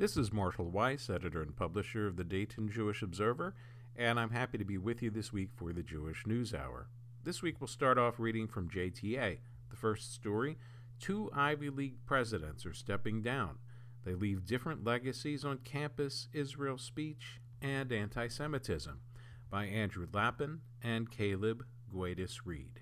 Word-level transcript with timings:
This 0.00 0.16
is 0.16 0.32
Marshall 0.32 0.70
Weiss, 0.70 1.10
editor 1.10 1.42
and 1.42 1.54
publisher 1.54 2.06
of 2.06 2.16
the 2.16 2.24
Dayton 2.24 2.70
Jewish 2.70 3.02
Observer, 3.02 3.54
and 3.94 4.18
I'm 4.18 4.30
happy 4.30 4.56
to 4.56 4.64
be 4.64 4.78
with 4.78 5.02
you 5.02 5.10
this 5.10 5.30
week 5.30 5.50
for 5.54 5.74
the 5.74 5.82
Jewish 5.82 6.26
News 6.26 6.54
Hour. 6.54 6.88
This 7.22 7.42
week 7.42 7.56
we'll 7.60 7.68
start 7.68 7.98
off 7.98 8.18
reading 8.18 8.48
from 8.48 8.70
JTA. 8.70 9.40
The 9.68 9.76
first 9.76 10.14
story 10.14 10.56
Two 10.98 11.28
Ivy 11.34 11.68
League 11.68 12.06
presidents 12.06 12.64
are 12.64 12.72
stepping 12.72 13.20
down. 13.20 13.58
They 14.06 14.14
leave 14.14 14.46
different 14.46 14.84
legacies 14.84 15.44
on 15.44 15.58
campus, 15.64 16.28
Israel 16.32 16.78
speech, 16.78 17.38
and 17.60 17.92
anti 17.92 18.26
Semitism 18.26 19.00
by 19.50 19.66
Andrew 19.66 20.06
Lapin 20.10 20.62
and 20.82 21.10
Caleb 21.10 21.66
Guedes 21.94 22.46
Reed. 22.46 22.79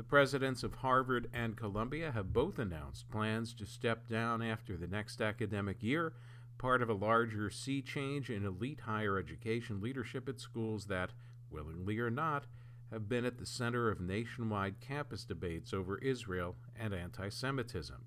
The 0.00 0.04
presidents 0.04 0.62
of 0.62 0.76
Harvard 0.76 1.28
and 1.30 1.58
Columbia 1.58 2.10
have 2.12 2.32
both 2.32 2.58
announced 2.58 3.10
plans 3.10 3.52
to 3.52 3.66
step 3.66 4.08
down 4.08 4.40
after 4.40 4.74
the 4.74 4.86
next 4.86 5.20
academic 5.20 5.82
year, 5.82 6.14
part 6.56 6.80
of 6.80 6.88
a 6.88 6.94
larger 6.94 7.50
sea 7.50 7.82
change 7.82 8.30
in 8.30 8.46
elite 8.46 8.80
higher 8.80 9.18
education 9.18 9.82
leadership 9.82 10.26
at 10.26 10.40
schools 10.40 10.86
that, 10.86 11.10
willingly 11.50 11.98
or 11.98 12.08
not, 12.08 12.46
have 12.90 13.10
been 13.10 13.26
at 13.26 13.36
the 13.36 13.44
center 13.44 13.90
of 13.90 14.00
nationwide 14.00 14.80
campus 14.80 15.26
debates 15.26 15.74
over 15.74 15.98
Israel 15.98 16.56
and 16.74 16.94
anti 16.94 17.28
Semitism. 17.28 18.02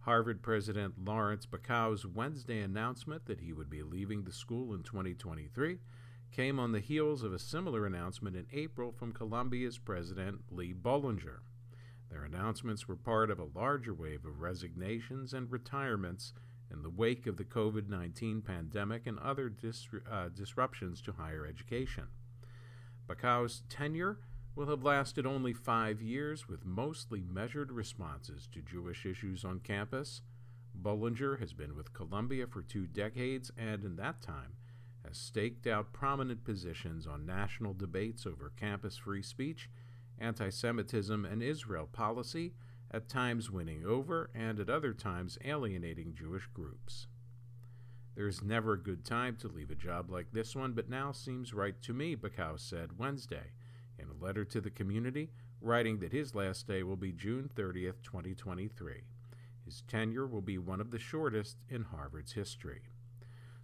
Harvard 0.00 0.42
President 0.42 1.02
Lawrence 1.02 1.46
Bacow's 1.46 2.04
Wednesday 2.04 2.60
announcement 2.60 3.24
that 3.24 3.40
he 3.40 3.54
would 3.54 3.70
be 3.70 3.82
leaving 3.82 4.24
the 4.24 4.32
school 4.34 4.74
in 4.74 4.82
2023 4.82 5.78
came 6.30 6.58
on 6.58 6.72
the 6.72 6.80
heels 6.80 7.22
of 7.22 7.32
a 7.32 7.38
similar 7.38 7.86
announcement 7.86 8.36
in 8.36 8.46
April 8.52 8.92
from 8.92 9.12
Columbia's 9.12 9.78
president, 9.78 10.42
Lee 10.50 10.72
Bollinger. 10.72 11.40
Their 12.10 12.24
announcements 12.24 12.88
were 12.88 12.96
part 12.96 13.30
of 13.30 13.38
a 13.38 13.48
larger 13.58 13.94
wave 13.94 14.24
of 14.24 14.40
resignations 14.40 15.32
and 15.32 15.50
retirements 15.50 16.32
in 16.70 16.82
the 16.82 16.90
wake 16.90 17.26
of 17.26 17.36
the 17.36 17.44
COVID 17.44 17.88
19 17.88 18.42
pandemic 18.42 19.06
and 19.06 19.18
other 19.18 19.48
dis- 19.48 19.88
uh, 20.10 20.28
disruptions 20.28 21.00
to 21.02 21.12
higher 21.12 21.46
education. 21.46 22.04
Bacow's 23.08 23.62
tenure 23.68 24.18
will 24.54 24.66
have 24.66 24.82
lasted 24.84 25.26
only 25.26 25.52
five 25.52 26.02
years, 26.02 26.48
with 26.48 26.64
mostly 26.64 27.20
measured 27.20 27.72
responses 27.72 28.48
to 28.52 28.60
Jewish 28.60 29.06
issues 29.06 29.44
on 29.44 29.60
campus. 29.60 30.22
Bollinger 30.80 31.40
has 31.40 31.52
been 31.52 31.76
with 31.76 31.92
Columbia 31.92 32.46
for 32.46 32.62
two 32.62 32.86
decades, 32.86 33.50
and 33.56 33.84
in 33.84 33.96
that 33.96 34.20
time, 34.20 34.54
has 35.10 35.18
staked 35.18 35.66
out 35.66 35.92
prominent 35.92 36.44
positions 36.44 37.04
on 37.04 37.26
national 37.26 37.74
debates 37.74 38.26
over 38.26 38.52
campus 38.56 38.96
free 38.96 39.22
speech, 39.22 39.68
anti 40.20 40.48
Semitism, 40.50 41.24
and 41.24 41.42
Israel 41.42 41.88
policy, 41.90 42.52
at 42.92 43.08
times 43.08 43.50
winning 43.50 43.84
over 43.84 44.30
and 44.36 44.60
at 44.60 44.70
other 44.70 44.92
times 44.92 45.36
alienating 45.44 46.14
Jewish 46.14 46.46
groups. 46.54 47.08
There 48.14 48.28
is 48.28 48.40
never 48.40 48.74
a 48.74 48.82
good 48.82 49.04
time 49.04 49.34
to 49.40 49.48
leave 49.48 49.72
a 49.72 49.74
job 49.74 50.10
like 50.10 50.30
this 50.32 50.54
one, 50.54 50.74
but 50.74 50.88
now 50.88 51.10
seems 51.10 51.52
right 51.52 51.80
to 51.82 51.92
me, 51.92 52.14
Bacow 52.14 52.58
said 52.58 52.96
Wednesday 52.96 53.50
in 53.98 54.06
a 54.08 54.24
letter 54.24 54.44
to 54.44 54.60
the 54.60 54.70
community, 54.70 55.32
writing 55.60 55.98
that 55.98 56.12
his 56.12 56.36
last 56.36 56.68
day 56.68 56.84
will 56.84 56.96
be 56.96 57.10
June 57.10 57.50
30th, 57.52 58.00
2023. 58.04 59.02
His 59.64 59.82
tenure 59.88 60.28
will 60.28 60.40
be 60.40 60.58
one 60.58 60.80
of 60.80 60.92
the 60.92 61.00
shortest 61.00 61.56
in 61.68 61.82
Harvard's 61.82 62.32
history. 62.32 62.82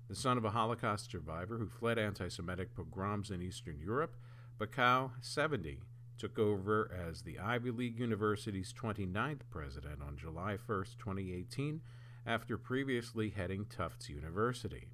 The 0.08 0.14
son 0.14 0.38
of 0.38 0.44
a 0.44 0.50
Holocaust 0.50 1.10
survivor 1.10 1.58
who 1.58 1.68
fled 1.68 1.98
anti 1.98 2.28
Semitic 2.28 2.76
pogroms 2.76 3.30
in 3.30 3.42
Eastern 3.42 3.80
Europe, 3.80 4.16
Bacow, 4.56 5.10
70, 5.20 5.80
took 6.16 6.38
over 6.38 6.90
as 7.08 7.22
the 7.22 7.40
Ivy 7.40 7.72
League 7.72 7.98
University's 7.98 8.72
29th 8.72 9.40
president 9.50 10.00
on 10.00 10.16
July 10.16 10.58
1, 10.64 10.84
2018, 10.98 11.80
after 12.24 12.56
previously 12.56 13.30
heading 13.30 13.66
Tufts 13.66 14.08
University. 14.08 14.86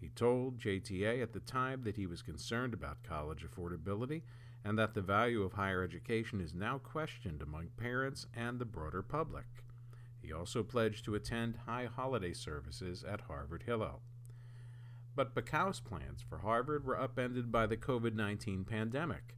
He 0.00 0.10
told 0.10 0.60
JTA 0.60 1.20
at 1.20 1.32
the 1.32 1.40
time 1.40 1.82
that 1.82 1.96
he 1.96 2.06
was 2.06 2.22
concerned 2.22 2.74
about 2.74 3.02
college 3.02 3.44
affordability 3.44 4.22
and 4.64 4.78
that 4.78 4.94
the 4.94 5.02
value 5.02 5.42
of 5.42 5.54
higher 5.54 5.82
education 5.82 6.40
is 6.40 6.54
now 6.54 6.78
questioned 6.78 7.42
among 7.42 7.70
parents 7.76 8.26
and 8.34 8.60
the 8.60 8.64
broader 8.64 9.02
public. 9.02 9.46
He 10.22 10.32
also 10.32 10.62
pledged 10.62 11.04
to 11.06 11.16
attend 11.16 11.58
high 11.66 11.86
holiday 11.86 12.32
services 12.32 13.02
at 13.02 13.22
Harvard 13.22 13.64
Hillel. 13.66 14.00
But 15.16 15.34
Bacow's 15.34 15.78
plans 15.78 16.22
for 16.22 16.38
Harvard 16.38 16.84
were 16.84 17.00
upended 17.00 17.52
by 17.52 17.66
the 17.66 17.76
COVID 17.76 18.14
19 18.14 18.64
pandemic. 18.64 19.36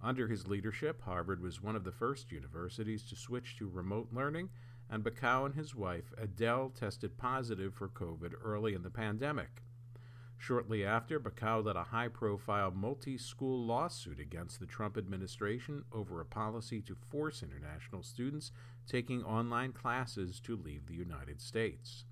Under 0.00 0.28
his 0.28 0.46
leadership, 0.46 1.02
Harvard 1.02 1.42
was 1.42 1.60
one 1.60 1.76
of 1.76 1.84
the 1.84 1.92
first 1.92 2.32
universities 2.32 3.02
to 3.08 3.16
switch 3.16 3.56
to 3.58 3.68
remote 3.68 4.08
learning, 4.12 4.48
and 4.88 5.04
Bacow 5.04 5.44
and 5.44 5.54
his 5.54 5.74
wife, 5.74 6.14
Adele, 6.16 6.70
tested 6.70 7.18
positive 7.18 7.74
for 7.74 7.88
COVID 7.88 8.34
early 8.42 8.74
in 8.74 8.82
the 8.82 8.90
pandemic. 8.90 9.62
Shortly 10.38 10.84
after, 10.84 11.18
Bacow 11.18 11.62
led 11.64 11.76
a 11.76 11.84
high 11.84 12.08
profile 12.08 12.70
multi 12.70 13.18
school 13.18 13.66
lawsuit 13.66 14.20
against 14.20 14.60
the 14.60 14.66
Trump 14.66 14.96
administration 14.96 15.84
over 15.92 16.20
a 16.20 16.24
policy 16.24 16.80
to 16.82 16.94
force 16.94 17.42
international 17.42 18.04
students 18.04 18.52
taking 18.86 19.24
online 19.24 19.72
classes 19.72 20.40
to 20.40 20.56
leave 20.56 20.86
the 20.86 20.94
United 20.94 21.40
States. 21.40 22.04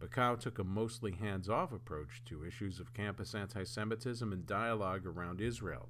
Bacow 0.00 0.38
took 0.38 0.60
a 0.60 0.64
mostly 0.64 1.10
hands 1.10 1.48
off 1.48 1.72
approach 1.72 2.22
to 2.26 2.44
issues 2.44 2.78
of 2.78 2.94
campus 2.94 3.34
anti 3.34 3.64
Semitism 3.64 4.32
and 4.32 4.46
dialogue 4.46 5.04
around 5.04 5.40
Israel. 5.40 5.88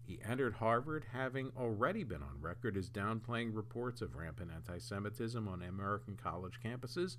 He 0.00 0.20
entered 0.24 0.54
Harvard 0.54 1.06
having 1.12 1.50
already 1.56 2.04
been 2.04 2.22
on 2.22 2.40
record 2.40 2.76
as 2.76 2.88
downplaying 2.88 3.54
reports 3.54 4.02
of 4.02 4.14
rampant 4.14 4.52
anti 4.54 4.78
Semitism 4.78 5.48
on 5.48 5.62
American 5.62 6.16
college 6.16 6.60
campuses, 6.64 7.16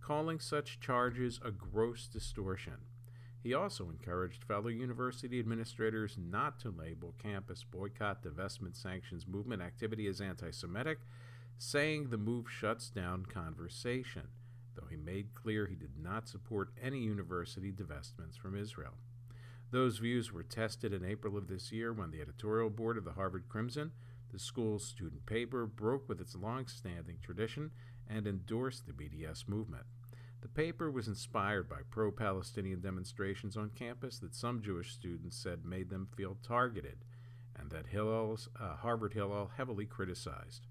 calling 0.00 0.40
such 0.40 0.80
charges 0.80 1.40
a 1.44 1.50
gross 1.50 2.06
distortion. 2.06 2.78
He 3.42 3.52
also 3.52 3.90
encouraged 3.90 4.44
fellow 4.44 4.68
university 4.68 5.38
administrators 5.38 6.16
not 6.18 6.58
to 6.60 6.70
label 6.70 7.14
campus 7.18 7.64
boycott, 7.64 8.22
divestment, 8.22 8.76
sanctions 8.76 9.26
movement 9.26 9.60
activity 9.60 10.06
as 10.06 10.22
anti 10.22 10.52
Semitic, 10.52 11.00
saying 11.58 12.08
the 12.08 12.16
move 12.16 12.50
shuts 12.50 12.88
down 12.88 13.26
conversation 13.26 14.28
though 14.76 14.86
he 14.88 14.96
made 14.96 15.34
clear 15.34 15.66
he 15.66 15.74
did 15.74 15.98
not 15.98 16.28
support 16.28 16.70
any 16.80 16.98
university 16.98 17.72
divestments 17.72 18.38
from 18.38 18.56
Israel. 18.56 18.94
Those 19.70 19.98
views 19.98 20.32
were 20.32 20.44
tested 20.44 20.92
in 20.92 21.04
April 21.04 21.36
of 21.36 21.48
this 21.48 21.72
year 21.72 21.92
when 21.92 22.10
the 22.10 22.20
editorial 22.20 22.70
board 22.70 22.96
of 22.96 23.04
the 23.04 23.12
Harvard 23.12 23.48
Crimson, 23.48 23.92
the 24.32 24.38
school's 24.38 24.86
student 24.86 25.26
paper, 25.26 25.66
broke 25.66 26.08
with 26.08 26.20
its 26.20 26.36
long 26.36 26.66
standing 26.66 27.18
tradition 27.20 27.72
and 28.08 28.26
endorsed 28.26 28.86
the 28.86 28.92
BDS 28.92 29.48
movement. 29.48 29.84
The 30.42 30.48
paper 30.48 30.90
was 30.90 31.08
inspired 31.08 31.68
by 31.68 31.80
pro 31.90 32.12
Palestinian 32.12 32.80
demonstrations 32.80 33.56
on 33.56 33.70
campus 33.70 34.18
that 34.20 34.34
some 34.34 34.62
Jewish 34.62 34.92
students 34.92 35.36
said 35.36 35.64
made 35.64 35.90
them 35.90 36.06
feel 36.16 36.36
targeted, 36.42 36.98
and 37.58 37.70
that 37.70 37.88
Hillel's, 37.88 38.48
uh, 38.60 38.76
Harvard 38.76 39.14
Hillel 39.14 39.50
heavily 39.56 39.86
criticized. 39.86 40.66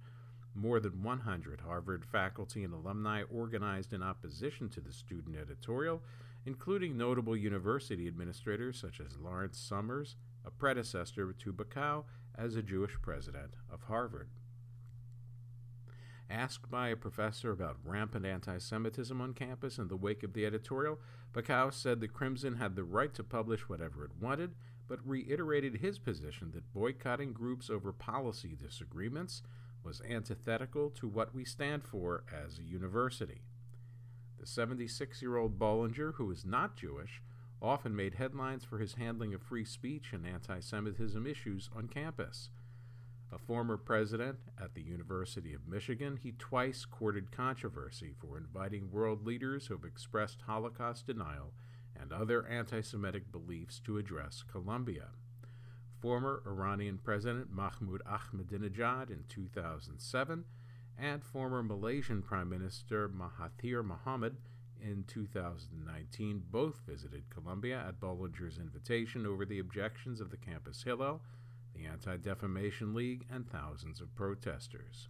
More 0.57 0.79
than 0.79 1.03
100 1.03 1.61
Harvard 1.61 2.05
faculty 2.05 2.63
and 2.63 2.73
alumni 2.73 3.23
organized 3.23 3.91
in 3.91 4.01
opposition 4.01 4.69
to 4.69 4.79
the 4.79 4.93
student 4.93 5.35
editorial, 5.35 6.01
including 6.45 6.95
notable 6.95 7.35
university 7.35 8.07
administrators 8.07 8.79
such 8.79 9.01
as 9.01 9.17
Lawrence 9.17 9.59
Summers, 9.59 10.15
a 10.45 10.51
predecessor 10.51 11.33
to 11.33 11.51
Bacow 11.51 12.05
as 12.37 12.55
a 12.55 12.61
Jewish 12.61 12.93
president 13.01 13.55
of 13.69 13.83
Harvard. 13.83 14.29
Asked 16.29 16.71
by 16.71 16.87
a 16.87 16.95
professor 16.95 17.51
about 17.51 17.77
rampant 17.83 18.25
anti 18.25 18.57
Semitism 18.57 19.19
on 19.19 19.33
campus 19.33 19.77
in 19.77 19.89
the 19.89 19.97
wake 19.97 20.23
of 20.23 20.31
the 20.31 20.45
editorial, 20.45 20.99
Bacow 21.33 21.71
said 21.71 21.99
the 21.99 22.07
Crimson 22.07 22.55
had 22.55 22.75
the 22.77 22.83
right 22.85 23.13
to 23.13 23.23
publish 23.23 23.67
whatever 23.67 24.05
it 24.05 24.11
wanted, 24.21 24.55
but 24.87 25.05
reiterated 25.05 25.77
his 25.77 25.99
position 25.99 26.51
that 26.51 26.73
boycotting 26.73 27.33
groups 27.33 27.69
over 27.69 27.91
policy 27.91 28.55
disagreements 28.55 29.43
was 29.85 30.01
antithetical 30.01 30.89
to 30.89 31.07
what 31.07 31.33
we 31.35 31.45
stand 31.45 31.83
for 31.83 32.23
as 32.33 32.57
a 32.57 32.63
university. 32.63 33.41
The 34.39 34.47
76 34.47 35.21
year 35.21 35.37
old 35.37 35.59
Bollinger, 35.59 36.15
who 36.15 36.31
is 36.31 36.43
not 36.43 36.75
Jewish, 36.75 37.21
often 37.61 37.95
made 37.95 38.15
headlines 38.15 38.63
for 38.65 38.79
his 38.79 38.95
handling 38.95 39.33
of 39.33 39.41
free 39.41 39.63
speech 39.63 40.11
and 40.11 40.25
anti 40.25 40.59
Semitism 40.59 41.25
issues 41.25 41.69
on 41.75 41.87
campus. 41.87 42.49
A 43.31 43.37
former 43.37 43.77
president 43.77 44.37
at 44.61 44.75
the 44.75 44.83
University 44.83 45.53
of 45.53 45.67
Michigan, 45.67 46.19
he 46.21 46.31
twice 46.31 46.85
courted 46.85 47.31
controversy 47.31 48.13
for 48.19 48.37
inviting 48.37 48.91
world 48.91 49.25
leaders 49.25 49.67
who 49.67 49.75
have 49.75 49.83
expressed 49.83 50.43
Holocaust 50.45 51.07
denial 51.07 51.53
and 51.99 52.11
other 52.11 52.45
anti 52.47 52.81
Semitic 52.81 53.31
beliefs 53.31 53.79
to 53.81 53.97
address 53.97 54.43
Columbia 54.49 55.09
former 56.05 56.43
Iranian 56.45 56.99
President 57.03 57.51
Mahmoud 57.51 58.03
Ahmadinejad 58.05 59.09
in 59.09 59.23
2007, 59.27 60.45
and 60.99 61.23
former 61.23 61.63
Malaysian 61.63 62.21
Prime 62.21 62.47
Minister 62.47 63.09
Mahathir 63.09 63.83
Mohamad 63.83 64.35
in 64.79 65.03
2019 65.07 66.43
both 66.51 66.79
visited 66.87 67.27
Columbia 67.31 67.83
at 67.87 67.99
Bollinger's 67.99 68.59
invitation 68.59 69.25
over 69.25 69.47
the 69.47 69.57
objections 69.57 70.21
of 70.21 70.29
the 70.29 70.37
campus 70.37 70.83
Hillel, 70.83 71.23
the 71.73 71.85
Anti 71.87 72.17
Defamation 72.17 72.93
League, 72.93 73.25
and 73.31 73.49
thousands 73.49 73.99
of 73.99 74.13
protesters. 74.13 75.07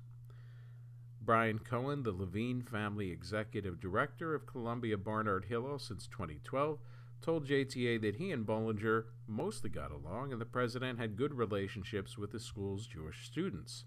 Brian 1.22 1.60
Cohen, 1.60 2.04
the 2.04 2.14
Levine 2.14 2.62
family 2.62 3.12
executive 3.12 3.82
director 3.82 4.34
of 4.34 4.48
Columbia 4.48 4.98
Barnard 4.98 5.44
Hillel 5.50 5.78
since 5.78 6.08
2012, 6.08 6.80
told 7.22 7.48
JTA 7.48 8.02
that 8.02 8.18
he 8.18 8.32
and 8.32 8.46
Bollinger 8.46 9.06
mostly 9.28 9.70
got 9.70 9.92
along 9.92 10.32
and 10.32 10.40
the 10.40 10.46
president 10.46 11.00
had 11.00 11.18
good 11.18 11.34
relationships 11.34 12.18
with 12.18 12.32
the 12.32 12.40
school's 12.40 12.88
Jewish 12.88 13.26
students. 13.26 13.86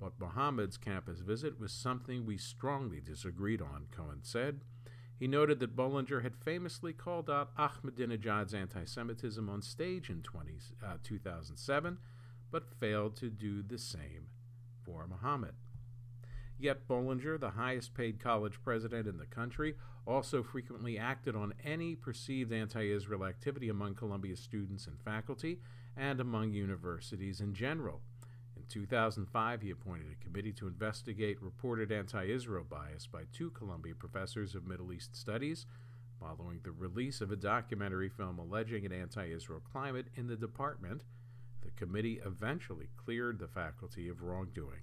But 0.00 0.18
Mohamad's 0.18 0.76
campus 0.76 1.20
visit 1.20 1.58
was 1.58 1.72
something 1.72 2.26
we 2.26 2.36
strongly 2.36 3.00
disagreed 3.00 3.62
on, 3.62 3.86
Cohen 3.90 4.20
said. 4.22 4.60
He 5.18 5.26
noted 5.26 5.60
that 5.60 5.74
Bollinger 5.74 6.22
had 6.22 6.36
famously 6.36 6.92
called 6.92 7.30
out 7.30 7.56
Ahmadinejad's 7.56 8.52
anti 8.52 8.84
Semitism 8.84 9.48
on 9.48 9.62
stage 9.62 10.10
in 10.10 10.20
20, 10.22 10.52
uh, 10.84 10.96
2007, 11.02 11.98
but 12.50 12.68
failed 12.78 13.16
to 13.16 13.30
do 13.30 13.62
the 13.62 13.78
same 13.78 14.26
for 14.84 15.06
Mohammed. 15.06 15.54
Yet 16.58 16.88
Bollinger, 16.88 17.38
the 17.38 17.50
highest 17.50 17.94
paid 17.94 18.18
college 18.18 18.62
president 18.62 19.06
in 19.06 19.18
the 19.18 19.26
country, 19.26 19.74
also 20.06 20.42
frequently 20.42 20.98
acted 20.98 21.36
on 21.36 21.52
any 21.62 21.94
perceived 21.94 22.52
anti 22.52 22.90
Israel 22.90 23.26
activity 23.26 23.68
among 23.68 23.94
Columbia 23.94 24.36
students 24.36 24.86
and 24.86 24.98
faculty, 25.00 25.60
and 25.96 26.18
among 26.18 26.52
universities 26.52 27.40
in 27.40 27.52
general. 27.52 28.00
In 28.56 28.62
2005, 28.68 29.60
he 29.60 29.70
appointed 29.70 30.06
a 30.10 30.24
committee 30.24 30.52
to 30.52 30.66
investigate 30.66 31.42
reported 31.42 31.92
anti 31.92 32.24
Israel 32.24 32.64
bias 32.64 33.06
by 33.06 33.24
two 33.32 33.50
Columbia 33.50 33.94
professors 33.94 34.54
of 34.54 34.66
Middle 34.66 34.94
East 34.94 35.14
studies, 35.14 35.66
following 36.18 36.60
the 36.62 36.72
release 36.72 37.20
of 37.20 37.30
a 37.30 37.36
documentary 37.36 38.08
film 38.08 38.38
alleging 38.38 38.86
an 38.86 38.92
anti 38.92 39.30
Israel 39.30 39.60
climate 39.60 40.06
in 40.14 40.26
the 40.26 40.36
department. 40.36 41.04
The 41.62 41.70
committee 41.72 42.20
eventually 42.24 42.88
cleared 42.96 43.38
the 43.38 43.48
faculty 43.48 44.08
of 44.08 44.22
wrongdoing. 44.22 44.80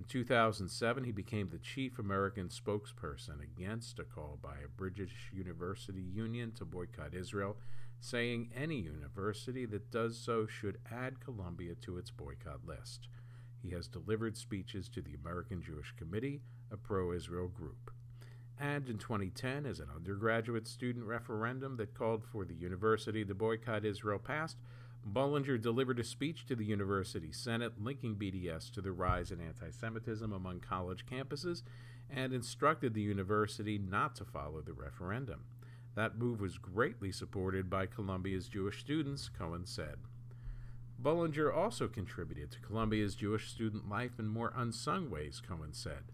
In 0.00 0.06
2007, 0.06 1.04
he 1.04 1.12
became 1.12 1.50
the 1.50 1.58
chief 1.58 1.98
American 1.98 2.48
spokesperson 2.48 3.42
against 3.42 3.98
a 3.98 4.04
call 4.04 4.38
by 4.40 4.54
a 4.64 4.68
British 4.74 5.30
university 5.30 6.00
union 6.00 6.52
to 6.52 6.64
boycott 6.64 7.12
Israel, 7.12 7.58
saying 8.00 8.50
any 8.56 8.76
university 8.76 9.66
that 9.66 9.90
does 9.90 10.16
so 10.16 10.46
should 10.46 10.78
add 10.90 11.20
Columbia 11.20 11.74
to 11.82 11.98
its 11.98 12.10
boycott 12.10 12.66
list. 12.66 13.08
He 13.62 13.72
has 13.72 13.88
delivered 13.88 14.38
speeches 14.38 14.88
to 14.88 15.02
the 15.02 15.16
American 15.22 15.60
Jewish 15.60 15.92
Committee, 15.98 16.40
a 16.72 16.78
pro 16.78 17.12
Israel 17.12 17.48
group. 17.48 17.90
And 18.58 18.88
in 18.88 18.96
2010, 18.96 19.66
as 19.66 19.80
an 19.80 19.88
undergraduate 19.94 20.66
student 20.66 21.04
referendum 21.04 21.76
that 21.76 21.92
called 21.92 22.24
for 22.24 22.46
the 22.46 22.54
university 22.54 23.22
to 23.22 23.34
boycott 23.34 23.84
Israel 23.84 24.18
passed, 24.18 24.56
Bollinger 25.08 25.60
delivered 25.60 25.98
a 25.98 26.04
speech 26.04 26.46
to 26.46 26.54
the 26.54 26.64
University 26.64 27.32
Senate 27.32 27.82
linking 27.82 28.16
BDS 28.16 28.70
to 28.72 28.80
the 28.80 28.92
rise 28.92 29.30
in 29.30 29.40
anti 29.40 29.70
Semitism 29.70 30.32
among 30.32 30.60
college 30.60 31.06
campuses 31.06 31.62
and 32.08 32.32
instructed 32.32 32.94
the 32.94 33.00
university 33.00 33.78
not 33.78 34.14
to 34.16 34.24
follow 34.24 34.60
the 34.60 34.72
referendum. 34.72 35.44
That 35.94 36.18
move 36.18 36.40
was 36.40 36.58
greatly 36.58 37.12
supported 37.12 37.68
by 37.68 37.86
Columbia's 37.86 38.48
Jewish 38.48 38.80
students, 38.80 39.28
Cohen 39.28 39.66
said. 39.66 39.96
Bollinger 41.02 41.54
also 41.54 41.88
contributed 41.88 42.50
to 42.50 42.60
Columbia's 42.60 43.14
Jewish 43.14 43.48
student 43.48 43.88
life 43.88 44.18
in 44.18 44.28
more 44.28 44.52
unsung 44.54 45.10
ways, 45.10 45.40
Cohen 45.46 45.72
said. 45.72 46.12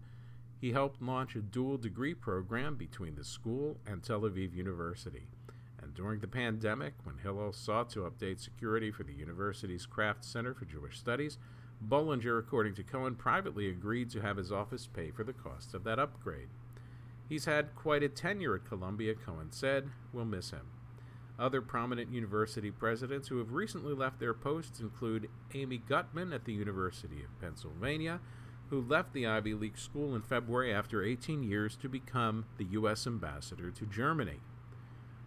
He 0.59 0.71
helped 0.71 1.01
launch 1.01 1.35
a 1.35 1.41
dual 1.41 1.77
degree 1.77 2.13
program 2.13 2.75
between 2.75 3.15
the 3.15 3.23
school 3.23 3.79
and 3.85 4.01
Tel 4.01 4.21
Aviv 4.21 4.53
University. 4.55 5.27
During 5.97 6.19
the 6.19 6.27
pandemic, 6.27 6.93
when 7.05 7.17
Hillel 7.17 7.51
sought 7.51 7.89
to 7.89 8.01
update 8.01 8.39
security 8.39 8.91
for 8.91 9.03
the 9.03 9.15
university's 9.15 9.87
Kraft 9.87 10.23
Center 10.23 10.53
for 10.53 10.65
Jewish 10.65 10.99
Studies, 10.99 11.39
Bollinger, 11.83 12.37
according 12.37 12.75
to 12.75 12.83
Cohen, 12.83 13.15
privately 13.15 13.67
agreed 13.67 14.11
to 14.11 14.21
have 14.21 14.37
his 14.37 14.51
office 14.51 14.85
pay 14.85 15.09
for 15.09 15.23
the 15.23 15.33
cost 15.33 15.73
of 15.73 15.83
that 15.85 15.97
upgrade. 15.97 16.49
He's 17.27 17.45
had 17.45 17.75
quite 17.75 18.03
a 18.03 18.09
tenure 18.09 18.53
at 18.53 18.65
Columbia, 18.65 19.15
Cohen 19.15 19.51
said. 19.51 19.89
We'll 20.13 20.25
miss 20.25 20.51
him. 20.51 20.67
Other 21.39 21.63
prominent 21.63 22.13
university 22.13 22.69
presidents 22.69 23.29
who 23.29 23.39
have 23.39 23.53
recently 23.53 23.95
left 23.95 24.19
their 24.19 24.35
posts 24.35 24.79
include 24.79 25.29
Amy 25.55 25.79
Gutmann 25.79 26.31
at 26.31 26.45
the 26.45 26.53
University 26.53 27.23
of 27.23 27.41
Pennsylvania, 27.41 28.19
who 28.69 28.81
left 28.81 29.13
the 29.13 29.25
Ivy 29.25 29.55
League 29.55 29.79
school 29.79 30.13
in 30.13 30.21
February 30.21 30.71
after 30.71 31.03
18 31.03 31.41
years 31.41 31.75
to 31.77 31.89
become 31.89 32.45
the 32.59 32.65
U.S. 32.65 33.07
ambassador 33.07 33.71
to 33.71 33.85
Germany. 33.87 34.41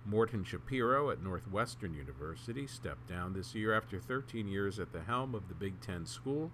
Morton 0.04 0.44
Schapiro 0.44 1.12
at 1.12 1.22
Northwestern 1.22 1.94
University 1.94 2.66
stepped 2.66 3.08
down 3.08 3.32
this 3.32 3.54
year 3.54 3.74
after 3.74 4.00
13 4.00 4.48
years 4.48 4.78
at 4.78 4.92
the 4.92 5.02
helm 5.02 5.34
of 5.34 5.48
the 5.48 5.54
Big 5.54 5.80
Ten 5.80 6.06
school. 6.06 6.50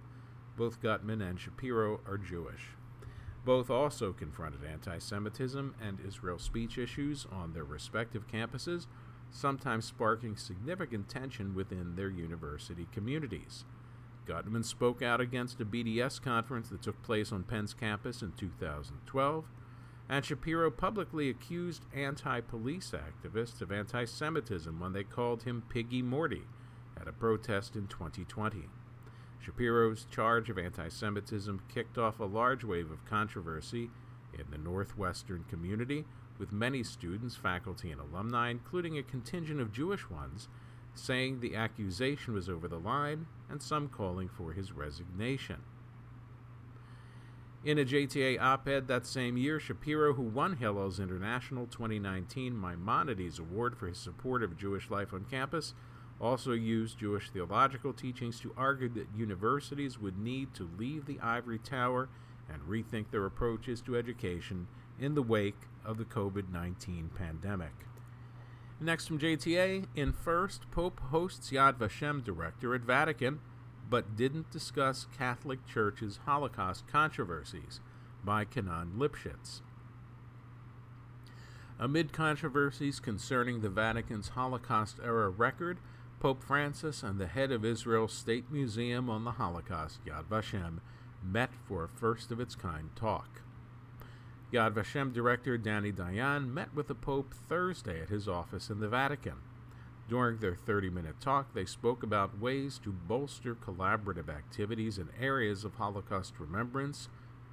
Both 0.56 0.82
Gutmann 0.82 1.22
and 1.22 1.38
Schapiro 1.38 2.00
are 2.06 2.18
Jewish. 2.18 2.70
Both 3.44 3.70
also 3.70 4.12
confronted 4.12 4.64
anti 4.64 4.98
Semitism 4.98 5.74
and 5.80 5.98
Israel 6.06 6.38
speech 6.38 6.78
issues 6.78 7.26
on 7.30 7.52
their 7.52 7.64
respective 7.64 8.26
campuses, 8.26 8.86
sometimes 9.30 9.84
sparking 9.84 10.36
significant 10.36 11.08
tension 11.08 11.54
within 11.54 11.94
their 11.94 12.10
university 12.10 12.88
communities. 12.90 13.64
Gutmann 14.26 14.64
spoke 14.64 15.02
out 15.02 15.20
against 15.20 15.60
a 15.60 15.64
BDS 15.64 16.20
conference 16.20 16.68
that 16.70 16.82
took 16.82 17.00
place 17.04 17.30
on 17.30 17.44
Penn's 17.44 17.74
campus 17.74 18.22
in 18.22 18.32
2012 18.32 19.44
and 20.08 20.24
Schapiro 20.24 20.74
publicly 20.74 21.28
accused 21.28 21.84
anti 21.94 22.40
police 22.40 22.92
activists 22.92 23.60
of 23.60 23.72
anti 23.72 24.04
Semitism 24.04 24.78
when 24.78 24.92
they 24.92 25.04
called 25.04 25.42
him 25.42 25.62
Piggy 25.68 26.02
Morty 26.02 26.42
at 27.00 27.08
a 27.08 27.12
protest 27.12 27.74
in 27.74 27.86
2020. 27.88 28.64
Schapiro's 29.44 30.06
charge 30.10 30.48
of 30.48 30.58
anti 30.58 30.88
Semitism 30.88 31.60
kicked 31.72 31.98
off 31.98 32.20
a 32.20 32.24
large 32.24 32.64
wave 32.64 32.90
of 32.90 33.04
controversy 33.04 33.90
in 34.38 34.44
the 34.50 34.58
Northwestern 34.58 35.44
community, 35.48 36.04
with 36.38 36.52
many 36.52 36.82
students, 36.82 37.36
faculty, 37.36 37.90
and 37.90 38.00
alumni, 38.00 38.50
including 38.50 38.98
a 38.98 39.02
contingent 39.02 39.60
of 39.60 39.72
Jewish 39.72 40.10
ones, 40.10 40.48
saying 40.94 41.40
the 41.40 41.56
accusation 41.56 42.34
was 42.34 42.48
over 42.48 42.68
the 42.68 42.78
line 42.78 43.26
and 43.48 43.62
some 43.62 43.88
calling 43.88 44.28
for 44.28 44.52
his 44.52 44.72
resignation. 44.72 45.56
In 47.64 47.78
a 47.78 47.84
JTA 47.84 48.40
op 48.40 48.68
ed 48.68 48.86
that 48.86 49.06
same 49.06 49.36
year, 49.36 49.58
Schapiro, 49.58 50.14
who 50.14 50.22
won 50.22 50.56
Hillel's 50.56 51.00
International 51.00 51.66
2019 51.66 52.58
Maimonides 52.58 53.38
Award 53.40 53.76
for 53.76 53.88
his 53.88 53.98
support 53.98 54.42
of 54.42 54.56
Jewish 54.56 54.88
life 54.88 55.12
on 55.12 55.24
campus, 55.24 55.74
also 56.20 56.52
used 56.52 56.98
Jewish 56.98 57.30
theological 57.30 57.92
teachings 57.92 58.40
to 58.40 58.54
argue 58.56 58.88
that 58.90 59.08
universities 59.16 59.98
would 59.98 60.18
need 60.18 60.54
to 60.54 60.70
leave 60.78 61.06
the 61.06 61.18
ivory 61.20 61.58
tower 61.58 62.08
and 62.48 62.62
rethink 62.62 63.10
their 63.10 63.26
approaches 63.26 63.80
to 63.82 63.96
education 63.96 64.68
in 64.98 65.14
the 65.14 65.22
wake 65.22 65.62
of 65.84 65.98
the 65.98 66.04
COVID 66.04 66.50
19 66.52 67.10
pandemic. 67.16 67.72
Next 68.80 69.06
from 69.06 69.18
JTA, 69.18 69.86
in 69.94 70.12
first, 70.12 70.70
Pope 70.70 71.00
hosts 71.10 71.50
Yad 71.50 71.78
Vashem 71.78 72.22
director 72.22 72.74
at 72.74 72.82
Vatican 72.82 73.40
but 73.88 74.16
didn't 74.16 74.50
discuss 74.50 75.06
Catholic 75.16 75.66
Church's 75.66 76.20
Holocaust 76.24 76.86
controversies 76.88 77.80
by 78.24 78.44
Cnaan 78.44 78.96
Liphshiz. 78.96 79.60
Amid 81.78 82.12
controversies 82.12 83.00
concerning 83.00 83.60
the 83.60 83.68
Vatican's 83.68 84.30
Holocaust 84.30 84.98
era 85.04 85.28
record, 85.28 85.78
Pope 86.20 86.42
Francis 86.42 87.02
and 87.02 87.20
the 87.20 87.26
head 87.26 87.52
of 87.52 87.64
Israel's 87.64 88.14
State 88.14 88.50
Museum 88.50 89.10
on 89.10 89.24
the 89.24 89.32
Holocaust, 89.32 90.04
Yad 90.06 90.24
Vashem, 90.24 90.80
met 91.22 91.50
for 91.68 91.84
a 91.84 91.88
first 91.88 92.30
of 92.32 92.40
its 92.40 92.54
kind 92.54 92.88
talk. 92.96 93.42
Yad 94.52 94.72
Vashem 94.72 95.12
director 95.12 95.58
Danny 95.58 95.92
Dayan 95.92 96.52
met 96.52 96.74
with 96.74 96.88
the 96.88 96.94
Pope 96.94 97.34
Thursday 97.34 98.00
at 98.00 98.08
his 98.08 98.26
office 98.26 98.70
in 98.70 98.80
the 98.80 98.88
Vatican. 98.88 99.34
During 100.08 100.38
their 100.38 100.54
30 100.54 100.90
minute 100.90 101.20
talk, 101.20 101.52
they 101.52 101.64
spoke 101.64 102.04
about 102.04 102.38
ways 102.38 102.78
to 102.84 102.92
bolster 102.92 103.56
collaborative 103.56 104.28
activities 104.28 104.98
in 104.98 105.08
areas 105.20 105.64
of 105.64 105.74
Holocaust 105.74 106.34
remembrance, 106.38 107.08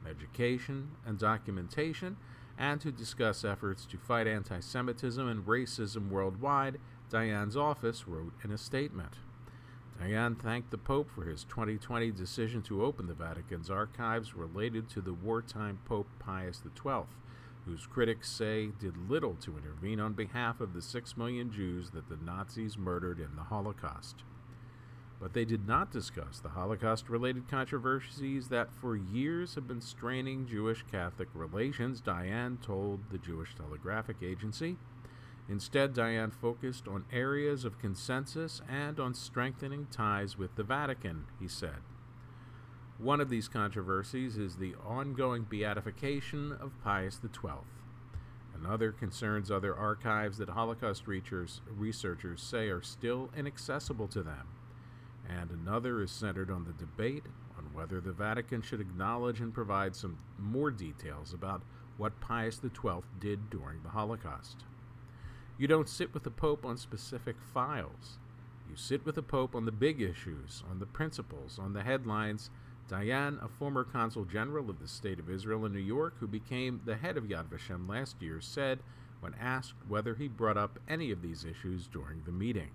education, 0.08 0.92
and 1.06 1.18
documentation, 1.18 2.18
and 2.58 2.80
to 2.82 2.92
discuss 2.92 3.44
efforts 3.44 3.86
to 3.88 3.98
fight 3.98 4.28
anti 4.28 4.60
Semitism 4.60 5.28
and 5.28 5.48
racism 5.48 6.10
worldwide, 6.10 6.80
Dayan's 7.10 7.58
office 7.58 8.08
wrote 8.08 8.34
in 8.44 8.52
a 8.52 8.58
statement. 8.58 9.14
Dayan 10.00 10.40
thanked 10.40 10.70
the 10.70 10.78
Pope 10.78 11.10
for 11.10 11.24
his 11.24 11.44
2020 11.46 12.12
decision 12.12 12.62
to 12.64 12.84
open 12.84 13.08
the 13.08 13.14
Vatican's 13.14 13.70
archives 13.72 14.36
related 14.36 14.90
to 14.90 15.02
the 15.02 15.14
wartime 15.14 15.80
Pope 15.86 16.08
Pius 16.20 16.62
XII 16.64 17.06
whose 17.66 17.88
critics 17.88 18.30
say 18.30 18.70
did 18.80 19.10
little 19.10 19.36
to 19.36 19.58
intervene 19.58 20.00
on 20.00 20.14
behalf 20.14 20.60
of 20.60 20.74
the 20.74 20.82
six 20.82 21.16
million 21.16 21.52
Jews 21.52 21.92
that 21.92 22.10
the 22.10 22.18
Nazis 22.18 22.78
murdered 22.78 23.20
in 23.20 23.36
the 23.36 23.44
Holocaust. 23.44 24.24
But 25.20 25.34
they 25.34 25.46
did 25.46 25.68
not 25.68 25.92
discuss 25.92 26.40
the 26.40 26.50
Holocaust 26.50 27.10
related 27.10 27.48
controversies 27.48 28.50
that 28.50 28.74
for 28.74 28.98
years 28.98 29.56
have 29.56 29.68
been 29.68 29.80
straining 29.80 30.46
Jewish 30.48 30.84
Catholic 30.92 31.30
relations, 31.34 32.02
Dayan 32.02 32.62
told 32.62 33.10
the 33.10 33.18
Jewish 33.18 33.56
Telegraphic 33.56 34.18
Agency. 34.22 34.76
Instead, 35.48 35.94
Dayan 35.94 36.34
focused 36.34 36.88
on 36.88 37.06
areas 37.12 37.64
of 37.64 37.80
consensus 37.80 38.62
and 38.68 39.00
on 39.00 39.14
strengthening 39.14 39.88
ties 39.92 40.38
with 40.38 40.56
the 40.56 40.64
Vatican, 40.64 41.26
he 41.40 41.48
said. 41.48 41.80
One 43.00 43.20
of 43.20 43.30
these 43.30 43.48
controversies 43.48 44.38
is 44.38 44.56
the 44.56 44.76
ongoing 44.86 45.44
beatification 45.44 46.52
of 46.54 46.82
Pius 46.84 47.20
XII. 47.22 47.66
Another 48.56 48.92
concerns 48.92 49.52
other 49.52 49.76
archives 49.76 50.38
that 50.38 50.50
Holocaust 50.50 51.04
researchers 51.08 52.42
say 52.42 52.70
are 52.70 52.82
still 52.82 53.30
inaccessible 53.36 54.08
to 54.10 54.24
them. 54.24 54.48
And 55.28 55.50
another 55.52 56.02
is 56.02 56.12
centered 56.12 56.52
on 56.52 56.66
the 56.66 56.74
debate 56.74 57.26
on 57.58 57.74
whether 57.74 58.00
the 58.00 58.12
Vatican 58.12 58.62
should 58.62 58.80
acknowledge 58.80 59.42
and 59.42 59.54
provide 59.54 59.96
some 59.96 60.18
more 60.38 60.72
details 60.72 61.34
about 61.34 61.62
what 61.98 62.22
Pius 62.22 62.62
XII 62.62 63.02
did 63.20 63.50
during 63.50 63.82
the 63.84 63.90
Holocaust. 63.90 64.64
You 65.58 65.68
don't 65.68 65.90
sit 65.90 66.14
with 66.14 66.24
the 66.24 66.32
Pope 66.32 66.66
on 66.66 66.78
specific 66.78 67.36
files. 67.54 68.18
You 68.70 68.76
sit 68.76 69.06
with 69.06 69.16
the 69.16 69.22
Pope 69.22 69.56
on 69.56 69.66
the 69.66 69.72
big 69.72 70.02
issues, 70.02 70.64
on 70.70 70.80
the 70.80 70.86
principles, 70.86 71.60
on 71.60 71.74
the 71.74 71.84
headlines. 71.84 72.50
Dayan, 72.90 73.44
a 73.44 73.48
former 73.48 73.84
consul 73.84 74.26
general 74.26 74.70
of 74.70 74.80
the 74.80 74.88
State 74.88 75.20
of 75.20 75.30
Israel 75.30 75.66
in 75.66 75.74
New 75.74 75.80
York, 75.80 76.16
who 76.20 76.28
became 76.28 76.82
the 76.86 76.98
head 76.98 77.18
of 77.18 77.26
Yad 77.26 77.48
Vashem 77.48 77.88
last 77.88 78.22
year, 78.22 78.42
said 78.42 78.80
when 79.22 79.34
asked 79.40 79.76
whether 79.88 80.16
he 80.16 80.28
brought 80.28 80.58
up 80.58 80.80
any 80.88 81.10
of 81.10 81.22
these 81.22 81.46
issues 81.46 81.88
during 81.88 82.24
the 82.26 82.32
meeting. 82.32 82.72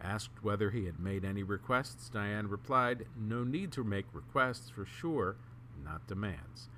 Asked 0.00 0.42
whether 0.42 0.70
he 0.70 0.84
had 0.84 1.00
made 1.00 1.24
any 1.24 1.42
requests, 1.42 2.08
Dayan 2.08 2.50
replied, 2.50 3.06
No 3.16 3.42
need 3.42 3.72
to 3.72 3.82
make 3.82 4.06
requests 4.12 4.70
for 4.70 4.84
sure, 4.84 5.36
not 5.84 6.06
demands. 6.06 6.68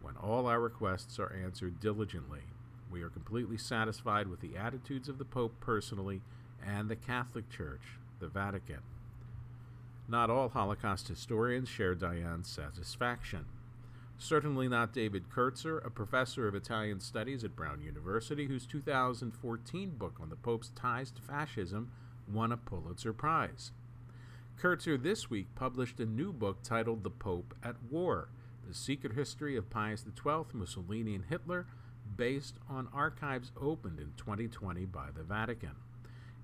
When 0.00 0.16
all 0.16 0.46
our 0.46 0.60
requests 0.60 1.18
are 1.18 1.32
answered 1.32 1.80
diligently, 1.80 2.42
we 2.90 3.02
are 3.02 3.10
completely 3.10 3.58
satisfied 3.58 4.28
with 4.28 4.40
the 4.40 4.56
attitudes 4.56 5.08
of 5.08 5.18
the 5.18 5.24
Pope 5.24 5.54
personally 5.60 6.22
and 6.64 6.88
the 6.88 6.96
Catholic 6.96 7.50
Church, 7.50 7.82
the 8.18 8.28
Vatican. 8.28 8.80
Not 10.10 10.30
all 10.30 10.48
Holocaust 10.48 11.08
historians 11.08 11.68
share 11.68 11.94
Dayan's 11.94 12.48
satisfaction. 12.48 13.44
Certainly 14.16 14.68
not 14.68 14.94
David 14.94 15.28
Kertzer, 15.28 15.84
a 15.84 15.90
professor 15.90 16.48
of 16.48 16.54
Italian 16.54 16.98
studies 16.98 17.44
at 17.44 17.54
Brown 17.54 17.82
University, 17.82 18.46
whose 18.46 18.66
2014 18.66 19.90
book 19.90 20.16
on 20.20 20.30
the 20.30 20.36
Pope's 20.36 20.70
ties 20.74 21.10
to 21.10 21.20
fascism 21.20 21.92
won 22.26 22.52
a 22.52 22.56
Pulitzer 22.56 23.12
Prize. 23.12 23.72
Kertzer 24.58 25.00
this 25.00 25.28
week 25.28 25.54
published 25.54 26.00
a 26.00 26.06
new 26.06 26.32
book 26.32 26.62
titled 26.62 27.04
The 27.04 27.10
Pope 27.10 27.54
at 27.62 27.76
War 27.90 28.30
The 28.66 28.74
Secret 28.74 29.12
History 29.12 29.56
of 29.56 29.70
Pius 29.70 30.04
XII, 30.04 30.46
Mussolini, 30.54 31.14
and 31.14 31.26
Hitler, 31.26 31.66
based 32.16 32.56
on 32.68 32.88
archives 32.94 33.52
opened 33.60 34.00
in 34.00 34.14
2020 34.16 34.86
by 34.86 35.10
the 35.14 35.22
Vatican. 35.22 35.76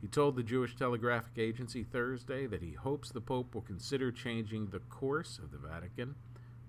He 0.05 0.09
told 0.09 0.37
the 0.37 0.43
Jewish 0.43 0.77
Telegraphic 0.77 1.39
Agency 1.39 1.83
Thursday 1.83 2.45
that 2.45 2.61
he 2.61 2.73
hopes 2.73 3.09
the 3.09 3.23
Pope 3.23 3.55
will 3.55 3.63
consider 3.63 4.13
changing 4.13 4.67
the 4.67 4.81
course 4.81 5.39
of 5.39 5.51
the 5.51 5.57
Vatican 5.57 6.15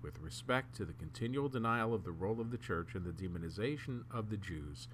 with 0.00 0.18
respect 0.20 0.74
to 0.76 0.86
the 0.86 0.94
continual 0.94 1.50
denial 1.50 1.92
of 1.92 2.02
the 2.02 2.12
role 2.12 2.40
of 2.40 2.50
the 2.50 2.56
Church 2.56 2.94
and 2.94 3.04
the 3.04 3.12
demonization 3.12 4.04
of 4.10 4.30
the 4.30 4.38
Jews 4.38 4.88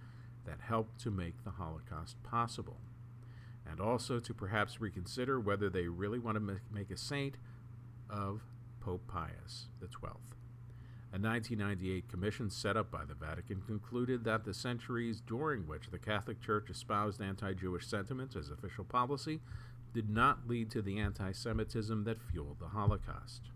that 0.44 0.58
helped 0.60 1.00
to 1.02 1.10
make 1.12 1.44
the 1.44 1.52
Holocaust 1.52 2.20
possible, 2.24 2.78
and 3.64 3.78
also 3.78 4.18
to 4.18 4.34
perhaps 4.34 4.80
reconsider 4.80 5.38
whether 5.38 5.70
they 5.70 5.86
really 5.86 6.18
want 6.18 6.36
to 6.36 6.58
make 6.74 6.90
a 6.90 6.96
saint 6.96 7.36
of 8.10 8.40
Pope 8.80 9.06
Pius 9.06 9.68
XII. 9.80 10.41
A 11.14 11.20
1998 11.20 12.08
commission 12.08 12.48
set 12.48 12.74
up 12.74 12.90
by 12.90 13.04
the 13.04 13.12
Vatican 13.12 13.60
concluded 13.66 14.24
that 14.24 14.44
the 14.44 14.54
centuries 14.54 15.20
during 15.20 15.66
which 15.66 15.90
the 15.90 15.98
Catholic 15.98 16.40
Church 16.40 16.70
espoused 16.70 17.20
anti 17.20 17.52
Jewish 17.52 17.86
sentiments 17.86 18.34
as 18.34 18.48
official 18.48 18.84
policy 18.84 19.40
did 19.92 20.08
not 20.08 20.48
lead 20.48 20.70
to 20.70 20.80
the 20.80 20.98
anti 20.98 21.32
Semitism 21.32 22.04
that 22.04 22.22
fueled 22.22 22.60
the 22.60 22.68
Holocaust. 22.68 23.50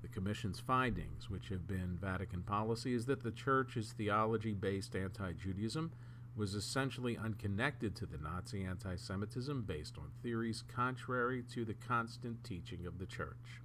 The 0.00 0.08
Commission's 0.08 0.60
findings, 0.60 1.28
which 1.28 1.50
have 1.50 1.68
been 1.68 1.98
Vatican 2.00 2.42
policy, 2.42 2.94
is 2.94 3.04
that 3.04 3.22
the 3.22 3.32
Church's 3.32 3.92
theology 3.92 4.54
based 4.54 4.96
anti 4.96 5.32
Judaism 5.32 5.92
was 6.34 6.54
essentially 6.54 7.18
unconnected 7.18 7.94
to 7.96 8.06
the 8.06 8.16
Nazi 8.16 8.64
anti 8.64 8.96
Semitism 8.96 9.64
based 9.64 9.98
on 9.98 10.10
theories 10.22 10.64
contrary 10.74 11.44
to 11.52 11.66
the 11.66 11.74
constant 11.74 12.42
teaching 12.44 12.86
of 12.86 12.98
the 12.98 13.04
Church. 13.04 13.60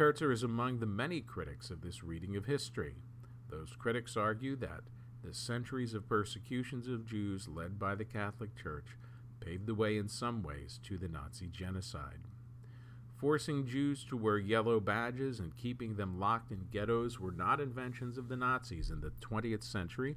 Kertzer 0.00 0.32
is 0.32 0.42
among 0.42 0.78
the 0.78 0.86
many 0.86 1.20
critics 1.20 1.68
of 1.68 1.82
this 1.82 2.02
reading 2.02 2.34
of 2.34 2.46
history. 2.46 2.94
Those 3.50 3.76
critics 3.78 4.16
argue 4.16 4.56
that 4.56 4.80
the 5.22 5.34
centuries 5.34 5.92
of 5.92 6.08
persecutions 6.08 6.88
of 6.88 7.04
Jews 7.04 7.46
led 7.46 7.78
by 7.78 7.94
the 7.94 8.06
Catholic 8.06 8.56
Church 8.56 8.96
paved 9.40 9.66
the 9.66 9.74
way 9.74 9.98
in 9.98 10.08
some 10.08 10.42
ways 10.42 10.80
to 10.84 10.96
the 10.96 11.06
Nazi 11.06 11.48
genocide. 11.48 12.20
Forcing 13.18 13.66
Jews 13.66 14.02
to 14.08 14.16
wear 14.16 14.38
yellow 14.38 14.80
badges 14.80 15.38
and 15.38 15.54
keeping 15.54 15.96
them 15.96 16.18
locked 16.18 16.50
in 16.50 16.68
ghettos 16.72 17.20
were 17.20 17.30
not 17.30 17.60
inventions 17.60 18.16
of 18.16 18.30
the 18.30 18.38
Nazis 18.38 18.88
in 18.88 19.02
the 19.02 19.12
20th 19.20 19.64
century, 19.64 20.16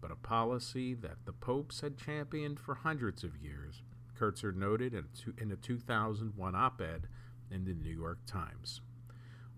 but 0.00 0.10
a 0.10 0.16
policy 0.16 0.92
that 0.92 1.24
the 1.24 1.32
popes 1.32 1.82
had 1.82 1.96
championed 1.96 2.58
for 2.58 2.74
hundreds 2.74 3.22
of 3.22 3.36
years, 3.36 3.82
Kertzer 4.18 4.52
noted 4.52 4.92
in 5.38 5.52
a 5.52 5.56
2001 5.56 6.54
op 6.56 6.80
ed 6.80 7.06
in 7.48 7.64
the 7.64 7.74
New 7.74 7.94
York 7.94 8.18
Times. 8.26 8.80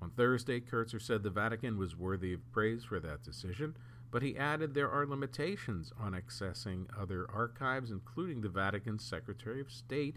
On 0.02 0.10
Thursday, 0.10 0.58
Kertzer 0.58 1.00
said 1.00 1.22
the 1.22 1.30
Vatican 1.30 1.78
was 1.78 1.94
worthy 1.94 2.32
of 2.32 2.50
praise 2.50 2.82
for 2.82 2.98
that 2.98 3.22
decision, 3.22 3.76
but 4.10 4.20
he 4.20 4.36
added 4.36 4.74
there 4.74 4.90
are 4.90 5.06
limitations 5.06 5.92
on 5.96 6.12
accessing 6.12 6.86
other 7.00 7.30
archives, 7.32 7.92
including 7.92 8.40
the 8.40 8.48
Vatican's 8.48 9.04
Secretary 9.04 9.60
of 9.60 9.70
State 9.70 10.16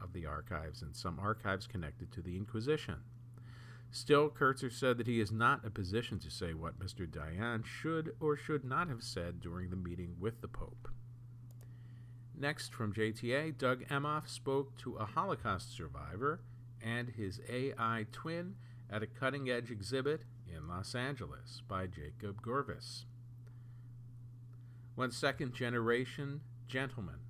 of 0.00 0.14
the 0.14 0.24
archives 0.24 0.80
and 0.80 0.96
some 0.96 1.20
archives 1.20 1.66
connected 1.66 2.10
to 2.12 2.22
the 2.22 2.34
Inquisition. 2.34 2.96
Still, 3.90 4.30
Kertzer 4.30 4.72
said 4.72 4.96
that 4.96 5.06
he 5.06 5.20
is 5.20 5.30
not 5.30 5.60
in 5.60 5.68
a 5.68 5.70
position 5.70 6.18
to 6.20 6.30
say 6.30 6.54
what 6.54 6.80
Mr. 6.80 7.06
Dayan 7.06 7.62
should 7.62 8.16
or 8.18 8.38
should 8.38 8.64
not 8.64 8.88
have 8.88 9.02
said 9.02 9.42
during 9.42 9.68
the 9.68 9.76
meeting 9.76 10.16
with 10.18 10.40
the 10.40 10.48
Pope. 10.48 10.88
Next, 12.34 12.72
from 12.72 12.94
JTA, 12.94 13.58
Doug 13.58 13.84
Emhoff 13.88 14.28
spoke 14.28 14.78
to 14.78 14.96
a 14.96 15.04
Holocaust 15.04 15.76
survivor 15.76 16.40
and 16.82 17.10
his 17.10 17.40
AI 17.50 18.06
twin 18.12 18.54
at 18.90 19.02
a 19.02 19.06
cutting 19.06 19.50
edge 19.50 19.70
exhibit 19.70 20.22
in 20.54 20.68
Los 20.68 20.94
Angeles 20.94 21.62
by 21.66 21.86
Jacob 21.86 22.42
Gurvis. 22.42 23.04
When 24.94 25.10
second 25.10 25.52
generation 25.52 26.40
gentleman, 26.68 27.20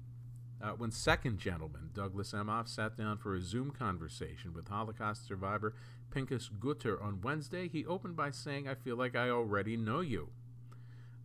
uh, 0.62 0.70
when 0.70 0.90
second 0.90 1.38
gentleman 1.38 1.90
Douglas 1.92 2.32
Emhoff 2.32 2.68
sat 2.68 2.96
down 2.96 3.18
for 3.18 3.34
a 3.34 3.42
Zoom 3.42 3.70
conversation 3.70 4.54
with 4.54 4.68
Holocaust 4.68 5.26
survivor 5.26 5.74
Pinchas 6.10 6.48
Gutter 6.48 7.02
on 7.02 7.20
Wednesday, 7.20 7.68
he 7.68 7.84
opened 7.84 8.16
by 8.16 8.30
saying, 8.30 8.68
I 8.68 8.74
feel 8.74 8.96
like 8.96 9.16
I 9.16 9.28
already 9.28 9.76
know 9.76 10.00
you. 10.00 10.30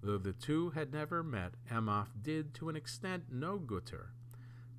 Though 0.01 0.17
the 0.17 0.33
two 0.33 0.71
had 0.71 0.91
never 0.91 1.21
met, 1.23 1.53
Emhoff 1.71 2.07
did, 2.21 2.53
to 2.55 2.69
an 2.69 2.75
extent, 2.75 3.31
know 3.31 3.57
Gutter. 3.57 4.13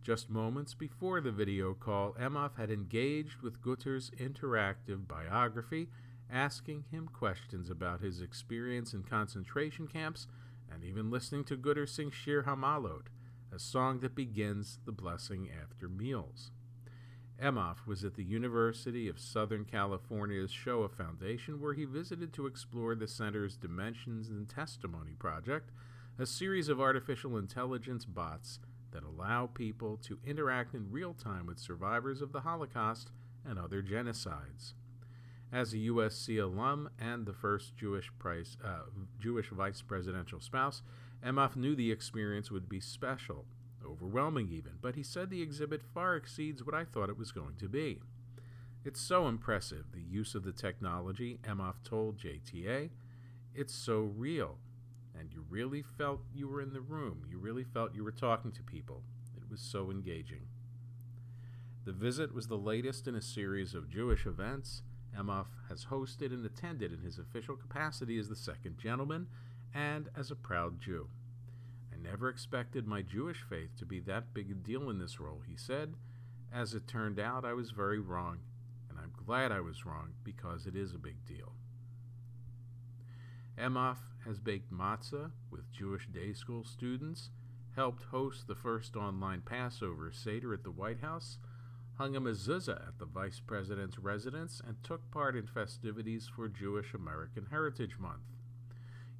Just 0.02 0.28
moments 0.28 0.74
before 0.74 1.20
the 1.20 1.30
video 1.30 1.74
call, 1.74 2.14
Emhoff 2.14 2.56
had 2.56 2.70
engaged 2.70 3.40
with 3.40 3.62
Gutter's 3.62 4.10
interactive 4.18 5.06
biography, 5.06 5.90
asking 6.28 6.86
him 6.90 7.08
questions 7.08 7.70
about 7.70 8.00
his 8.00 8.20
experience 8.20 8.92
in 8.92 9.04
concentration 9.04 9.86
camps 9.86 10.26
and 10.72 10.82
even 10.82 11.10
listening 11.10 11.44
to 11.44 11.56
Gutter 11.56 11.86
sing 11.86 12.10
Shir 12.10 12.42
Hamalot, 12.42 13.06
a 13.54 13.60
song 13.60 14.00
that 14.00 14.16
begins 14.16 14.80
the 14.84 14.92
blessing 14.92 15.48
after 15.62 15.88
meals. 15.88 16.50
Emhoff 17.40 17.86
was 17.86 18.02
at 18.02 18.14
the 18.14 18.24
University 18.24 19.08
of 19.08 19.20
Southern 19.20 19.64
California's 19.64 20.50
Shoah 20.50 20.88
Foundation, 20.88 21.60
where 21.60 21.74
he 21.74 21.84
visited 21.84 22.32
to 22.32 22.46
explore 22.46 22.96
the 22.96 23.06
center's 23.06 23.56
Dimensions 23.56 24.28
in 24.28 24.46
Testimony 24.46 25.12
project, 25.16 25.70
a 26.18 26.26
series 26.26 26.68
of 26.68 26.80
artificial 26.80 27.36
intelligence 27.36 28.04
bots 28.04 28.58
that 28.92 29.04
allow 29.04 29.46
people 29.46 29.96
to 29.98 30.18
interact 30.24 30.74
in 30.74 30.90
real 30.90 31.14
time 31.14 31.46
with 31.46 31.58
survivors 31.58 32.20
of 32.20 32.32
the 32.32 32.40
Holocaust 32.40 33.10
and 33.44 33.58
other 33.58 33.82
genocides. 33.82 34.74
As 35.52 35.72
a 35.72 35.78
USC 35.78 36.42
alum 36.42 36.88
and 36.98 37.26
the 37.26 37.34
first 37.34 37.76
Jewish, 37.76 38.10
price, 38.18 38.56
uh, 38.64 38.84
Jewish 39.20 39.50
vice 39.50 39.82
presidential 39.82 40.40
spouse, 40.40 40.82
Emhoff 41.24 41.56
knew 41.56 41.76
the 41.76 41.92
experience 41.92 42.50
would 42.50 42.68
be 42.68 42.80
special, 42.80 43.44
overwhelming 43.86 44.48
even, 44.48 44.72
but 44.80 44.94
he 44.94 45.02
said 45.02 45.28
the 45.28 45.42
exhibit 45.42 45.82
far 45.82 46.16
exceeds 46.16 46.64
what 46.64 46.74
I 46.74 46.84
thought 46.84 47.10
it 47.10 47.18
was 47.18 47.32
going 47.32 47.56
to 47.56 47.68
be. 47.68 48.00
It's 48.84 49.00
so 49.00 49.28
impressive, 49.28 49.92
the 49.92 50.00
use 50.00 50.34
of 50.34 50.42
the 50.42 50.52
technology, 50.52 51.38
Emhoff 51.44 51.82
told 51.84 52.18
JTA. 52.18 52.90
It's 53.54 53.74
so 53.74 54.12
real 54.16 54.58
and 55.18 55.32
you 55.32 55.44
really 55.48 55.82
felt 55.82 56.20
you 56.34 56.48
were 56.48 56.60
in 56.60 56.72
the 56.72 56.80
room. 56.80 57.24
You 57.30 57.38
really 57.38 57.64
felt 57.64 57.94
you 57.94 58.04
were 58.04 58.12
talking 58.12 58.52
to 58.52 58.62
people. 58.62 59.02
It 59.36 59.50
was 59.50 59.60
so 59.60 59.90
engaging. 59.90 60.46
The 61.84 61.92
visit 61.92 62.34
was 62.34 62.46
the 62.46 62.56
latest 62.56 63.08
in 63.08 63.14
a 63.14 63.22
series 63.22 63.74
of 63.74 63.90
Jewish 63.90 64.26
events 64.26 64.82
Emhoff 65.16 65.46
has 65.68 65.86
hosted 65.86 66.32
and 66.32 66.44
attended 66.44 66.92
in 66.92 67.00
his 67.00 67.18
official 67.18 67.56
capacity 67.56 68.18
as 68.18 68.28
the 68.28 68.36
second 68.36 68.78
gentleman 68.78 69.26
and 69.74 70.08
as 70.16 70.30
a 70.30 70.36
proud 70.36 70.80
Jew. 70.80 71.08
I 71.92 71.96
never 71.96 72.28
expected 72.28 72.86
my 72.86 73.02
Jewish 73.02 73.42
faith 73.42 73.76
to 73.78 73.86
be 73.86 74.00
that 74.00 74.32
big 74.32 74.50
a 74.50 74.54
deal 74.54 74.88
in 74.88 74.98
this 74.98 75.20
role, 75.20 75.42
he 75.46 75.56
said. 75.56 75.94
As 76.52 76.74
it 76.74 76.86
turned 76.86 77.18
out, 77.18 77.44
I 77.44 77.52
was 77.52 77.70
very 77.70 77.98
wrong, 77.98 78.40
and 78.88 78.98
I'm 78.98 79.12
glad 79.24 79.52
I 79.52 79.60
was 79.60 79.86
wrong 79.86 80.12
because 80.24 80.66
it 80.66 80.76
is 80.76 80.94
a 80.94 80.98
big 80.98 81.24
deal. 81.26 81.52
Emhoff 83.58 83.98
has 84.24 84.38
baked 84.38 84.72
matzah 84.72 85.30
with 85.50 85.70
Jewish 85.72 86.08
day 86.08 86.32
school 86.32 86.64
students, 86.64 87.30
helped 87.76 88.04
host 88.04 88.46
the 88.46 88.54
first 88.54 88.96
online 88.96 89.42
Passover 89.42 90.10
Seder 90.12 90.54
at 90.54 90.64
the 90.64 90.70
White 90.70 91.00
House, 91.00 91.38
hung 91.96 92.16
a 92.16 92.20
mezuzah 92.20 92.88
at 92.88 92.98
the 92.98 93.04
vice 93.04 93.40
president's 93.40 93.98
residence, 93.98 94.60
and 94.66 94.82
took 94.82 95.10
part 95.10 95.36
in 95.36 95.46
festivities 95.46 96.30
for 96.34 96.48
Jewish 96.48 96.94
American 96.94 97.46
Heritage 97.50 97.98
Month. 97.98 98.22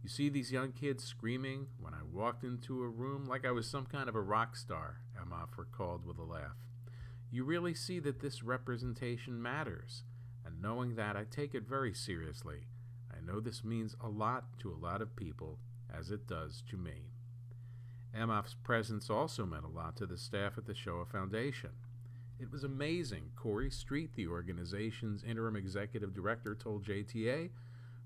You 0.03 0.09
see 0.09 0.29
these 0.29 0.51
young 0.51 0.73
kids 0.73 1.05
screaming 1.05 1.69
when 1.79 1.95
I 1.95 2.03
walked 2.03 2.43
into 2.43 2.83
a 2.83 2.89
room 2.89 3.27
like 3.27 3.47
I 3.47 3.53
was 3.53 3.69
some 3.69 3.87
kind 3.87 4.09
of 4.09 4.17
a 4.17 4.21
rock 4.21 4.57
star, 4.57 5.01
Emhoff 5.17 5.59
recalled 5.59 6.05
with 6.07 6.19
a 6.19 6.25
laugh. 6.25 6.57
You 7.31 7.45
really 7.45 7.75
see 7.75 8.01
that 8.01 8.21
this 8.21 8.43
representation 8.43 9.41
matters, 9.41 10.03
and 10.45 10.61
knowing 10.61 10.97
that, 10.97 11.17
I 11.17 11.25
take 11.25 11.55
it 11.55 11.69
very 11.69 11.95
seriously. 11.95 12.67
I 13.23 13.33
know 13.33 13.41
this 13.41 13.63
means 13.63 13.95
a 14.01 14.09
lot 14.09 14.59
to 14.61 14.73
a 14.73 14.83
lot 14.85 15.01
of 15.01 15.15
people, 15.17 15.59
as 15.95 16.11
it 16.11 16.27
does 16.27 16.63
to 16.71 16.77
me. 16.77 17.11
Emhoff's 18.17 18.55
presence 18.55 19.09
also 19.09 19.47
meant 19.47 19.65
a 19.65 19.69
lot 19.69 19.97
to 19.97 20.07
the 20.07 20.19
staff 20.19 20.59
at 20.59 20.67
the 20.67 20.75
Shoah 20.75 21.07
Foundation. 21.07 21.71
It 22.41 22.51
was 22.51 22.65
amazing. 22.65 23.31
Kori 23.37 23.71
Street, 23.71 24.15
the 24.15 24.27
organization's 24.27 25.23
interim 25.23 25.57
executive 25.57 26.13
director, 26.13 26.55
told 26.55 26.85
JTA 26.85 27.51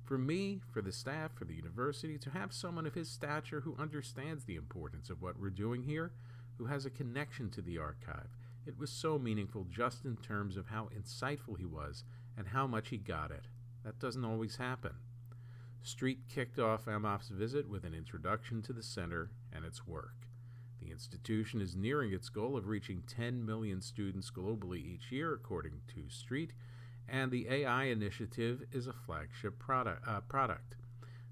for 0.05 0.19
me, 0.19 0.61
for 0.73 0.81
the 0.81 0.93
staff, 0.93 1.33
for 1.35 1.45
the 1.45 1.55
university, 1.55 2.17
to 2.19 2.31
have 2.31 2.53
someone 2.53 2.87
of 2.87 2.95
his 2.95 3.11
stature 3.11 3.63
who 3.63 3.75
understands 3.77 4.45
the 4.45 4.55
importance 4.55 5.11
of 5.11 5.21
what 5.21 5.41
we're 5.41 5.51
doing 5.51 5.83
here, 5.83 6.13
who 6.59 6.67
has 6.67 6.87
a 6.87 6.91
connection 6.91 7.51
to 7.51 7.61
the 7.61 7.77
archive, 7.77 8.29
it 8.67 8.79
was 8.79 8.91
so 8.91 9.19
meaningful 9.19 9.67
just 9.69 10.05
in 10.05 10.17
terms 10.17 10.57
of 10.57 10.69
how 10.69 10.89
insightful 10.97 11.59
he 11.59 11.65
was 11.65 12.05
and 12.37 12.49
how 12.49 12.67
much 12.67 12.91
he 12.91 12.99
got 12.99 13.31
it. 13.31 13.47
That 13.87 14.01
doesn't 14.01 14.25
always 14.25 14.57
happen. 14.57 14.95
Street 15.81 16.19
kicked 16.29 16.59
off 16.59 16.87
Emhoff's 16.87 17.29
visit 17.29 17.69
with 17.69 17.85
an 17.85 17.95
introduction 17.95 18.61
to 18.63 18.73
the 18.73 18.83
center 18.83 19.31
and 19.53 19.65
its 19.65 19.87
work. 19.87 20.27
The 20.81 20.91
institution 20.91 21.61
is 21.61 21.77
nearing 21.77 22.13
its 22.13 22.29
goal 22.29 22.57
of 22.57 22.67
reaching 22.67 23.05
10 23.07 23.47
million 23.47 23.81
students 23.81 24.33
globally 24.33 24.85
each 24.85 25.13
year, 25.13 25.33
according 25.33 25.83
to 25.95 26.09
Street, 26.09 26.53
and 27.09 27.31
the 27.31 27.49
AI 27.49 27.85
initiative 27.85 28.65
is 28.73 28.89
a 28.89 28.93
flagship 28.93 29.57
product. 29.61 30.03
Uh, 30.05 30.21
product. 30.23 30.75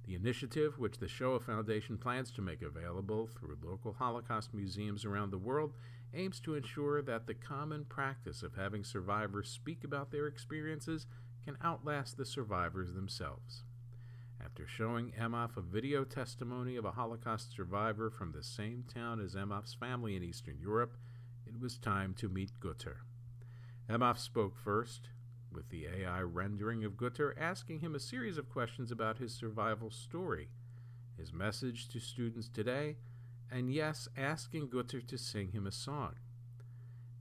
The 0.06 0.14
initiative, 0.14 0.78
which 0.78 0.98
the 0.98 1.08
Shoah 1.08 1.40
Foundation 1.40 1.98
plans 1.98 2.30
to 2.32 2.42
make 2.42 2.62
available 2.62 3.26
through 3.26 3.58
local 3.64 3.94
Holocaust 3.94 4.54
museums 4.54 5.04
around 5.04 5.32
the 5.32 5.38
world, 5.38 5.72
aims 6.14 6.38
to 6.40 6.54
ensure 6.54 7.02
that 7.02 7.26
the 7.26 7.34
common 7.34 7.84
practice 7.84 8.44
of 8.44 8.54
having 8.54 8.84
survivors 8.84 9.48
speak 9.48 9.82
about 9.82 10.12
their 10.12 10.28
experiences 10.28 11.06
can 11.44 11.56
outlast 11.62 12.16
the 12.16 12.24
survivors 12.24 12.94
themselves. 12.94 13.64
After 14.42 14.66
showing 14.66 15.12
Emhoff 15.12 15.56
a 15.56 15.62
video 15.62 16.04
testimony 16.04 16.76
of 16.76 16.84
a 16.84 16.92
Holocaust 16.92 17.54
survivor 17.54 18.10
from 18.10 18.32
the 18.32 18.42
same 18.42 18.84
town 18.92 19.20
as 19.20 19.34
Emhoff's 19.34 19.74
family 19.74 20.16
in 20.16 20.22
Eastern 20.22 20.58
Europe, 20.60 20.96
it 21.46 21.60
was 21.60 21.78
time 21.78 22.14
to 22.14 22.28
meet 22.28 22.60
Gutter. 22.60 22.98
Emhoff 23.88 24.18
spoke 24.18 24.56
first, 24.56 25.08
with 25.52 25.68
the 25.68 25.86
AI 25.86 26.20
rendering 26.20 26.84
of 26.84 26.96
Gutter 26.96 27.34
asking 27.38 27.80
him 27.80 27.94
a 27.94 28.00
series 28.00 28.38
of 28.38 28.48
questions 28.48 28.90
about 28.90 29.18
his 29.18 29.32
survival 29.32 29.90
story, 29.90 30.48
his 31.16 31.32
message 31.32 31.88
to 31.88 32.00
students 32.00 32.48
today, 32.48 32.96
and 33.50 33.72
yes, 33.72 34.08
asking 34.16 34.68
Gutter 34.68 35.00
to 35.00 35.18
sing 35.18 35.52
him 35.52 35.66
a 35.66 35.72
song. 35.72 36.14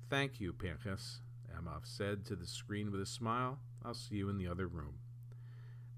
Thank 0.09 0.39
you, 0.39 0.51
Pinchas, 0.53 1.19
Emhoff 1.55 1.85
said 1.85 2.25
to 2.25 2.35
the 2.35 2.47
screen 2.47 2.91
with 2.91 3.01
a 3.01 3.05
smile. 3.05 3.59
I'll 3.85 3.93
see 3.93 4.15
you 4.15 4.29
in 4.29 4.37
the 4.37 4.47
other 4.47 4.67
room. 4.67 4.99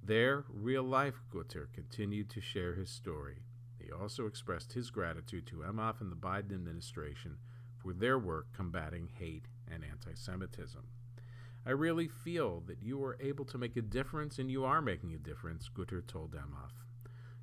There, 0.04 0.46
real 0.50 0.84
life 0.84 1.22
Gutter 1.32 1.70
continued 1.74 2.30
to 2.32 2.42
share 2.42 2.76
his 2.76 2.90
story. 2.90 3.44
He 3.80 3.92
also 3.92 4.26
expressed 4.26 4.74
his 4.74 4.90
gratitude 4.90 5.46
to 5.48 5.58
Emhoff 5.58 6.02
and 6.02 6.12
the 6.12 6.16
Biden 6.16 6.54
administration 6.54 7.38
for 7.78 7.94
their 7.94 8.18
work 8.18 8.48
combating 8.56 9.10
hate 9.20 9.46
and 9.72 9.84
anti 9.84 10.14
Semitism. 10.16 10.84
I 11.66 11.72
really 11.72 12.08
feel 12.08 12.62
that 12.68 12.82
you 12.82 13.04
are 13.04 13.18
able 13.20 13.46
to 13.46 13.58
make 13.58 13.76
a 13.76 13.82
difference, 13.82 14.38
and 14.38 14.52
you 14.52 14.64
are 14.66 14.82
making 14.82 15.14
a 15.14 15.18
difference, 15.18 15.70
Gutter 15.70 16.02
told 16.02 16.36
Emhoff. 16.36 16.84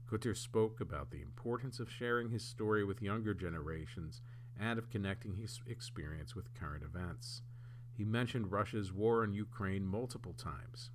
Gutter 0.09 0.35
spoke 0.35 0.81
about 0.81 1.11
the 1.11 1.23
importance 1.23 1.81
of 1.81 1.91
sharing 1.91 2.31
his 2.31 2.45
story 2.45 2.85
with 2.85 3.03
younger 3.03 3.35
generations 3.35 4.21
and 4.61 4.79
of 4.79 4.91
connecting 4.91 5.37
his 5.37 5.61
experience 5.67 6.37
with 6.37 6.55
current 6.55 6.85
events. 6.85 7.43
He 7.93 8.05
mentioned 8.05 8.51
Russia's 8.51 8.93
war 8.93 9.23
in 9.23 9.33
Ukraine 9.33 9.87
multiple 9.87 10.33
times. 10.33 10.91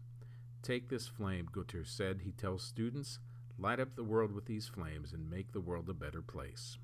Take 0.61 0.89
this 0.89 1.07
flame, 1.07 1.47
Gutter 1.51 1.85
said. 1.85 2.21
He 2.23 2.31
tells 2.31 2.63
students, 2.63 3.19
light 3.57 3.79
up 3.79 3.95
the 3.95 4.03
world 4.03 4.31
with 4.31 4.45
these 4.45 4.67
flames 4.67 5.13
and 5.13 5.29
make 5.29 5.51
the 5.51 5.61
world 5.61 5.89
a 5.89 5.93
better 5.93 6.21
place. 6.21 6.77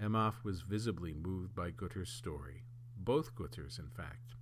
Emhoff 0.00 0.42
was 0.42 0.62
visibly 0.62 1.12
moved 1.12 1.54
by 1.54 1.70
Gutter's 1.70 2.10
story. 2.10 2.62
Both 2.96 3.34
Gutters, 3.34 3.78
in 3.78 3.90
fact. 3.90 4.34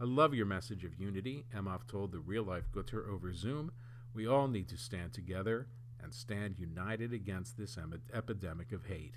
I 0.00 0.04
love 0.04 0.34
your 0.34 0.46
message 0.46 0.84
of 0.84 0.98
unity, 0.98 1.44
Emhoff 1.54 1.86
told 1.86 2.12
the 2.12 2.20
real 2.20 2.42
life 2.42 2.72
Gutter 2.72 3.08
over 3.08 3.32
Zoom. 3.32 3.70
We 4.14 4.26
all 4.26 4.48
need 4.48 4.68
to 4.70 4.76
stand 4.76 5.12
together 5.12 5.68
and 6.02 6.14
stand 6.14 6.58
united 6.58 7.12
against 7.12 7.56
this 7.58 7.76
em- 7.76 8.00
epidemic 8.12 8.72
of 8.72 8.86
hate. 8.86 9.14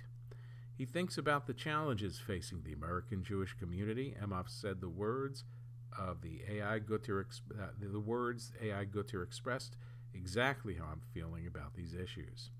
He 0.76 0.86
thinks 0.86 1.16
about 1.16 1.46
the 1.46 1.54
challenges 1.54 2.18
facing 2.18 2.62
the 2.62 2.72
American 2.72 3.22
Jewish 3.22 3.54
community. 3.54 4.14
Emhoff 4.20 4.48
said 4.48 4.80
the 4.80 4.88
words 4.88 5.44
of 5.96 6.20
the 6.20 6.42
AI 6.50 6.80
Gutter, 6.80 7.26
uh, 7.52 7.66
the 7.80 8.00
words 8.00 8.52
AI 8.60 8.84
Gutter 8.84 9.22
expressed 9.22 9.76
exactly 10.12 10.74
how 10.74 10.86
I'm 10.86 11.02
feeling 11.12 11.46
about 11.46 11.74
these 11.74 11.94
issues. 11.94 12.50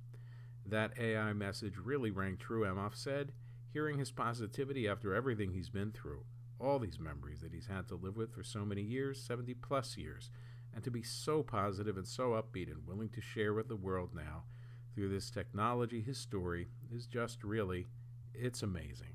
That 0.65 0.93
AI 0.99 1.33
message 1.33 1.75
really 1.77 2.11
rang 2.11 2.37
true, 2.37 2.65
Emhoff 2.65 2.95
said, 2.95 3.33
hearing 3.73 3.99
his 3.99 4.13
positivity 4.13 4.89
after 4.89 5.15
everything 5.15 5.53
he's 5.53 5.71
been 5.71 5.91
through 5.91 6.25
all 6.61 6.79
these 6.79 7.01
memories 7.01 7.41
that 7.41 7.53
he's 7.53 7.67
had 7.67 7.89
to 7.89 7.95
live 7.97 8.17
with 8.17 8.33
for 8.33 8.43
so 8.43 8.65
many 8.65 8.81
years 8.81 9.21
70 9.21 9.55
plus 9.55 9.97
years 9.97 10.31
and 10.75 10.83
to 10.85 10.91
be 10.91 11.03
so 11.03 11.43
positive 11.43 11.97
and 11.97 12.07
so 12.07 12.31
upbeat 12.31 12.71
and 12.71 12.87
willing 12.87 13.09
to 13.11 13.21
share 13.21 13.53
with 13.53 13.69
the 13.69 13.77
world 13.77 14.11
now 14.15 14.45
through 14.95 15.09
this 15.09 15.31
technology 15.31 16.01
his 16.01 16.19
story 16.19 16.69
is 16.93 17.07
just 17.07 17.43
really 17.43 17.87
it's 18.35 18.63
amazing 18.63 19.15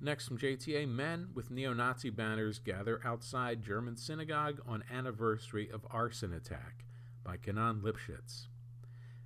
next 0.00 0.26
from 0.26 0.38
jta 0.38 0.88
men 0.88 1.28
with 1.34 1.50
neo-nazi 1.50 2.10
banners 2.10 2.58
gather 2.58 3.00
outside 3.04 3.62
german 3.62 3.96
synagogue 3.96 4.60
on 4.66 4.84
anniversary 4.92 5.70
of 5.70 5.86
arson 5.90 6.32
attack 6.32 6.84
by 7.28 7.36
Cnaan 7.36 7.82
Liphshiz. 7.82 8.46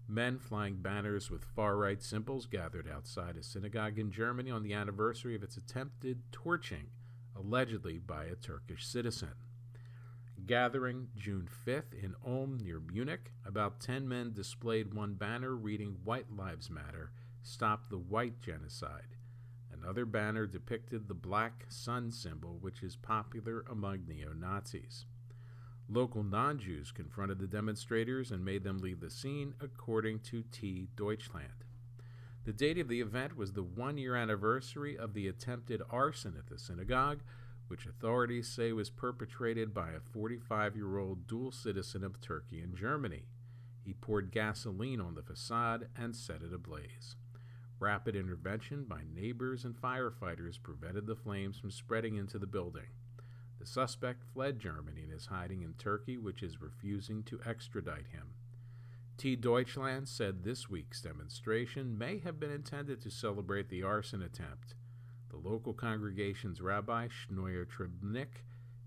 Men 0.09 0.41
flying 0.41 0.79
banners 0.79 1.31
with 1.31 1.45
far 1.45 1.77
right 1.77 2.03
symbols 2.03 2.47
gathered 2.47 2.89
outside 2.93 3.37
a 3.37 3.45
synagogue 3.45 3.97
in 3.97 4.11
Germany 4.11 4.51
on 4.51 4.65
the 4.65 4.75
anniversary 4.75 5.37
of 5.37 5.45
its 5.45 5.57
attempted 5.57 6.21
torching 6.33 6.89
allegedly 7.37 7.99
by 7.99 8.25
a 8.25 8.35
Turkish 8.35 8.85
citizen. 8.85 9.35
Gathering 10.45 11.11
June 11.17 11.49
5th 11.65 11.95
in 11.95 12.17
Ulm 12.27 12.59
near 12.59 12.81
Munich, 12.81 13.31
about 13.47 13.79
10 13.79 14.09
men 14.09 14.33
displayed 14.33 14.93
one 14.93 15.15
banner 15.15 15.55
reading 15.55 15.99
White 16.03 16.37
Lives 16.37 16.69
Matter, 16.69 17.13
Stop 17.45 17.89
the 17.89 17.99
White 17.99 18.41
Genocide. 18.41 19.17
Another 19.73 20.07
banner 20.07 20.47
depicted 20.47 21.09
the 21.09 21.15
black 21.15 21.67
sun 21.69 22.13
symbol, 22.13 22.59
which 22.61 22.85
is 22.85 22.95
popular 22.95 23.65
among 23.69 24.07
neo 24.07 24.33
Nazis. 24.33 25.07
Local 25.89 26.23
non 26.23 26.61
Jews 26.61 26.93
confronted 26.93 27.41
the 27.41 27.49
demonstrators 27.49 28.31
and 28.31 28.45
made 28.45 28.63
them 28.63 28.79
leave 28.79 29.01
the 29.01 29.11
scene, 29.11 29.55
according 29.61 30.21
to 30.21 30.45
T. 30.53 30.89
Deutschland. 30.95 31.65
The 32.45 32.53
date 32.53 32.79
of 32.79 32.87
the 32.87 33.01
event 33.01 33.37
was 33.37 33.53
the 33.53 33.65
one 33.65 33.99
year 33.99 34.15
anniversary 34.15 34.97
of 34.97 35.13
the 35.13 35.27
attempted 35.27 35.83
arson 35.91 36.37
at 36.39 36.47
the 36.47 36.59
synagogue, 36.59 37.23
which 37.67 37.87
authorities 37.87 38.49
say 38.49 38.73
was 38.73 38.89
perpetrated 38.89 39.75
by 39.75 39.91
a 39.91 40.01
45 40.01 40.77
year 40.77 40.99
old 40.99 41.27
dual 41.27 41.51
citizen 41.51 42.05
of 42.05 42.21
Turkey 42.21 42.61
and 42.61 42.77
Germany. 42.77 43.27
He 43.85 43.95
poured 43.95 44.31
gasoline 44.31 45.01
on 45.01 45.17
the 45.17 45.23
facade 45.23 45.89
and 45.97 46.15
set 46.15 46.43
it 46.43 46.53
ablaze. 46.53 47.17
Rapid 47.83 48.15
intervention 48.15 48.85
by 48.85 49.01
neighbors 49.13 49.65
and 49.65 49.75
firefighters 49.75 50.63
prevented 50.63 51.05
the 51.05 51.17
flames 51.17 51.59
from 51.59 51.73
spreading 51.73 52.15
into 52.15 52.39
the 52.39 52.47
building. 52.47 52.87
The 53.59 53.67
suspect 53.67 54.23
fled 54.33 54.61
Germany 54.61 55.03
and 55.03 55.13
is 55.13 55.27
hiding 55.27 55.63
in 55.63 55.75
Turkey, 55.75 56.17
which 56.17 56.45
is 56.45 56.63
refusing 56.63 57.25
to 57.25 57.41
extradite 57.45 58.07
him. 58.13 58.35
T. 59.17 59.35
Deutschland 59.35 60.09
said 60.09 60.45
this 60.45 60.71
week's 60.71 61.03
demonstration 61.03 61.99
may 61.99 62.21
have 62.21 62.39
been 62.39 62.53
intended 62.53 63.01
to 63.01 63.11
celebrate 63.11 63.69
the 63.69 63.83
arson 63.83 64.23
attempt. 64.23 64.77
The 65.31 65.37
local 65.37 65.73
congregation's 65.73 66.61
rabbi, 66.61 67.09
Shneur 67.09 67.67
Trebnik, 67.67 68.45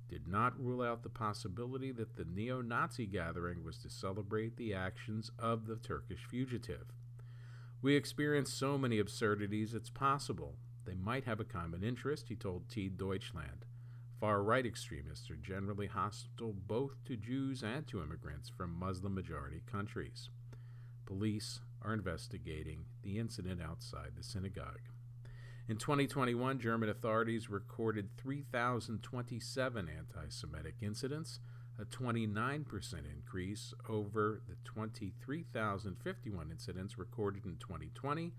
did 0.07 0.25
not 0.25 0.57
rule 0.57 0.81
out 0.81 1.03
the 1.03 1.09
possibility 1.09 1.91
that 1.91 2.15
the 2.15 2.23
neo 2.23 2.61
Nazi 2.61 3.07
gathering 3.07 3.61
was 3.61 3.77
to 3.79 3.89
celebrate 3.89 4.55
the 4.55 4.73
actions 4.73 5.31
of 5.37 5.67
the 5.67 5.75
Turkish 5.75 6.23
fugitive. 6.23 6.93
We 7.85 7.95
experience 7.95 8.51
so 8.51 8.79
many 8.79 8.97
absurdities, 8.97 9.75
it's 9.75 9.91
possible. 9.91 10.55
They 10.85 10.95
might 10.95 11.25
have 11.25 11.39
a 11.39 11.43
common 11.43 11.83
interest, 11.83 12.29
he 12.29 12.35
told 12.35 12.67
T. 12.67 12.89
Deutschland. 12.89 13.63
far 14.19 14.41
right 14.41 14.65
extremists 14.65 15.29
are 15.29 15.35
generally 15.35 15.85
hostile 15.85 16.55
both 16.65 17.03
to 17.05 17.15
Jews 17.15 17.61
and 17.61 17.85
to 17.85 18.01
immigrants 18.01 18.49
from 18.49 18.79
Muslim 18.79 19.13
majority 19.13 19.61
countries. 19.71 20.31
Police 21.05 21.59
are 21.83 21.93
investigating 21.93 22.85
the 23.03 23.19
incident 23.19 23.61
outside 23.61 24.13
the 24.17 24.23
synagogue. 24.23 24.81
In 25.69 25.77
2021, 25.77 26.57
German 26.57 26.89
authorities 26.89 27.51
recorded 27.51 28.09
3,027 28.17 29.87
anti 29.87 30.29
Semitic 30.29 30.77
incidents, 30.81 31.39
a 31.79 31.85
29% 31.85 32.93
increase 33.13 33.73
over 33.89 34.41
the 34.47 34.55
23,051 34.63 36.51
incidents 36.51 36.97
recorded 36.97 37.45
in 37.45 37.57
2020, 37.57 38.31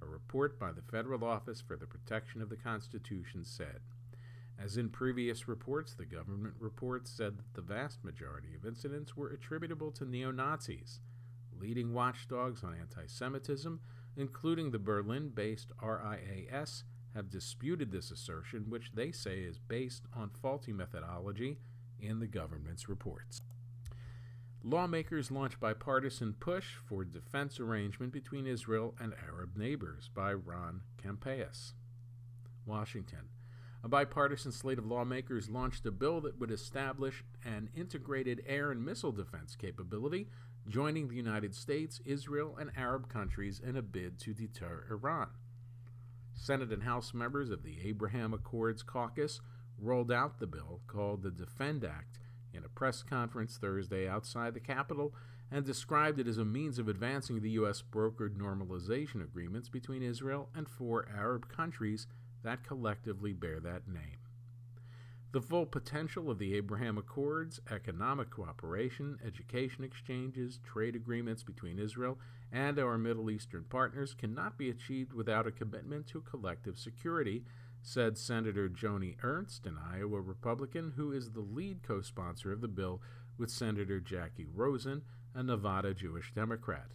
a 0.00 0.06
report 0.06 0.58
by 0.58 0.72
the 0.72 0.82
Federal 0.82 1.24
Office 1.24 1.60
for 1.60 1.76
the 1.76 1.86
Protection 1.86 2.40
of 2.40 2.48
the 2.48 2.56
Constitution 2.56 3.44
said. 3.44 3.80
As 4.58 4.76
in 4.76 4.88
previous 4.88 5.46
reports, 5.46 5.94
the 5.94 6.06
government 6.06 6.54
reports 6.58 7.10
said 7.10 7.38
that 7.38 7.54
the 7.54 7.62
vast 7.62 8.02
majority 8.02 8.54
of 8.54 8.66
incidents 8.66 9.16
were 9.16 9.28
attributable 9.28 9.92
to 9.92 10.04
neo 10.04 10.30
Nazis. 10.30 11.00
Leading 11.60 11.92
watchdogs 11.92 12.64
on 12.64 12.74
anti 12.74 13.06
Semitism, 13.06 13.80
including 14.16 14.70
the 14.70 14.78
Berlin 14.78 15.28
based 15.28 15.72
RIAS, 15.82 16.84
have 17.14 17.30
disputed 17.30 17.90
this 17.92 18.10
assertion, 18.10 18.66
which 18.68 18.92
they 18.94 19.12
say 19.12 19.40
is 19.40 19.58
based 19.58 20.04
on 20.14 20.30
faulty 20.30 20.72
methodology 20.72 21.58
in 22.00 22.20
the 22.20 22.26
government's 22.26 22.88
reports. 22.88 23.40
Lawmakers 24.64 25.30
launch 25.30 25.60
bipartisan 25.60 26.34
push 26.34 26.74
for 26.86 27.04
defense 27.04 27.60
arrangement 27.60 28.12
between 28.12 28.46
Israel 28.46 28.94
and 29.00 29.14
Arab 29.26 29.56
neighbors 29.56 30.10
by 30.12 30.32
Ron 30.32 30.82
Kampeas. 31.02 31.72
Washington. 32.66 33.30
A 33.84 33.88
bipartisan 33.88 34.50
slate 34.50 34.78
of 34.78 34.86
lawmakers 34.86 35.48
launched 35.48 35.86
a 35.86 35.92
bill 35.92 36.20
that 36.22 36.38
would 36.40 36.50
establish 36.50 37.24
an 37.44 37.70
integrated 37.74 38.42
air 38.46 38.72
and 38.72 38.84
missile 38.84 39.12
defense 39.12 39.54
capability, 39.54 40.28
joining 40.68 41.08
the 41.08 41.14
United 41.14 41.54
States, 41.54 42.00
Israel, 42.04 42.56
and 42.60 42.72
Arab 42.76 43.08
countries 43.08 43.60
in 43.60 43.76
a 43.76 43.82
bid 43.82 44.18
to 44.18 44.34
deter 44.34 44.84
Iran. 44.90 45.28
Senate 46.34 46.72
and 46.72 46.82
House 46.82 47.14
members 47.14 47.50
of 47.50 47.62
the 47.62 47.78
Abraham 47.84 48.34
Accords 48.34 48.82
caucus 48.82 49.40
rolled 49.78 50.12
out 50.12 50.38
the 50.38 50.46
bill 50.46 50.80
called 50.86 51.22
the 51.22 51.30
Defend 51.30 51.84
Act 51.84 52.18
in 52.52 52.64
a 52.64 52.68
press 52.68 53.02
conference 53.02 53.56
Thursday 53.56 54.08
outside 54.08 54.54
the 54.54 54.60
Capitol 54.60 55.14
and 55.50 55.64
described 55.64 56.18
it 56.18 56.28
as 56.28 56.38
a 56.38 56.44
means 56.44 56.78
of 56.78 56.88
advancing 56.88 57.40
the 57.40 57.50
U.S. 57.50 57.82
brokered 57.82 58.36
normalization 58.36 59.22
agreements 59.22 59.68
between 59.68 60.02
Israel 60.02 60.50
and 60.54 60.68
four 60.68 61.08
Arab 61.16 61.48
countries 61.48 62.06
that 62.42 62.64
collectively 62.66 63.32
bear 63.32 63.60
that 63.60 63.88
name. 63.88 64.18
The 65.30 65.42
full 65.42 65.66
potential 65.66 66.30
of 66.30 66.38
the 66.38 66.54
Abraham 66.54 66.96
Accords, 66.96 67.60
economic 67.70 68.30
cooperation, 68.30 69.18
education 69.24 69.84
exchanges, 69.84 70.58
trade 70.64 70.96
agreements 70.96 71.42
between 71.42 71.78
Israel 71.78 72.18
and 72.50 72.78
our 72.78 72.96
Middle 72.96 73.30
Eastern 73.30 73.64
partners 73.64 74.14
cannot 74.14 74.56
be 74.56 74.70
achieved 74.70 75.12
without 75.12 75.46
a 75.46 75.52
commitment 75.52 76.06
to 76.06 76.22
collective 76.22 76.78
security, 76.78 77.44
said 77.88 78.18
Senator 78.18 78.68
Joni 78.68 79.16
Ernst, 79.22 79.64
an 79.64 79.78
Iowa 79.82 80.20
Republican 80.20 80.92
who 80.96 81.10
is 81.10 81.30
the 81.30 81.40
lead 81.40 81.82
co 81.82 82.02
sponsor 82.02 82.52
of 82.52 82.60
the 82.60 82.68
bill 82.68 83.00
with 83.38 83.50
Senator 83.50 83.98
Jacky 83.98 84.44
Rosen, 84.44 85.00
a 85.34 85.42
Nevada 85.42 85.94
Jewish 85.94 86.34
Democrat. 86.34 86.90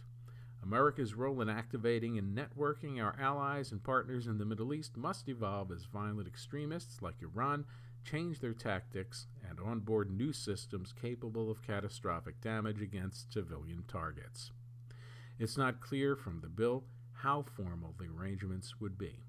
America's 0.62 1.14
role 1.14 1.40
in 1.40 1.48
activating 1.48 2.16
and 2.16 2.38
networking 2.38 3.02
our 3.02 3.16
allies 3.18 3.72
and 3.72 3.82
partners 3.82 4.28
in 4.28 4.38
the 4.38 4.44
Middle 4.44 4.72
East 4.72 4.96
must 4.96 5.28
evolve 5.28 5.72
as 5.72 5.84
violent 5.92 6.28
extremists 6.28 7.02
like 7.02 7.20
Iran 7.20 7.64
change 8.04 8.38
their 8.38 8.54
tactics 8.54 9.26
and 9.50 9.58
onboard 9.58 10.12
new 10.12 10.32
systems 10.32 10.92
capable 10.92 11.50
of 11.50 11.60
catastrophic 11.60 12.40
damage 12.40 12.80
against 12.80 13.32
civilian 13.32 13.82
targets. 13.88 14.52
It's 15.40 15.58
not 15.58 15.80
clear 15.80 16.14
from 16.14 16.40
the 16.40 16.48
bill 16.48 16.84
how 17.14 17.42
formal 17.42 17.96
the 17.98 18.06
arrangements 18.06 18.80
would 18.80 18.96
be. 18.96 19.24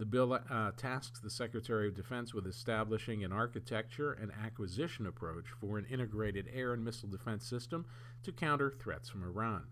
The 0.00 0.06
bill 0.06 0.32
uh, 0.32 0.70
tasks 0.78 1.20
the 1.20 1.28
Secretary 1.28 1.86
of 1.86 1.94
Defense 1.94 2.32
with 2.32 2.46
establishing 2.46 3.22
an 3.22 3.34
architecture 3.34 4.12
and 4.14 4.32
acquisition 4.32 5.04
approach 5.04 5.50
for 5.60 5.76
an 5.76 5.84
integrated 5.84 6.48
air 6.54 6.72
and 6.72 6.82
missile 6.82 7.10
defense 7.10 7.46
system 7.46 7.84
to 8.22 8.32
counter 8.32 8.70
threats 8.70 9.10
from 9.10 9.22
Iran. 9.22 9.64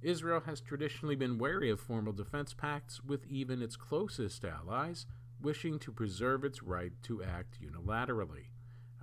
Israel 0.00 0.40
has 0.46 0.62
traditionally 0.62 1.14
been 1.14 1.36
wary 1.36 1.68
of 1.68 1.78
formal 1.78 2.14
defense 2.14 2.54
pacts 2.54 3.04
with 3.04 3.26
even 3.26 3.60
its 3.60 3.76
closest 3.76 4.46
allies, 4.46 5.04
wishing 5.42 5.78
to 5.80 5.92
preserve 5.92 6.42
its 6.42 6.62
right 6.62 6.94
to 7.02 7.22
act 7.22 7.58
unilaterally. 7.60 8.46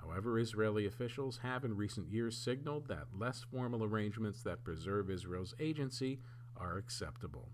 However, 0.01 0.39
Israeli 0.39 0.87
officials 0.87 1.41
have 1.43 1.65
in 1.65 1.77
recent 1.77 2.09
years 2.09 2.35
signaled 2.35 2.87
that 2.87 3.15
less 3.15 3.43
formal 3.43 3.83
arrangements 3.83 4.41
that 4.41 4.63
preserve 4.63 5.11
Israel's 5.11 5.53
agency 5.59 6.19
are 6.55 6.77
acceptable. 6.77 7.51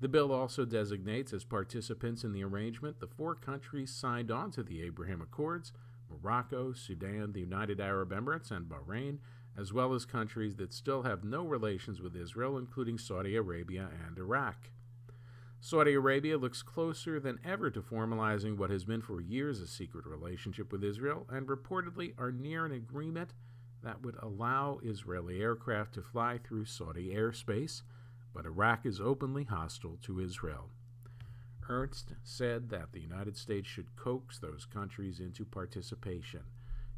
The 0.00 0.08
bill 0.08 0.32
also 0.32 0.64
designates 0.64 1.32
as 1.32 1.44
participants 1.44 2.24
in 2.24 2.32
the 2.32 2.44
arrangement 2.44 3.00
the 3.00 3.06
four 3.06 3.34
countries 3.34 3.90
signed 3.90 4.30
on 4.30 4.50
to 4.52 4.62
the 4.62 4.82
Abraham 4.82 5.20
Accords 5.20 5.72
Morocco, 6.10 6.72
Sudan, 6.72 7.32
the 7.32 7.40
United 7.40 7.80
Arab 7.80 8.10
Emirates, 8.10 8.50
and 8.50 8.68
Bahrain, 8.68 9.18
as 9.56 9.72
well 9.72 9.94
as 9.94 10.04
countries 10.04 10.56
that 10.56 10.72
still 10.72 11.02
have 11.02 11.24
no 11.24 11.44
relations 11.44 12.00
with 12.00 12.16
Israel, 12.16 12.58
including 12.58 12.98
Saudi 12.98 13.36
Arabia 13.36 13.88
and 14.06 14.18
Iraq. 14.18 14.70
Saudi 15.60 15.94
Arabia 15.94 16.36
looks 16.36 16.62
closer 16.62 17.18
than 17.18 17.40
ever 17.42 17.70
to 17.70 17.80
formalizing 17.80 18.58
what 18.58 18.68
has 18.68 18.84
been 18.84 19.00
for 19.00 19.20
years 19.20 19.60
a 19.60 19.66
secret 19.66 20.04
relationship 20.04 20.70
with 20.70 20.84
Israel 20.84 21.26
and 21.30 21.46
reportedly 21.46 22.12
are 22.18 22.32
near 22.32 22.66
an 22.66 22.72
agreement 22.72 23.32
that 23.82 24.02
would 24.02 24.16
allow 24.20 24.78
Israeli 24.82 25.40
aircraft 25.40 25.94
to 25.94 26.02
fly 26.02 26.38
through 26.38 26.66
Saudi 26.66 27.14
airspace, 27.14 27.82
but 28.34 28.44
Iraq 28.44 28.84
is 28.84 29.00
openly 29.00 29.44
hostile 29.44 29.96
to 30.02 30.20
Israel. 30.20 30.70
Ernst 31.68 32.12
said 32.22 32.68
that 32.70 32.92
the 32.92 33.00
United 33.00 33.36
States 33.36 33.68
should 33.68 33.96
coax 33.96 34.38
those 34.38 34.66
countries 34.66 35.20
into 35.20 35.44
participation. 35.44 36.42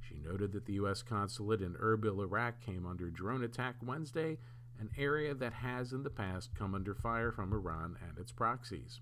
She 0.00 0.16
noted 0.16 0.52
that 0.52 0.66
the 0.66 0.74
U.S. 0.74 1.02
consulate 1.02 1.60
in 1.60 1.74
Erbil, 1.74 2.22
Iraq 2.22 2.60
came 2.60 2.86
under 2.86 3.10
drone 3.10 3.44
attack 3.44 3.76
Wednesday, 3.82 4.38
an 4.78 4.90
area 4.96 5.34
that 5.34 5.52
has 5.52 5.92
in 5.92 6.02
the 6.02 6.10
past 6.10 6.54
come 6.54 6.74
under 6.74 6.94
fire 6.94 7.32
from 7.32 7.52
Iran 7.52 7.96
and 8.06 8.18
its 8.18 8.32
proxies. 8.32 9.00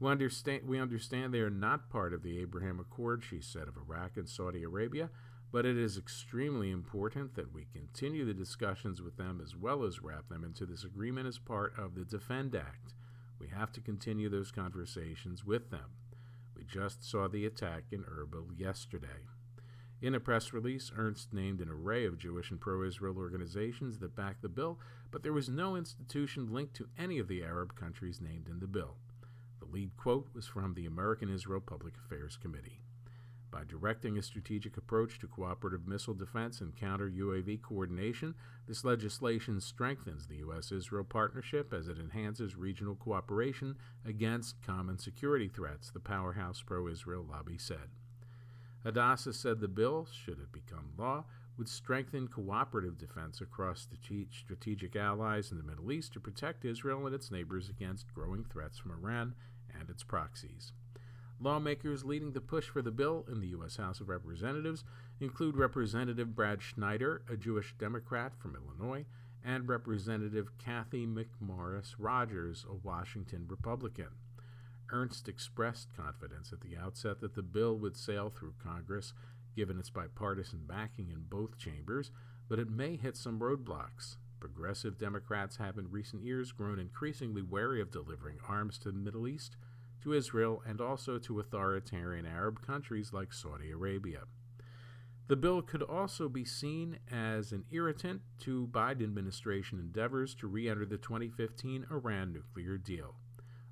We 0.00 0.10
understand, 0.10 0.62
we 0.66 0.78
understand 0.78 1.34
they 1.34 1.40
are 1.40 1.50
not 1.50 1.90
part 1.90 2.14
of 2.14 2.22
the 2.22 2.38
Abraham 2.38 2.78
Accord, 2.78 3.24
she 3.24 3.40
said 3.40 3.68
of 3.68 3.76
Iraq 3.76 4.16
and 4.16 4.28
Saudi 4.28 4.62
Arabia, 4.62 5.10
but 5.50 5.64
it 5.64 5.78
is 5.78 5.96
extremely 5.96 6.70
important 6.70 7.34
that 7.34 7.52
we 7.52 7.66
continue 7.72 8.24
the 8.24 8.34
discussions 8.34 9.00
with 9.00 9.16
them 9.16 9.40
as 9.42 9.56
well 9.56 9.82
as 9.82 10.02
wrap 10.02 10.28
them 10.28 10.44
into 10.44 10.66
this 10.66 10.84
agreement 10.84 11.26
as 11.26 11.38
part 11.38 11.72
of 11.78 11.94
the 11.94 12.04
Defend 12.04 12.54
Act. 12.54 12.92
We 13.38 13.48
have 13.48 13.72
to 13.72 13.80
continue 13.80 14.28
those 14.28 14.50
conversations 14.50 15.44
with 15.44 15.70
them. 15.70 15.96
We 16.56 16.64
just 16.64 17.08
saw 17.08 17.28
the 17.28 17.46
attack 17.46 17.84
in 17.92 18.02
Erbil 18.02 18.58
yesterday. 18.58 19.26
In 20.00 20.14
a 20.14 20.20
press 20.20 20.52
release, 20.52 20.92
Ernst 20.96 21.32
named 21.32 21.60
an 21.60 21.68
array 21.68 22.04
of 22.04 22.18
Jewish 22.18 22.50
and 22.50 22.60
pro 22.60 22.84
Israel 22.84 23.16
organizations 23.16 23.98
that 23.98 24.14
backed 24.14 24.42
the 24.42 24.48
bill, 24.48 24.78
but 25.10 25.22
there 25.22 25.32
was 25.32 25.48
no 25.48 25.74
institution 25.74 26.52
linked 26.52 26.74
to 26.74 26.88
any 26.96 27.18
of 27.18 27.26
the 27.26 27.42
Arab 27.42 27.74
countries 27.74 28.20
named 28.20 28.48
in 28.48 28.60
the 28.60 28.66
bill. 28.66 28.96
The 29.58 29.66
lead 29.66 29.96
quote 29.96 30.28
was 30.34 30.46
from 30.46 30.74
the 30.74 30.86
American 30.86 31.32
Israel 31.32 31.60
Public 31.60 31.94
Affairs 31.96 32.36
Committee. 32.36 32.80
By 33.50 33.64
directing 33.64 34.18
a 34.18 34.22
strategic 34.22 34.76
approach 34.76 35.18
to 35.20 35.26
cooperative 35.26 35.88
missile 35.88 36.14
defense 36.14 36.60
and 36.60 36.76
counter 36.76 37.10
UAV 37.10 37.62
coordination, 37.62 38.34
this 38.66 38.84
legislation 38.84 39.60
strengthens 39.60 40.26
the 40.26 40.36
U.S. 40.36 40.70
Israel 40.70 41.04
partnership 41.04 41.72
as 41.72 41.88
it 41.88 41.98
enhances 41.98 42.56
regional 42.56 42.94
cooperation 42.94 43.76
against 44.04 44.62
common 44.62 44.98
security 44.98 45.48
threats, 45.48 45.90
the 45.90 46.00
powerhouse 46.00 46.62
pro 46.62 46.88
Israel 46.88 47.24
lobby 47.28 47.56
said. 47.56 47.88
Hadassah 48.84 49.32
said 49.32 49.60
the 49.60 49.68
bill, 49.68 50.06
should 50.12 50.38
it 50.38 50.52
become 50.52 50.92
law, 50.96 51.24
would 51.56 51.68
strengthen 51.68 52.28
cooperative 52.28 52.96
defense 52.98 53.40
across 53.40 53.88
strategic 54.30 54.94
allies 54.94 55.50
in 55.50 55.58
the 55.58 55.64
Middle 55.64 55.90
East 55.90 56.12
to 56.12 56.20
protect 56.20 56.64
Israel 56.64 57.04
and 57.06 57.14
its 57.14 57.30
neighbors 57.30 57.68
against 57.68 58.14
growing 58.14 58.44
threats 58.44 58.78
from 58.78 58.92
Iran 58.92 59.34
and 59.76 59.90
its 59.90 60.04
proxies. 60.04 60.72
Lawmakers 61.40 62.04
leading 62.04 62.32
the 62.32 62.40
push 62.40 62.66
for 62.66 62.82
the 62.82 62.90
bill 62.90 63.24
in 63.30 63.40
the 63.40 63.48
U.S. 63.48 63.76
House 63.76 64.00
of 64.00 64.08
Representatives 64.08 64.82
include 65.20 65.56
Representative 65.56 66.34
Brad 66.34 66.62
Schneider, 66.62 67.22
a 67.30 67.36
Jewish 67.36 67.74
Democrat 67.78 68.32
from 68.36 68.56
Illinois, 68.56 69.04
and 69.44 69.68
Representative 69.68 70.50
Cathy 70.58 71.06
McMorris 71.06 71.94
Rodgers, 71.96 72.66
a 72.68 72.74
Washington 72.74 73.46
Republican. 73.48 74.08
Ernst 74.90 75.28
expressed 75.28 75.94
confidence 75.96 76.52
at 76.52 76.60
the 76.60 76.76
outset 76.76 77.20
that 77.20 77.34
the 77.34 77.42
bill 77.42 77.78
would 77.78 77.96
sail 77.96 78.30
through 78.30 78.54
Congress, 78.62 79.12
given 79.54 79.78
its 79.78 79.90
bipartisan 79.90 80.62
backing 80.66 81.10
in 81.10 81.24
both 81.28 81.58
chambers, 81.58 82.10
but 82.48 82.58
it 82.58 82.70
may 82.70 82.96
hit 82.96 83.16
some 83.16 83.38
roadblocks. 83.38 84.16
Progressive 84.40 84.98
Democrats 84.98 85.56
have 85.56 85.78
in 85.78 85.90
recent 85.90 86.22
years 86.22 86.52
grown 86.52 86.78
increasingly 86.78 87.42
wary 87.42 87.80
of 87.80 87.90
delivering 87.90 88.38
arms 88.48 88.78
to 88.78 88.90
the 88.90 88.98
Middle 88.98 89.28
East. 89.28 89.56
To 90.02 90.12
Israel 90.12 90.62
and 90.66 90.80
also 90.80 91.18
to 91.18 91.40
authoritarian 91.40 92.26
Arab 92.26 92.64
countries 92.64 93.12
like 93.12 93.32
Saudi 93.32 93.70
Arabia. 93.70 94.22
The 95.28 95.36
bill 95.36 95.60
could 95.60 95.82
also 95.82 96.28
be 96.28 96.46
seen 96.46 96.98
as 97.10 97.52
an 97.52 97.64
irritant 97.70 98.22
to 98.40 98.66
Biden 98.68 99.02
administration 99.02 99.78
endeavors 99.78 100.34
to 100.36 100.46
re 100.46 100.68
enter 100.68 100.86
the 100.86 100.96
2015 100.96 101.86
Iran 101.90 102.32
nuclear 102.32 102.78
deal. 102.78 103.16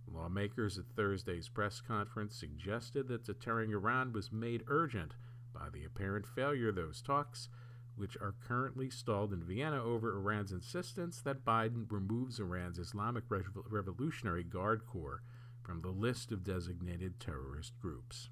Lawmakers 0.07 0.79
at 0.79 0.85
Thursday's 0.95 1.49
press 1.49 1.81
conference 1.81 2.37
suggested 2.37 3.09
that 3.09 3.25
deterring 3.25 3.73
Iran 3.73 4.13
was 4.13 4.31
made 4.31 4.65
urgent 4.69 5.15
by 5.55 5.69
the 5.73 5.85
apparent 5.85 6.27
failure 6.27 6.69
of 6.69 6.75
those 6.75 7.01
talks, 7.01 7.49
which 7.97 8.19
are 8.19 8.35
currently 8.47 8.91
stalled 8.91 9.33
in 9.33 9.43
Vienna 9.43 9.83
over 9.83 10.15
Iran's 10.15 10.53
insistence 10.53 11.23
that 11.23 11.45
Biden 11.45 11.91
removes 11.91 12.39
Iran's 12.39 12.79
Islamic 12.79 13.25
Revolutionary 13.31 14.45
Guard 14.45 14.87
Corps 14.87 15.23
from 15.67 15.81
the 15.83 15.89
list 15.89 16.31
of 16.31 16.45
designated 16.45 17.19
terrorist 17.19 17.73
groups. 17.83 18.29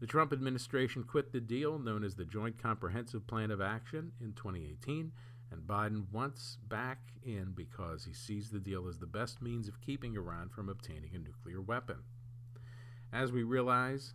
The 0.00 0.06
Trump 0.06 0.34
administration 0.34 1.02
quit 1.02 1.32
the 1.32 1.40
deal 1.40 1.78
known 1.78 2.04
as 2.04 2.14
the 2.14 2.26
Joint 2.26 2.62
Comprehensive 2.62 3.26
Plan 3.26 3.50
of 3.50 3.62
Action 3.62 4.12
in 4.20 4.34
2018, 4.34 5.12
and 5.50 5.62
Biden 5.62 6.12
wants 6.12 6.58
back 6.68 6.98
in 7.24 7.52
because 7.56 8.04
he 8.04 8.12
sees 8.12 8.50
the 8.50 8.58
deal 8.58 8.86
as 8.86 8.98
the 8.98 9.06
best 9.06 9.40
means 9.40 9.66
of 9.66 9.80
keeping 9.80 10.14
Iran 10.14 10.50
from 10.50 10.68
obtaining 10.68 11.14
a 11.14 11.18
nuclear 11.18 11.62
weapon. 11.62 12.00
As 13.10 13.32
we 13.32 13.42
realize, 13.42 14.12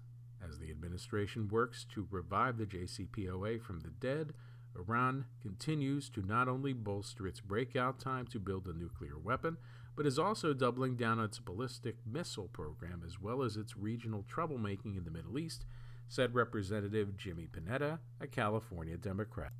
as 0.47 0.59
the 0.59 0.69
administration 0.69 1.47
works 1.47 1.87
to 1.95 2.07
revive 2.11 2.59
the 2.59 2.67
JCPOA 2.67 3.63
from 3.63 3.79
the 3.79 3.89
dead, 3.89 4.33
Iran 4.75 5.25
continues 5.41 6.07
to 6.11 6.21
not 6.21 6.47
only 6.47 6.73
bolster 6.73 7.25
its 7.25 7.39
breakout 7.39 7.99
time 7.99 8.27
to 8.27 8.39
build 8.39 8.67
a 8.67 8.77
nuclear 8.77 9.17
weapon, 9.17 9.57
but 9.95 10.05
is 10.05 10.19
also 10.19 10.53
doubling 10.53 10.95
down 10.95 11.19
on 11.19 11.25
its 11.25 11.39
ballistic 11.39 11.95
missile 12.05 12.47
program 12.47 13.03
as 13.05 13.19
well 13.19 13.43
as 13.43 13.57
its 13.57 13.77
regional 13.77 14.23
troublemaking 14.23 14.97
in 14.97 15.03
the 15.03 15.11
Middle 15.11 15.37
East, 15.37 15.65
said 16.07 16.33
Representative 16.33 17.15
Jimmy 17.17 17.47
Panetta, 17.47 17.99
a 18.19 18.27
California 18.27 18.97
Democrat. 18.97 19.53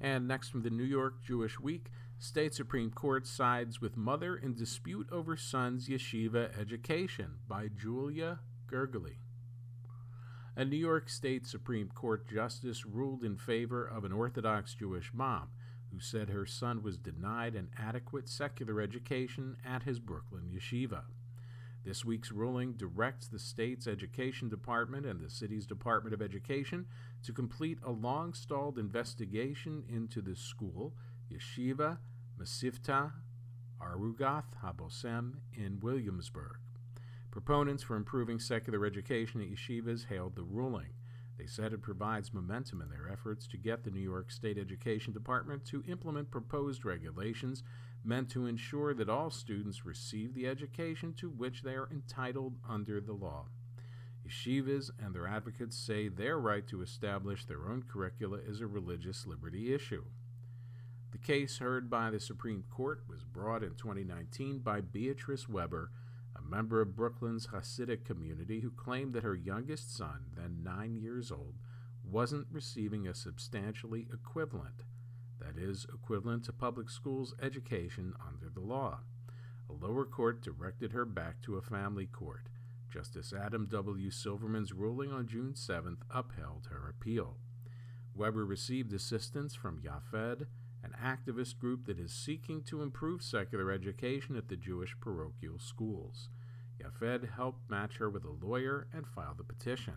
And 0.00 0.26
next 0.26 0.48
from 0.48 0.62
the 0.62 0.70
New 0.70 0.84
York 0.84 1.22
Jewish 1.22 1.60
Week, 1.60 1.90
State 2.18 2.54
Supreme 2.54 2.90
Court 2.90 3.26
sides 3.26 3.80
with 3.80 3.96
mother 3.96 4.36
in 4.36 4.54
dispute 4.54 5.08
over 5.10 5.36
son's 5.36 5.88
yeshiva 5.88 6.58
education 6.58 7.36
by 7.48 7.68
Julia 7.68 8.40
Gergely. 8.70 9.16
A 10.56 10.64
New 10.64 10.76
York 10.76 11.08
State 11.08 11.46
Supreme 11.46 11.88
Court 11.88 12.28
justice 12.28 12.84
ruled 12.84 13.24
in 13.24 13.36
favor 13.36 13.86
of 13.86 14.04
an 14.04 14.12
Orthodox 14.12 14.74
Jewish 14.74 15.10
mom 15.14 15.48
who 15.92 16.00
said 16.00 16.28
her 16.28 16.46
son 16.46 16.82
was 16.82 16.96
denied 16.96 17.54
an 17.54 17.70
adequate 17.78 18.28
secular 18.28 18.80
education 18.80 19.56
at 19.64 19.82
his 19.82 19.98
Brooklyn 19.98 20.50
yeshiva. 20.54 21.02
This 21.84 22.04
week's 22.04 22.30
ruling 22.30 22.74
directs 22.74 23.26
the 23.26 23.38
state's 23.38 23.86
education 23.86 24.48
department 24.50 25.06
and 25.06 25.20
the 25.20 25.30
city's 25.30 25.66
Department 25.66 26.12
of 26.12 26.20
Education 26.20 26.86
to 27.24 27.32
complete 27.32 27.78
a 27.82 27.90
long 27.90 28.34
stalled 28.34 28.78
investigation 28.78 29.84
into 29.88 30.20
the 30.20 30.36
school, 30.36 30.94
Yeshiva 31.32 31.98
Mesivta 32.38 33.12
Arugath 33.80 34.44
Habosem 34.62 35.36
in 35.54 35.80
Williamsburg. 35.80 36.58
Proponents 37.30 37.82
for 37.82 37.96
improving 37.96 38.38
secular 38.38 38.84
education 38.84 39.40
at 39.40 39.48
yeshivas 39.48 40.06
hailed 40.06 40.36
the 40.36 40.42
ruling. 40.42 40.90
They 41.40 41.46
said 41.46 41.72
it 41.72 41.80
provides 41.80 42.34
momentum 42.34 42.82
in 42.82 42.90
their 42.90 43.10
efforts 43.10 43.46
to 43.46 43.56
get 43.56 43.82
the 43.82 43.90
New 43.90 44.00
York 44.00 44.30
State 44.30 44.58
Education 44.58 45.14
Department 45.14 45.64
to 45.66 45.82
implement 45.88 46.30
proposed 46.30 46.84
regulations 46.84 47.62
meant 48.04 48.28
to 48.32 48.44
ensure 48.44 48.92
that 48.92 49.08
all 49.08 49.30
students 49.30 49.86
receive 49.86 50.34
the 50.34 50.46
education 50.46 51.14
to 51.14 51.30
which 51.30 51.62
they 51.62 51.72
are 51.72 51.88
entitled 51.90 52.58
under 52.68 53.00
the 53.00 53.14
law. 53.14 53.46
Yeshivas 54.22 54.90
and 55.02 55.14
their 55.14 55.26
advocates 55.26 55.78
say 55.78 56.08
their 56.08 56.38
right 56.38 56.68
to 56.68 56.82
establish 56.82 57.46
their 57.46 57.70
own 57.70 57.84
curricula 57.90 58.36
is 58.46 58.60
a 58.60 58.66
religious 58.66 59.26
liberty 59.26 59.72
issue. 59.72 60.04
The 61.10 61.18
case 61.18 61.56
heard 61.56 61.88
by 61.88 62.10
the 62.10 62.20
Supreme 62.20 62.64
Court 62.70 63.04
was 63.08 63.24
brought 63.24 63.62
in 63.62 63.76
2019 63.76 64.58
by 64.58 64.82
Beatrice 64.82 65.48
Weber 65.48 65.90
member 66.50 66.80
of 66.80 66.96
Brooklyn's 66.96 67.48
Hasidic 67.48 68.04
community 68.04 68.60
who 68.60 68.70
claimed 68.70 69.14
that 69.14 69.22
her 69.22 69.34
youngest 69.34 69.96
son, 69.96 70.24
then 70.36 70.62
nine 70.62 70.96
years 70.96 71.30
old, 71.30 71.54
wasn't 72.04 72.48
receiving 72.50 73.06
a 73.06 73.14
substantially 73.14 74.08
equivalent, 74.12 74.82
that 75.38 75.56
is, 75.56 75.86
equivalent 75.94 76.44
to 76.44 76.52
public 76.52 76.90
schools 76.90 77.34
education 77.40 78.14
under 78.26 78.50
the 78.52 78.60
law. 78.60 79.00
A 79.68 79.72
lower 79.72 80.04
court 80.04 80.42
directed 80.42 80.92
her 80.92 81.04
back 81.04 81.40
to 81.42 81.56
a 81.56 81.62
family 81.62 82.06
court. 82.06 82.48
Justice 82.90 83.32
Adam 83.32 83.66
W. 83.70 84.10
Silverman's 84.10 84.72
ruling 84.72 85.12
on 85.12 85.28
June 85.28 85.52
7th 85.54 86.00
upheld 86.10 86.68
her 86.70 86.88
appeal. 86.88 87.36
Weber 88.16 88.44
received 88.44 88.92
assistance 88.92 89.54
from 89.54 89.80
Yaffed, 89.80 90.46
an 90.82 90.92
activist 91.00 91.58
group 91.58 91.86
that 91.86 92.00
is 92.00 92.12
seeking 92.12 92.62
to 92.64 92.82
improve 92.82 93.22
secular 93.22 93.70
education 93.70 94.36
at 94.36 94.48
the 94.48 94.56
Jewish 94.56 94.96
parochial 95.00 95.58
schools. 95.58 96.28
Yaffed 96.80 97.30
helped 97.30 97.70
match 97.70 97.96
her 97.98 98.08
with 98.10 98.24
a 98.24 98.44
lawyer 98.44 98.86
and 98.92 99.06
file 99.06 99.34
the 99.36 99.44
petition. 99.44 99.94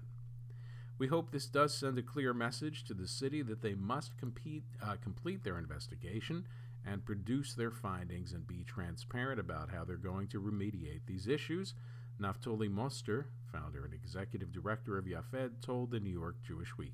We 0.97 1.07
hope 1.07 1.31
this 1.31 1.47
does 1.47 1.73
send 1.73 1.97
a 1.97 2.03
clear 2.03 2.33
message 2.33 2.83
to 2.85 2.93
the 2.93 3.07
city 3.07 3.41
that 3.41 3.61
they 3.61 3.73
must 3.73 4.17
compete, 4.17 4.63
uh, 4.81 4.95
complete 5.01 5.43
their 5.43 5.57
investigation 5.57 6.47
and 6.85 7.05
produce 7.05 7.53
their 7.53 7.71
findings 7.71 8.33
and 8.33 8.45
be 8.45 8.63
transparent 8.63 9.39
about 9.39 9.69
how 9.71 9.83
they're 9.83 9.97
going 9.97 10.27
to 10.27 10.41
remediate 10.41 11.01
these 11.07 11.27
issues. 11.27 11.73
Naftali 12.21 12.69
Moster, 12.69 13.27
founder 13.51 13.85
and 13.85 13.93
executive 13.93 14.51
director 14.51 14.97
of 14.97 15.05
Yaffed, 15.05 15.61
told 15.61 15.91
the 15.91 15.99
New 15.99 16.11
York 16.11 16.35
Jewish 16.45 16.77
Week. 16.77 16.93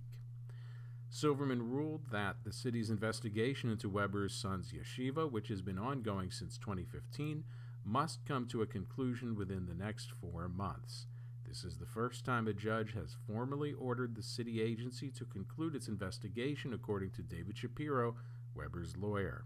Silverman 1.09 1.71
ruled 1.71 2.05
that 2.11 2.37
the 2.43 2.53
city's 2.53 2.91
investigation 2.91 3.71
into 3.71 3.89
Weber's 3.89 4.33
son's 4.33 4.71
yeshiva, 4.71 5.29
which 5.29 5.47
has 5.47 5.61
been 5.61 5.79
ongoing 5.79 6.29
since 6.29 6.57
2015, 6.57 7.43
must 7.89 8.23
come 8.23 8.45
to 8.45 8.61
a 8.61 8.67
conclusion 8.67 9.35
within 9.35 9.65
the 9.65 9.73
next 9.73 10.11
four 10.11 10.47
months. 10.47 11.07
This 11.47 11.63
is 11.63 11.77
the 11.77 11.87
first 11.87 12.23
time 12.23 12.47
a 12.47 12.53
judge 12.53 12.93
has 12.93 13.17
formally 13.25 13.73
ordered 13.73 14.15
the 14.15 14.21
city 14.21 14.61
agency 14.61 15.09
to 15.09 15.25
conclude 15.25 15.73
its 15.73 15.87
investigation, 15.87 16.71
according 16.71 17.09
to 17.11 17.23
David 17.23 17.57
Shapiro, 17.57 18.15
Weber's 18.53 18.95
lawyer. 18.95 19.45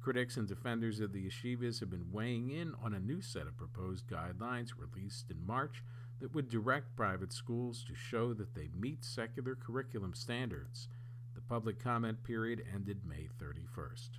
Critics 0.00 0.36
and 0.36 0.48
defenders 0.48 0.98
of 0.98 1.12
the 1.12 1.24
yeshivas 1.24 1.78
have 1.78 1.90
been 1.90 2.10
weighing 2.10 2.50
in 2.50 2.74
on 2.82 2.94
a 2.94 2.98
new 2.98 3.22
set 3.22 3.46
of 3.46 3.56
proposed 3.56 4.08
guidelines 4.08 4.70
released 4.76 5.30
in 5.30 5.46
March 5.46 5.84
that 6.18 6.34
would 6.34 6.48
direct 6.48 6.96
private 6.96 7.32
schools 7.32 7.84
to 7.84 7.94
show 7.94 8.34
that 8.34 8.56
they 8.56 8.70
meet 8.76 9.04
secular 9.04 9.54
curriculum 9.54 10.14
standards. 10.14 10.88
The 11.36 11.42
public 11.42 11.78
comment 11.78 12.24
period 12.24 12.64
ended 12.74 13.02
May 13.06 13.28
31st. 13.40 14.18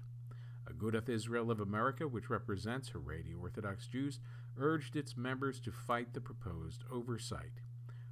Agudath 0.71 1.09
Israel 1.09 1.51
of 1.51 1.59
America, 1.59 2.07
which 2.07 2.29
represents 2.29 2.89
Haredi 2.89 3.33
Orthodox 3.39 3.87
Jews, 3.87 4.19
urged 4.57 4.95
its 4.95 5.17
members 5.17 5.59
to 5.61 5.71
fight 5.71 6.13
the 6.13 6.21
proposed 6.21 6.83
oversight. 6.91 7.61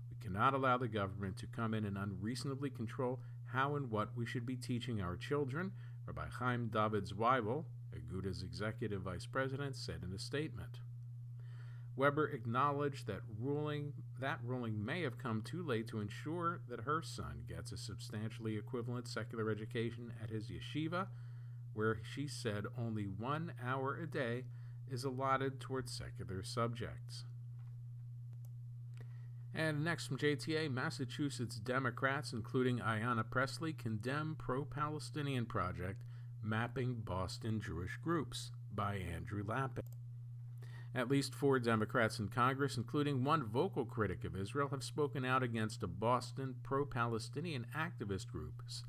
We 0.10 0.18
cannot 0.20 0.54
allow 0.54 0.78
the 0.78 0.88
government 0.88 1.38
to 1.38 1.48
come 1.48 1.74
in 1.74 1.86
and 1.86 1.98
unreasonably 1.98 2.70
control 2.70 3.20
how 3.46 3.76
and 3.76 3.90
what 3.90 4.16
we 4.16 4.26
should 4.26 4.46
be 4.46 4.56
teaching 4.56 5.02
our 5.02 5.16
children, 5.16 5.72
Rabbi 6.06 6.28
Chaim 6.40 6.68
David 6.68 7.06
Zwiebel, 7.06 7.66
Aguda's 7.96 8.44
executive 8.44 9.02
vice 9.02 9.26
president, 9.26 9.76
said 9.76 10.04
in 10.04 10.14
a 10.14 10.20
statement. 10.20 10.80
Weber 11.96 12.28
acknowledged 12.28 13.08
that 13.08 13.22
ruling 13.40 13.94
that 14.20 14.40
ruling 14.44 14.86
may 14.86 15.02
have 15.02 15.18
come 15.18 15.42
too 15.42 15.64
late 15.64 15.88
to 15.88 16.00
ensure 16.00 16.62
that 16.70 16.82
her 16.82 17.02
son 17.02 17.44
gets 17.48 17.72
a 17.72 17.78
substantially 17.78 18.56
equivalent 18.56 19.08
secular 19.08 19.50
education 19.50 20.14
at 20.22 20.30
his 20.30 20.50
yeshiva, 20.50 21.08
where 21.78 22.00
she 22.02 22.28
said 22.28 22.66
only 22.76 23.04
one 23.04 23.54
hour 23.64 23.96
a 24.02 24.08
day 24.08 24.46
is 24.90 25.04
allotted 25.04 25.60
towards 25.60 25.96
secular 25.96 26.44
subjects. 26.44 27.24
And 29.54 29.84
next 29.84 30.08
from 30.08 30.18
JTA, 30.18 30.72
Massachusetts 30.72 31.58
Democrats, 31.58 32.34
including 32.34 32.80
Ayanna 32.80 33.30
Pressley, 33.30 33.74
condemn 33.74 34.36
pro 34.40 34.66
Palestinian 34.66 35.46
project 35.46 36.02
Mapping 36.42 37.02
Boston 37.06 37.62
Jewish 37.62 37.98
Groups 37.98 38.50
by 38.74 38.96
Andrew 38.96 39.44
Lapin. 39.48 39.84
At 40.96 41.10
least 41.10 41.36
four 41.36 41.60
Democrats 41.60 42.18
in 42.18 42.30
Congress, 42.30 42.78
including 42.78 43.24
one 43.24 43.46
vocal 43.46 43.86
critic 43.86 44.24
of 44.24 44.36
Israel, 44.36 44.70
have 44.70 44.84
spoken 44.84 45.24
out 45.24 45.44
against 45.44 45.84
a 45.84 45.88
Boston 45.88 46.56
pro 46.64 46.86
Palestinian 46.86 47.68
activist 47.78 48.28
group's 48.32 48.84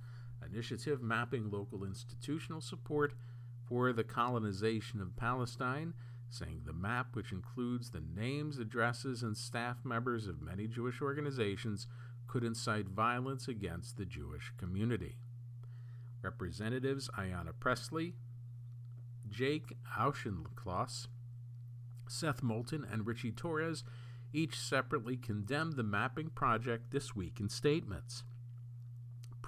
initiative 0.44 1.02
mapping 1.02 1.50
local 1.50 1.84
institutional 1.84 2.60
support 2.60 3.14
for 3.66 3.92
the 3.92 4.04
colonization 4.04 5.00
of 5.00 5.16
Palestine, 5.16 5.94
saying 6.30 6.62
the 6.64 6.72
map, 6.72 7.14
which 7.14 7.32
includes 7.32 7.90
the 7.90 8.02
names, 8.14 8.58
addresses, 8.58 9.22
and 9.22 9.36
staff 9.36 9.84
members 9.84 10.26
of 10.26 10.42
many 10.42 10.66
Jewish 10.66 11.00
organizations, 11.00 11.86
could 12.26 12.44
incite 12.44 12.88
violence 12.88 13.48
against 13.48 13.96
the 13.96 14.04
Jewish 14.04 14.52
community. 14.58 15.16
Representatives 16.22 17.08
Ayanna 17.16 17.52
Pressley, 17.58 18.14
Jake 19.28 19.76
Auchincloss, 19.98 21.08
Seth 22.08 22.42
Moulton 22.42 22.86
and 22.90 23.06
Richie 23.06 23.32
Torres 23.32 23.84
each 24.32 24.58
separately 24.58 25.16
condemned 25.16 25.74
the 25.74 25.82
mapping 25.82 26.28
project 26.30 26.90
this 26.90 27.14
week 27.14 27.40
in 27.40 27.48
statements. 27.48 28.24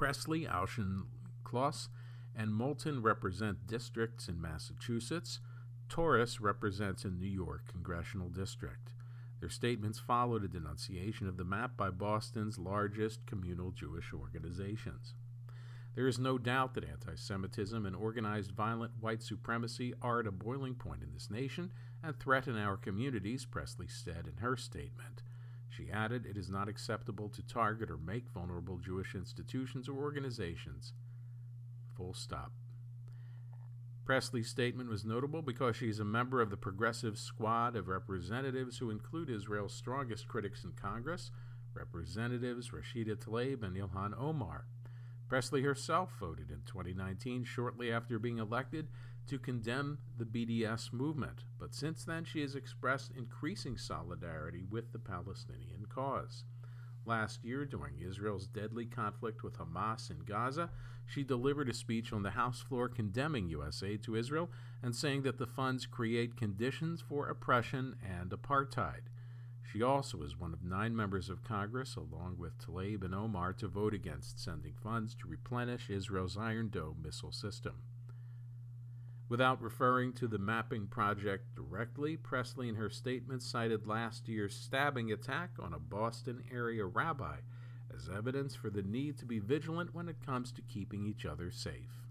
Pressley, 0.00 0.46
Auchincloss, 0.46 1.90
and 2.34 2.54
Moulton 2.54 3.02
represent 3.02 3.66
districts 3.66 4.28
in 4.28 4.40
Massachusetts. 4.40 5.40
Torres 5.90 6.40
represents 6.40 7.04
a 7.04 7.10
New 7.10 7.28
York 7.28 7.70
congressional 7.70 8.30
district. 8.30 8.94
Their 9.40 9.50
statements 9.50 9.98
followed 9.98 10.42
a 10.42 10.48
denunciation 10.48 11.28
of 11.28 11.36
the 11.36 11.44
map 11.44 11.76
by 11.76 11.90
Boston's 11.90 12.58
largest 12.58 13.26
communal 13.26 13.72
Jewish 13.72 14.14
organizations. 14.14 15.12
There 15.94 16.08
is 16.08 16.18
no 16.18 16.38
doubt 16.38 16.72
that 16.76 16.88
anti 16.88 17.16
Semitism 17.16 17.84
and 17.84 17.94
organized 17.94 18.52
violent 18.52 18.92
white 19.00 19.22
supremacy 19.22 19.92
are 20.00 20.20
at 20.20 20.26
a 20.26 20.32
boiling 20.32 20.76
point 20.76 21.02
in 21.02 21.12
this 21.12 21.28
nation 21.30 21.72
and 22.02 22.18
threaten 22.18 22.56
our 22.56 22.78
communities, 22.78 23.44
Pressley 23.44 23.88
said 23.88 24.26
in 24.26 24.38
her 24.38 24.56
statement. 24.56 25.20
She 25.80 25.90
added, 25.90 26.26
It 26.26 26.36
is 26.36 26.50
not 26.50 26.68
acceptable 26.68 27.30
to 27.30 27.42
target 27.42 27.90
or 27.90 27.96
make 27.96 28.28
vulnerable 28.28 28.76
Jewish 28.76 29.14
institutions 29.14 29.88
or 29.88 29.94
organizations. 29.94 30.92
Full 31.96 32.12
stop. 32.12 32.52
Pressley's 34.04 34.48
statement 34.48 34.90
was 34.90 35.04
notable 35.04 35.40
because 35.40 35.76
she 35.76 35.88
is 35.88 35.98
a 35.98 36.04
member 36.04 36.42
of 36.42 36.50
the 36.50 36.56
progressive 36.56 37.16
squad 37.16 37.76
of 37.76 37.88
representatives 37.88 38.78
who 38.78 38.90
include 38.90 39.30
Israel's 39.30 39.72
strongest 39.72 40.28
critics 40.28 40.64
in 40.64 40.72
Congress, 40.72 41.30
Representatives 41.72 42.70
Rashida 42.70 43.16
Tlaib 43.16 43.62
and 43.62 43.76
Ilhan 43.76 44.12
Omar. 44.18 44.66
Presley 45.28 45.62
herself 45.62 46.10
voted 46.18 46.50
in 46.50 46.62
2019, 46.66 47.44
shortly 47.44 47.90
after 47.90 48.18
being 48.18 48.38
elected, 48.38 48.88
to 49.26 49.38
condemn 49.38 49.98
the 50.18 50.24
BDS 50.24 50.92
movement, 50.92 51.44
but 51.58 51.74
since 51.74 52.04
then 52.04 52.24
she 52.24 52.40
has 52.40 52.54
expressed 52.54 53.12
increasing 53.16 53.76
solidarity 53.76 54.64
with 54.68 54.92
the 54.92 54.98
Palestinian 54.98 55.86
cause. 55.88 56.44
Last 57.06 57.44
year, 57.44 57.64
during 57.64 57.98
Israel's 57.98 58.46
deadly 58.46 58.86
conflict 58.86 59.42
with 59.42 59.58
Hamas 59.58 60.10
in 60.10 60.18
Gaza, 60.24 60.70
she 61.06 61.24
delivered 61.24 61.68
a 61.68 61.74
speech 61.74 62.12
on 62.12 62.22
the 62.22 62.30
House 62.30 62.60
floor 62.60 62.88
condemning 62.88 63.48
U.S. 63.48 63.82
aid 63.82 64.02
to 64.04 64.16
Israel 64.16 64.50
and 64.82 64.94
saying 64.94 65.22
that 65.22 65.38
the 65.38 65.46
funds 65.46 65.86
create 65.86 66.36
conditions 66.36 67.00
for 67.00 67.28
oppression 67.28 67.96
and 68.06 68.30
apartheid. 68.30 69.08
She 69.72 69.82
also 69.82 70.22
is 70.22 70.38
one 70.38 70.52
of 70.52 70.64
nine 70.64 70.96
members 70.96 71.30
of 71.30 71.44
Congress, 71.44 71.96
along 71.96 72.36
with 72.38 72.58
Tlaib 72.58 73.04
and 73.04 73.14
Omar, 73.14 73.52
to 73.54 73.68
vote 73.68 73.94
against 73.94 74.42
sending 74.42 74.74
funds 74.74 75.14
to 75.16 75.28
replenish 75.28 75.90
Israel's 75.90 76.36
Iron 76.36 76.70
Dome 76.70 76.98
missile 77.02 77.32
system. 77.32 77.74
Without 79.30 79.62
referring 79.62 80.12
to 80.12 80.26
the 80.26 80.38
mapping 80.38 80.88
project 80.88 81.54
directly, 81.54 82.16
Pressley 82.16 82.68
in 82.68 82.74
her 82.74 82.90
statement 82.90 83.44
cited 83.44 83.86
last 83.86 84.28
year's 84.28 84.56
stabbing 84.56 85.12
attack 85.12 85.50
on 85.60 85.72
a 85.72 85.78
Boston 85.78 86.42
area 86.52 86.84
rabbi 86.84 87.36
as 87.94 88.08
evidence 88.08 88.56
for 88.56 88.70
the 88.70 88.82
need 88.82 89.16
to 89.18 89.24
be 89.24 89.38
vigilant 89.38 89.94
when 89.94 90.08
it 90.08 90.26
comes 90.26 90.50
to 90.50 90.62
keeping 90.62 91.06
each 91.06 91.24
other 91.24 91.52
safe. 91.52 92.08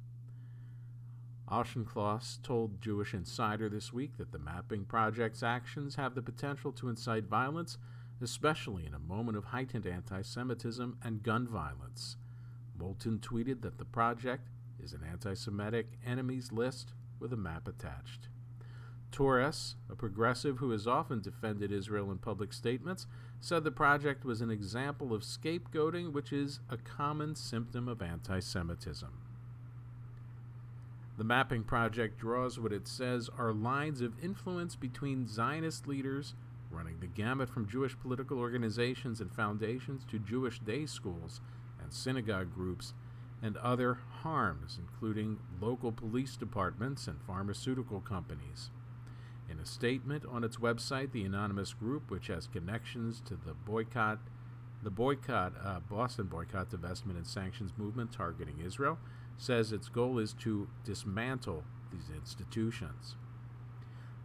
Auchincloss 1.50 2.42
told 2.42 2.82
Jewish 2.82 3.14
Insider 3.14 3.68
this 3.68 3.92
week 3.92 4.16
that 4.18 4.32
the 4.32 4.40
mapping 4.40 4.86
project's 4.86 5.44
actions 5.44 5.96
have 5.96 6.16
the 6.16 6.22
potential 6.22 6.72
to 6.72 6.88
incite 6.88 7.26
violence, 7.26 7.78
especially 8.22 8.86
in 8.86 8.94
a 8.94 9.00
moment 9.00 9.38
of 9.38 9.46
heightened 9.46 9.86
anti 9.86 10.22
Semitism 10.22 10.98
and 11.04 11.22
gun 11.22 11.50
violence. 11.50 12.16
Moulton 12.78 13.20
tweeted 13.20 13.62
that 13.62 13.78
the 13.78 13.84
project 13.84 14.48
is 14.82 14.94
an 14.94 15.02
anti 15.04 15.34
Semitic 15.34 16.00
enemies 16.06 16.54
list 16.54 16.94
with 17.20 17.34
a 17.34 17.38
map 17.38 17.68
attached. 17.68 18.28
Torres, 19.12 19.76
a 19.90 19.96
progressive 19.96 20.58
who 20.58 20.72
has 20.72 20.86
often 20.86 21.22
defended 21.22 21.72
Israel 21.72 22.12
in 22.12 22.18
public 22.20 22.54
statements, 22.54 23.08
said 23.42 23.64
the 23.64 23.72
project 23.72 24.24
was 24.24 24.42
an 24.42 24.52
example 24.52 25.14
of 25.14 25.24
scapegoating, 25.24 26.12
which 26.12 26.32
is 26.32 26.60
a 26.70 26.78
common 26.78 27.36
symptom 27.36 27.88
of 27.88 28.02
anti 28.02 28.40
Semitism. 28.40 29.10
The 31.18 31.24
mapping 31.24 31.64
project 31.64 32.18
draws 32.18 32.60
what 32.60 32.72
it 32.72 32.88
says 32.88 33.30
are 33.38 33.52
lines 33.52 34.00
of 34.00 34.24
influence 34.24 34.76
between 34.76 35.28
Zionist 35.28 35.86
leaders, 35.88 36.34
running 36.72 37.00
the 37.00 37.08
gamut 37.08 37.50
from 37.50 37.68
Jewish 37.68 38.00
political 38.00 38.40
organizations 38.40 39.20
and 39.20 39.32
foundations 39.32 40.06
to 40.12 40.20
Jewish 40.20 40.60
day 40.60 40.86
schools 40.86 41.42
and 41.82 41.92
synagogue 41.92 42.54
groups 42.54 42.94
and 43.42 43.58
other 43.58 44.00
harms, 44.22 44.78
including 44.80 45.40
local 45.62 45.92
police 45.92 46.36
departments 46.36 47.08
and 47.08 47.22
pharmaceutical 47.26 48.02
companies. 48.02 48.70
In 49.50 49.60
a 49.60 49.66
statement 49.66 50.24
on 50.30 50.44
its 50.44 50.58
website, 50.58 51.12
the 51.12 51.24
anonymous 51.24 51.74
group, 51.74 52.12
which 52.12 52.28
has 52.28 52.48
connections 52.48 53.22
to 53.26 53.36
the 53.36 53.54
boycott, 53.54 54.20
the 54.84 54.92
boycott, 54.92 55.54
uh, 55.64 55.80
Boston 55.80 56.28
boycott, 56.28 56.70
divestment, 56.70 57.18
and 57.18 57.26
sanctions 57.26 57.72
movement 57.78 58.12
targeting 58.12 58.60
Israel, 58.64 59.00
says 59.38 59.72
its 59.72 59.90
goal 59.90 60.20
is 60.20 60.34
to 60.34 60.68
dismantle 60.86 61.64
these 61.92 62.16
institutions. 62.16 63.16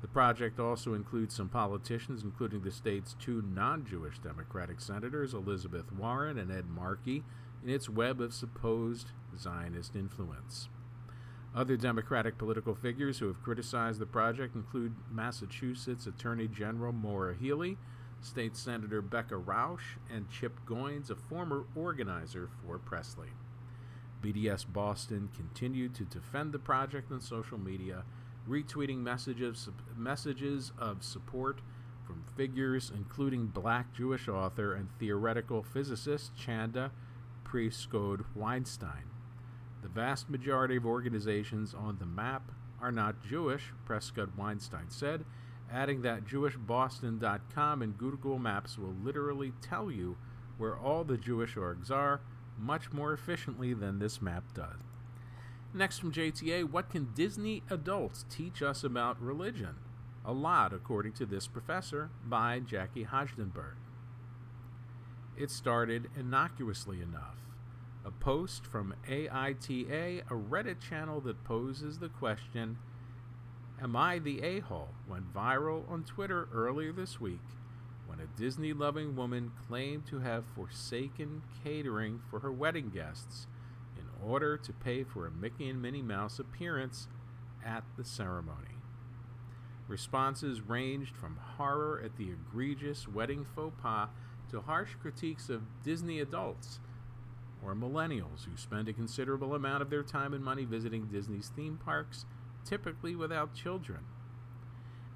The 0.03 0.09
project 0.09 0.61
also 0.61 0.93
includes 0.93 1.35
some 1.35 1.49
politicians, 1.49 2.23
including 2.23 2.61
the 2.61 2.71
state's 2.71 3.15
two 3.19 3.43
non 3.43 3.87
Jewish 3.87 4.19
Democratic 4.19 4.81
senators, 4.81 5.33
Elizabeth 5.33 5.91
Warren 5.93 6.37
and 6.37 6.53
Ed 6.53 6.67
Markey, 6.69 7.25
in 7.65 7.71
its 7.71 7.89
web 7.89 8.21
of 8.21 8.35
supposed 8.35 9.09
Zionist 9.37 9.97
influence. 9.97 10.69
Other 11.55 11.77
Democratic 11.77 12.37
political 12.37 12.75
figures 12.75 13.19
who 13.19 13.29
have 13.29 13.43
criticized 13.43 14.01
the 14.01 14.07
project 14.07 14.55
include 14.55 14.95
Massachusetts 15.11 16.07
Attorney 16.07 16.49
General 16.49 16.93
Maura 16.93 17.35
Healey, 17.35 17.79
State 18.21 18.57
Senator 18.57 19.01
Becca 19.01 19.37
Rausch, 19.37 19.97
and 20.13 20.29
Chip 20.31 20.59
Goines, 20.67 21.11
a 21.11 21.15
former 21.15 21.65
organizer 21.77 22.49
for 22.63 22.79
Pressley. 22.79 23.29
BDS 24.23 24.67
Boston 24.73 25.29
continued 25.37 25.95
to 25.95 26.05
defend 26.05 26.53
the 26.53 26.59
project 26.59 27.13
on 27.13 27.21
social 27.21 27.59
media, 27.59 28.05
retweeting 28.49 28.99
messages, 28.99 29.69
messages 29.97 30.73
of 30.79 31.05
support 31.05 31.61
from 32.05 32.25
figures 32.37 32.93
including 32.95 33.47
black 33.47 33.95
Jewish 33.95 34.29
author 34.29 34.75
and 34.75 34.89
theoretical 34.99 35.63
physicist 35.63 36.37
Chanda 36.37 36.91
Prescod 37.45 38.25
Weinstein. 38.35 39.11
The 39.83 39.89
vast 39.89 40.31
majority 40.31 40.77
of 40.77 40.87
organizations 40.87 41.75
on 41.75 41.99
the 41.99 42.07
map 42.07 42.51
are 42.81 42.93
not 42.93 43.25
Jewish, 43.25 43.73
Prescod 43.87 44.37
Weinstein 44.37 44.87
said, 44.89 45.25
adding 45.71 46.03
that 46.03 46.25
JewishBoston.com 46.25 47.83
and 47.83 47.99
Google 47.99 48.39
Maps 48.39 48.79
will 48.79 48.95
literally 49.03 49.53
tell 49.61 49.91
you 49.91 50.17
where 50.59 50.77
all 50.77 51.05
the 51.05 51.17
Jewish 51.17 51.55
orgs 51.55 51.91
are 51.91 52.21
much 52.59 52.93
more 52.93 53.13
efficiently 53.13 53.75
than 53.75 53.99
this 53.99 54.23
map 54.23 54.45
does. 54.55 54.81
Next 55.73 55.99
from 55.99 56.13
JTA, 56.13 56.71
what 56.71 56.91
can 56.91 57.13
Disney 57.15 57.63
adults 57.69 58.25
teach 58.31 58.63
us 58.63 58.85
about 58.85 59.21
religion? 59.21 59.77
A 60.25 60.33
lot, 60.33 60.73
according 60.73 61.13
to 61.15 61.27
this 61.27 61.49
professor, 61.49 62.11
by 62.25 62.61
Jackie 62.61 63.05
Hajdenberg. 63.05 63.75
It 65.37 65.51
started 65.51 66.09
innocuously 66.17 67.03
enough 67.03 67.37
a 68.05 68.11
post 68.11 68.67
from 68.67 68.95
AITA, 69.09 70.23
a 70.31 70.35
Reddit 70.35 70.79
channel 70.79 71.21
that 71.23 71.43
poses 71.43 71.99
the 71.99 72.09
question 72.09 72.79
Am 73.83 73.97
I 73.97 74.21
the 74.21 74.43
a 74.43 74.61
hole? 74.61 74.91
went 75.09 75.35
viral 75.35 75.91
on 75.91 76.05
Twitter 76.05 76.49
earlier 76.55 76.93
this 76.93 77.21
week 77.21 77.41
when 78.07 78.21
a 78.21 78.39
Disney 78.39 78.73
loving 78.73 79.17
woman 79.17 79.51
claimed 79.67 80.07
to 80.07 80.21
have 80.21 80.45
forsaken 80.55 81.43
catering 81.65 82.21
for 82.31 82.41
her 82.41 82.53
wedding 82.53 82.91
guests 82.91 83.49
in 83.97 84.05
order 84.25 84.57
to 84.57 84.73
pay 84.73 85.03
for 85.03 85.27
a 85.27 85.31
Mickey 85.31 85.69
and 85.69 85.83
Minnie 85.83 86.03
Mouse 86.03 86.39
appearance 86.39 87.09
at 87.65 87.83
the 87.97 88.05
ceremony. 88.05 88.79
Responses 89.89 90.61
ranged 90.61 91.17
from 91.17 91.39
horror 91.57 92.01
at 92.05 92.17
the 92.17 92.31
egregious 92.31 93.09
wedding 93.09 93.45
faux 93.55 93.75
pas 93.83 94.09
to 94.55 94.61
harsh 94.61 94.91
critiques 95.03 95.49
of 95.49 95.83
Disney 95.83 96.21
adults 96.21 96.79
or 97.65 97.75
millennials 97.75 98.45
who 98.45 98.57
spend 98.57 98.89
a 98.89 98.93
considerable 98.93 99.55
amount 99.55 99.83
of 99.83 99.91
their 99.91 100.05
time 100.05 100.33
and 100.33 100.45
money 100.45 100.65
visiting 100.65 101.07
Disney's 101.07 101.51
theme 101.57 101.79
parks, 101.85 102.25
typically 102.65 103.17
without 103.17 103.55
children. 103.55 104.01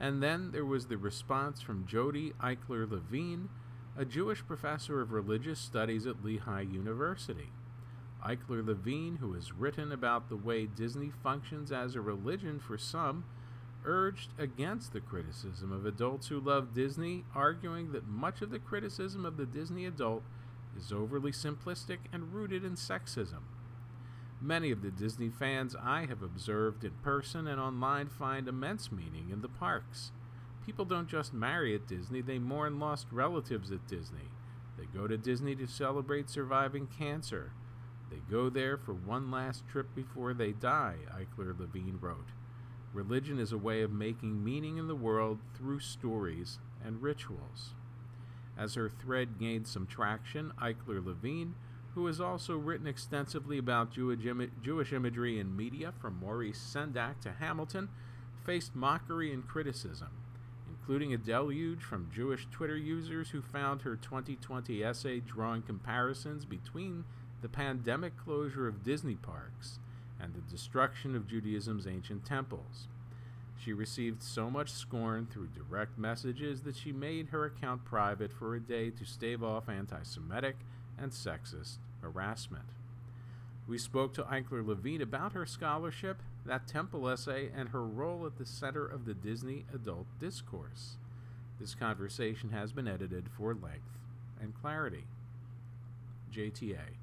And 0.01 0.21
then 0.21 0.51
there 0.51 0.65
was 0.65 0.87
the 0.87 0.97
response 0.97 1.61
from 1.61 1.87
Jodi 1.87 2.33
Eichler 2.43 2.91
Levine, 2.91 3.49
a 3.97 4.05
Jewish 4.05 4.45
professor 4.45 5.01
of 5.01 5.13
religious 5.13 5.61
studies 5.61 6.05
at 6.07 6.25
Lehigh 6.25 6.63
University. 6.63 7.51
Eichler 8.25 8.67
Levine, 8.67 9.19
who 9.21 9.35
has 9.35 9.53
written 9.53 9.93
about 9.93 10.29
the 10.29 10.37
way 10.37 10.67
Disney 10.67 11.13
functions 11.23 11.71
as 11.71 11.95
a 11.95 12.01
religion 12.01 12.59
for 12.59 12.77
some, 12.77 13.25
urged 13.89 14.29
against 14.39 14.93
the 14.93 15.01
criticism 15.01 15.73
of 15.73 15.87
adults 15.87 16.29
who 16.29 16.39
love 16.39 16.75
Disney, 16.75 17.25
arguing 17.35 17.93
that 17.93 18.07
much 18.07 18.43
of 18.43 18.51
the 18.51 18.59
criticism 18.59 19.25
of 19.25 19.39
the 19.39 19.47
Disney 19.47 19.87
adult 19.87 20.23
is 20.77 20.93
overly 20.93 21.33
simplistic 21.33 21.99
and 22.13 22.35
rooted 22.35 22.65
in 22.65 22.75
sexism. 22.75 23.41
Many 24.43 24.71
of 24.71 24.83
the 24.83 24.91
Disney 24.91 25.31
fans 25.31 25.75
I 25.75 26.05
have 26.05 26.23
observed 26.23 26.85
in 26.85 26.93
person 27.03 27.49
and 27.49 27.59
online 27.59 28.09
find 28.09 28.47
immense 28.47 28.93
meaning 28.93 29.31
in 29.33 29.41
the 29.41 29.49
parks. 29.49 30.13
People 30.67 30.85
don't 30.85 31.09
just 31.09 31.33
marry 31.33 31.75
at 31.75 31.89
Disney, 31.89 32.21
they 32.21 32.39
mourn 32.39 32.79
lost 32.79 33.07
relatives 33.11 33.73
at 33.73 33.89
Disney. 33.89 34.29
They 34.77 34.85
go 34.85 35.07
to 35.09 35.17
Disney 35.17 35.57
to 35.57 35.67
celebrate 35.67 36.29
surviving 36.29 36.89
cancer. 36.99 37.53
They 38.11 38.19
go 38.31 38.51
there 38.51 38.77
for 38.77 38.93
one 38.93 39.31
last 39.31 39.67
trip 39.67 39.95
before 39.95 40.35
they 40.35 40.53
die, 40.53 40.97
Eichler 41.11 41.59
Levine 41.59 41.99
wrote. 42.01 42.29
Religion 42.95 43.39
is 43.39 43.53
a 43.53 43.59
way 43.59 43.83
of 43.83 43.93
making 43.93 44.43
meaning 44.43 44.79
in 44.79 44.89
the 44.89 44.95
world 44.95 45.39
through 45.55 45.81
stories 45.81 46.59
and 46.85 47.03
rituals. 47.03 47.75
As 48.57 48.75
her 48.75 48.89
thread 48.89 49.39
gained 49.39 49.67
some 49.67 49.87
traction, 49.87 50.53
Eichler 50.61 51.05
Levine, 51.05 51.55
who 51.95 52.07
has 52.07 52.21
also 52.21 52.57
written 52.57 52.87
extensively 52.87 53.59
about 53.59 53.93
Jewish, 53.93 54.93
imagery 54.93 55.39
in 55.39 55.57
media 55.57 55.93
from 56.01 56.19
Maurice 56.19 56.59
Sendak 56.59 57.21
to 57.21 57.33
Hamilton, 57.33 57.89
faced 58.45 58.75
mockery 58.75 59.33
and 59.33 59.47
criticism, 59.47 60.09
including 60.69 61.13
a 61.13 61.19
deluge 61.19 61.83
from 61.83 62.11
Jewish 62.15 62.47
Twitter 62.51 62.77
users 62.77 63.31
who 63.31 63.43
found 63.43 63.83
her 63.83 63.97
2020 63.97 64.83
essay 64.83 65.21
drawing 65.21 65.63
comparisons 65.63 66.45
between 66.45 67.05
the 67.43 67.49
pandemic 67.49 68.17
closure 68.17 68.67
of 68.67 68.83
Disney 68.83 69.17
parks 69.17 69.79
and 70.21 70.35
the 70.35 70.51
destruction 70.51 71.15
of 71.15 71.29
Judaism's 71.29 71.87
ancient 71.87 72.25
temples. 72.25 72.89
She 73.59 73.73
received 73.73 74.23
so 74.23 74.51
much 74.51 74.71
scorn 74.71 75.27
through 75.27 75.49
direct 75.49 75.99
messages 75.99 76.63
that 76.63 76.77
she 76.77 76.93
made 76.93 77.29
her 77.29 77.45
account 77.45 77.85
private 77.85 78.33
for 78.33 78.55
a 78.55 78.61
day 78.61 78.91
to 78.91 79.05
stave 79.05 79.43
off 79.43 79.69
anti 79.69 80.03
Semitic 80.03 80.57
and 80.97 81.11
sexist 81.11 81.79
harassment. 82.01 82.67
We 83.67 83.77
spoke 83.77 84.15
to 84.15 84.23
Eichler 84.23 84.67
Levine 84.67 85.03
about 85.03 85.33
her 85.33 85.45
scholarship, 85.45 86.23
that 86.47 86.67
temple 86.67 87.09
essay, 87.09 87.51
and 87.55 87.69
her 87.71 87.85
role 87.85 88.25
at 88.25 88.39
the 88.39 88.47
center 88.47 88.87
of 88.87 89.05
the 89.05 89.15
Disney 89.15 89.67
adult 89.75 90.07
discourse. 90.19 90.97
This 91.61 91.75
conversation 91.75 92.51
has 92.51 92.73
been 92.73 92.89
edited 92.89 93.29
for 93.37 93.53
length 93.53 93.99
and 94.41 94.55
clarity. 94.55 95.05
JTA. 96.33 96.98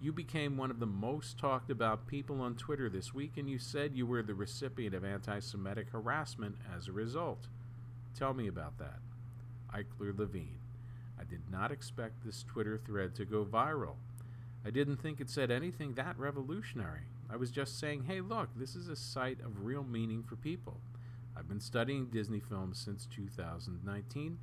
You 0.00 0.12
became 0.12 0.56
one 0.56 0.70
of 0.70 0.78
the 0.78 0.86
most 0.86 1.38
talked 1.38 1.70
about 1.70 2.06
people 2.06 2.40
on 2.40 2.54
Twitter 2.54 2.90
this 2.90 3.14
week, 3.14 3.32
and 3.36 3.48
you 3.48 3.58
said 3.58 3.96
you 3.96 4.06
were 4.06 4.22
the 4.22 4.34
recipient 4.34 4.94
of 4.94 5.04
anti 5.04 5.40
Semitic 5.40 5.90
harassment 5.90 6.56
as 6.76 6.86
a 6.86 6.92
result. 6.92 7.48
Tell 8.14 8.34
me 8.34 8.46
about 8.46 8.78
that. 8.78 8.98
Eichler 9.74 10.16
Levine. 10.16 10.58
I 11.18 11.24
did 11.24 11.50
not 11.50 11.72
expect 11.72 12.24
this 12.24 12.42
Twitter 12.42 12.78
thread 12.78 13.14
to 13.14 13.24
go 13.24 13.44
viral. 13.44 13.96
I 14.64 14.70
didn't 14.70 14.98
think 14.98 15.20
it 15.20 15.30
said 15.30 15.50
anything 15.50 15.94
that 15.94 16.18
revolutionary. 16.18 17.02
I 17.30 17.36
was 17.36 17.50
just 17.50 17.78
saying, 17.78 18.04
hey, 18.04 18.20
look, 18.20 18.50
this 18.54 18.76
is 18.76 18.88
a 18.88 18.96
site 18.96 19.40
of 19.40 19.64
real 19.64 19.82
meaning 19.82 20.22
for 20.22 20.36
people. 20.36 20.78
I've 21.36 21.48
been 21.48 21.60
studying 21.60 22.06
Disney 22.06 22.40
films 22.40 22.78
since 22.78 23.06
2019 23.14 24.38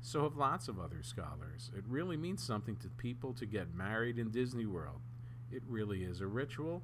so 0.00 0.22
have 0.22 0.36
lots 0.36 0.68
of 0.68 0.78
other 0.78 1.02
scholars. 1.02 1.70
It 1.76 1.84
really 1.86 2.16
means 2.16 2.42
something 2.42 2.76
to 2.76 2.88
people 2.88 3.32
to 3.34 3.46
get 3.46 3.74
married 3.74 4.18
in 4.18 4.30
Disney 4.30 4.66
World. 4.66 5.00
It 5.52 5.62
really 5.66 6.04
is 6.04 6.20
a 6.20 6.26
ritual, 6.26 6.82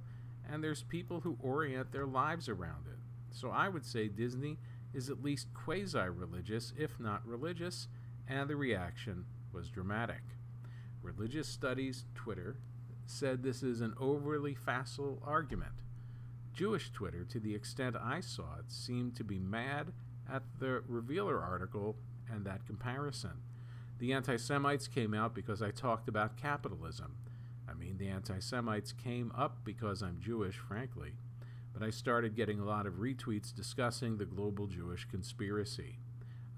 and 0.50 0.62
there's 0.62 0.82
people 0.82 1.20
who 1.20 1.38
orient 1.40 1.92
their 1.92 2.06
lives 2.06 2.48
around 2.48 2.86
it. 2.86 2.98
So 3.30 3.50
I 3.50 3.68
would 3.68 3.86
say 3.86 4.08
Disney 4.08 4.58
is 4.92 5.10
at 5.10 5.22
least 5.22 5.48
quasi 5.54 6.08
religious, 6.08 6.72
if 6.78 6.98
not 6.98 7.26
religious, 7.26 7.88
and 8.28 8.48
the 8.48 8.56
reaction 8.56 9.24
was 9.52 9.68
dramatic. 9.68 10.22
Religious 11.02 11.48
Studies 11.48 12.04
Twitter 12.14 12.56
said 13.06 13.42
this 13.42 13.62
is 13.62 13.80
an 13.80 13.94
overly 13.98 14.54
facile 14.54 15.22
argument. 15.24 15.72
Jewish 16.52 16.90
Twitter, 16.90 17.24
to 17.24 17.38
the 17.38 17.54
extent 17.54 17.96
I 17.96 18.20
saw 18.20 18.56
it, 18.58 18.72
seemed 18.72 19.14
to 19.16 19.24
be 19.24 19.38
mad 19.38 19.92
at 20.30 20.42
the 20.58 20.82
Revealer 20.88 21.40
article 21.40 21.96
and 22.30 22.44
that 22.44 22.66
comparison. 22.66 23.42
The 23.98 24.12
anti 24.12 24.36
Semites 24.36 24.88
came 24.88 25.14
out 25.14 25.34
because 25.34 25.62
I 25.62 25.70
talked 25.70 26.08
about 26.08 26.36
capitalism. 26.36 27.16
I 27.68 27.74
mean, 27.74 27.98
the 27.98 28.08
anti 28.08 28.38
Semites 28.40 28.92
came 28.92 29.32
up 29.36 29.64
because 29.64 30.02
I'm 30.02 30.20
Jewish, 30.20 30.56
frankly. 30.56 31.12
But 31.72 31.82
I 31.86 31.90
started 31.90 32.36
getting 32.36 32.58
a 32.58 32.64
lot 32.64 32.86
of 32.86 32.94
retweets 32.94 33.54
discussing 33.54 34.16
the 34.16 34.24
global 34.24 34.66
Jewish 34.66 35.04
conspiracy. 35.06 35.98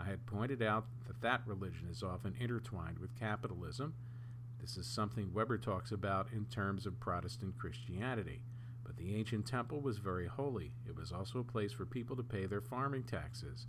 I 0.00 0.04
had 0.04 0.26
pointed 0.26 0.62
out 0.62 0.86
that 1.06 1.20
that 1.22 1.42
religion 1.46 1.88
is 1.90 2.02
often 2.02 2.34
intertwined 2.38 2.98
with 2.98 3.18
capitalism. 3.18 3.94
This 4.60 4.76
is 4.76 4.86
something 4.86 5.32
Weber 5.32 5.58
talks 5.58 5.90
about 5.90 6.28
in 6.32 6.44
terms 6.46 6.86
of 6.86 7.00
Protestant 7.00 7.58
Christianity. 7.58 8.42
But 8.84 8.96
the 8.96 9.16
ancient 9.16 9.46
temple 9.46 9.80
was 9.80 9.98
very 9.98 10.26
holy. 10.26 10.72
It 10.86 10.96
was 10.96 11.10
also 11.12 11.40
a 11.40 11.44
place 11.44 11.72
for 11.72 11.84
people 11.84 12.16
to 12.16 12.22
pay 12.22 12.46
their 12.46 12.60
farming 12.60 13.04
taxes. 13.04 13.66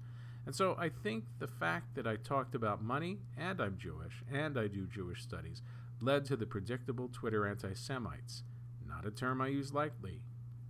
And 0.49 0.55
so 0.55 0.75
I 0.79 0.89
think 0.89 1.25
the 1.37 1.47
fact 1.47 1.93
that 1.93 2.07
I 2.07 2.15
talked 2.15 2.55
about 2.55 2.81
money, 2.81 3.19
and 3.37 3.61
I'm 3.61 3.77
Jewish, 3.77 4.23
and 4.33 4.57
I 4.57 4.65
do 4.65 4.87
Jewish 4.87 5.21
studies, 5.21 5.61
led 6.01 6.25
to 6.25 6.35
the 6.35 6.47
predictable 6.47 7.07
Twitter 7.07 7.45
anti 7.45 7.75
Semites. 7.75 8.41
Not 8.83 9.05
a 9.05 9.11
term 9.11 9.41
I 9.41 9.49
use 9.49 9.75
lightly, 9.75 10.23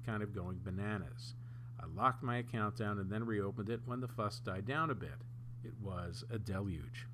kind 0.06 0.22
of 0.22 0.36
going 0.36 0.60
bananas. 0.62 1.34
I 1.82 1.86
locked 1.86 2.22
my 2.22 2.40
account 2.40 2.76
down 2.76 3.00
and 3.00 3.10
then 3.10 3.26
reopened 3.26 3.70
it 3.70 3.80
when 3.86 4.02
the 4.02 4.10
fuss 4.10 4.42
died 4.42 4.66
down 4.66 4.90
a 4.90 4.96
bit. 4.96 5.16
It 5.64 5.76
was 5.82 6.26
a 6.30 6.38
deluge. 6.38 7.08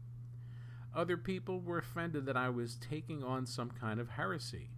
Other 0.91 1.17
people 1.17 1.59
were 1.61 1.77
offended 1.77 2.25
that 2.25 2.35
I 2.35 2.49
was 2.49 2.77
taking 2.77 3.23
on 3.23 3.45
some 3.45 3.69
kind 3.69 3.99
of 3.99 4.09
heresy, 4.09 4.71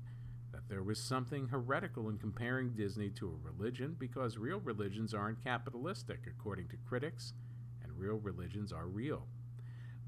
that 0.52 0.68
there 0.68 0.84
was 0.84 1.02
something 1.02 1.48
heretical 1.48 2.10
in 2.10 2.18
comparing 2.18 2.72
Disney 2.72 3.12
to 3.12 3.30
a 3.30 3.50
religion 3.50 3.96
because 3.98 4.38
real 4.38 4.60
religions 4.60 5.14
aren't 5.14 5.42
capitalistic, 5.42 6.28
according 6.28 6.68
to 6.68 6.76
critics 6.86 7.32
real 7.98 8.16
religions 8.16 8.72
are 8.72 8.88
real. 8.88 9.28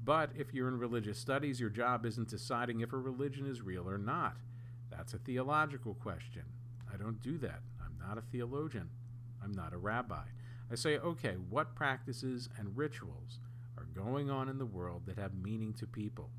But 0.02 0.30
if 0.34 0.54
you're 0.54 0.68
in 0.68 0.78
religious 0.78 1.18
studies, 1.18 1.60
your 1.60 1.70
job 1.70 2.06
isn't 2.06 2.28
deciding 2.28 2.80
if 2.80 2.92
a 2.92 2.98
religion 2.98 3.46
is 3.46 3.60
real 3.60 3.88
or 3.88 3.98
not. 3.98 4.36
That's 4.90 5.14
a 5.14 5.18
theological 5.18 5.94
question. 5.94 6.44
I 6.92 6.96
don't 6.96 7.22
do 7.22 7.38
that. 7.38 7.60
I'm 7.84 7.96
not 7.98 8.18
a 8.18 8.22
theologian. 8.22 8.88
I'm 9.42 9.52
not 9.52 9.72
a 9.72 9.78
rabbi. 9.78 10.24
I 10.70 10.74
say, 10.74 10.98
okay, 10.98 11.34
what 11.48 11.74
practices 11.74 12.48
and 12.58 12.76
rituals 12.76 13.40
are 13.76 13.84
going 13.84 14.30
on 14.30 14.48
in 14.48 14.58
the 14.58 14.66
world 14.66 15.02
that 15.06 15.18
have 15.18 15.34
meaning 15.34 15.74
to 15.74 15.86
people? 15.86 16.30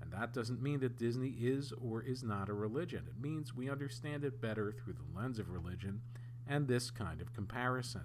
And 0.00 0.12
that 0.12 0.32
doesn't 0.32 0.62
mean 0.62 0.80
that 0.80 0.98
Disney 0.98 1.34
is 1.40 1.72
or 1.72 2.02
is 2.02 2.22
not 2.22 2.48
a 2.48 2.54
religion. 2.54 3.04
It 3.08 3.22
means 3.22 3.54
we 3.54 3.70
understand 3.70 4.24
it 4.24 4.40
better 4.40 4.72
through 4.72 4.94
the 4.94 5.18
lens 5.18 5.38
of 5.38 5.50
religion 5.50 6.02
and 6.46 6.66
this 6.66 6.90
kind 6.90 7.20
of 7.20 7.34
comparison 7.34 8.02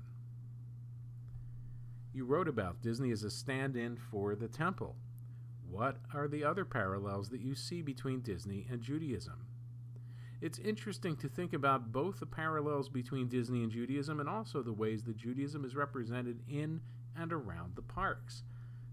you 2.14 2.26
wrote 2.26 2.47
about 2.47 2.82
Disney 2.82 3.11
as 3.11 3.24
a 3.24 3.32
stand 3.32 3.76
in 3.76 3.97
for 3.97 4.36
the 4.36 4.47
temple. 4.47 4.95
What 5.70 5.97
are 6.14 6.28
the 6.28 6.43
other 6.43 6.66
parallels 6.66 7.30
that 7.30 7.41
you 7.41 7.55
see 7.55 7.82
between 7.82 8.22
Disney 8.22 8.68
and 8.70 8.82
Judaism? 8.82 9.47
It's 10.39 10.59
interesting 10.59 11.16
to 11.18 11.30
think 11.30 11.53
about 11.53 11.91
both 11.91 12.20
the 12.20 12.26
parallels 12.26 12.89
between 12.89 13.30
Disney 13.30 13.64
and 13.64 13.72
Judaism 13.72 14.20
and 14.20 14.30
also 14.30 14.61
the 14.61 14.74
ways 14.74 15.03
that 15.03 15.18
Judaism 15.18 15.66
is 15.66 15.76
represented 15.76 16.41
in 16.47 16.82
and 17.18 17.34
around 17.34 17.76
the 17.76 17.82
parks. 17.82 18.43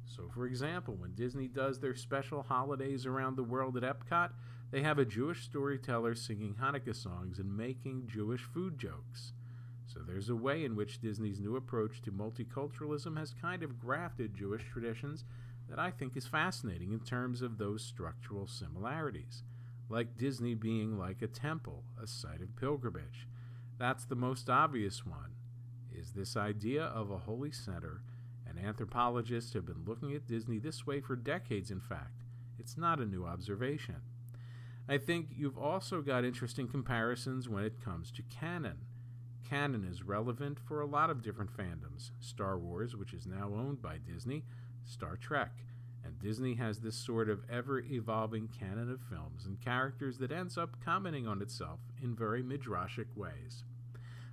So, 0.06 0.30
for 0.32 0.46
example, 0.46 0.94
when 0.94 1.14
Disney 1.14 1.48
does 1.48 1.80
their 1.80 1.94
special 1.94 2.42
holidays 2.42 3.04
around 3.04 3.36
the 3.36 3.42
world 3.42 3.76
at 3.76 3.82
Epcot, 3.82 4.30
they 4.70 4.82
have 4.82 4.98
a 4.98 5.04
Jewish 5.04 5.44
storyteller 5.44 6.14
singing 6.14 6.56
Hanukkah 6.60 6.96
songs 6.96 7.38
and 7.38 7.56
making 7.56 8.06
Jewish 8.06 8.42
food 8.42 8.78
jokes. 8.78 9.32
So 9.92 10.00
there's 10.06 10.28
a 10.28 10.36
way 10.36 10.64
in 10.64 10.76
which 10.76 11.00
Disney's 11.00 11.40
new 11.40 11.56
approach 11.56 12.00
to 12.02 12.12
multiculturalism 12.12 13.18
has 13.18 13.34
kind 13.34 13.64
of 13.64 13.80
grafted 13.80 14.36
Jewish 14.36 14.62
traditions 14.70 15.24
that 15.68 15.80
I 15.80 15.90
think 15.90 16.16
is 16.16 16.28
fascinating 16.28 16.92
in 16.92 17.00
terms 17.00 17.42
of 17.42 17.58
those 17.58 17.82
structural 17.82 18.46
similarities, 18.46 19.42
like 19.88 20.16
Disney 20.16 20.54
being 20.54 20.96
like 20.96 21.22
a 21.22 21.26
temple, 21.26 21.82
a 22.00 22.06
site 22.06 22.40
of 22.40 22.54
pilgrimage. 22.54 23.26
That's 23.78 24.04
the 24.04 24.14
most 24.14 24.48
obvious 24.48 25.04
one, 25.04 25.34
is 25.92 26.12
this 26.12 26.36
idea 26.36 26.84
of 26.84 27.10
a 27.10 27.18
holy 27.18 27.50
center, 27.50 28.02
and 28.48 28.64
anthropologists 28.64 29.54
have 29.54 29.66
been 29.66 29.84
looking 29.84 30.14
at 30.14 30.26
Disney 30.26 30.58
this 30.58 30.86
way 30.86 31.00
for 31.00 31.16
decades, 31.16 31.70
in 31.70 31.80
fact. 31.80 32.22
It's 32.60 32.76
not 32.76 33.00
a 33.00 33.06
new 33.06 33.26
observation. 33.26 33.96
I 34.88 34.98
think 34.98 35.30
you've 35.36 35.58
also 35.58 36.00
got 36.00 36.24
interesting 36.24 36.68
comparisons 36.68 37.48
when 37.48 37.64
it 37.64 37.84
comes 37.84 38.12
to 38.12 38.22
canon 38.22 38.78
canon 39.50 39.84
is 39.84 40.04
relevant 40.04 40.58
for 40.60 40.80
a 40.80 40.86
lot 40.86 41.10
of 41.10 41.22
different 41.22 41.50
fandoms 41.56 42.12
Star 42.20 42.56
Wars, 42.56 42.94
which 42.94 43.12
is 43.12 43.26
now 43.26 43.50
owned 43.52 43.82
by 43.82 43.98
Disney, 43.98 44.44
Star 44.84 45.16
Trek. 45.16 45.50
And 46.04 46.18
Disney 46.20 46.54
has 46.54 46.78
this 46.78 46.94
sort 46.94 47.28
of 47.28 47.42
ever 47.50 47.80
evolving 47.80 48.48
canon 48.56 48.90
of 48.90 49.00
films 49.10 49.46
and 49.46 49.60
characters 49.60 50.18
that 50.18 50.30
ends 50.30 50.56
up 50.56 50.76
commenting 50.84 51.26
on 51.26 51.42
itself 51.42 51.80
in 52.00 52.14
very 52.14 52.44
midrashic 52.44 53.16
ways. 53.16 53.64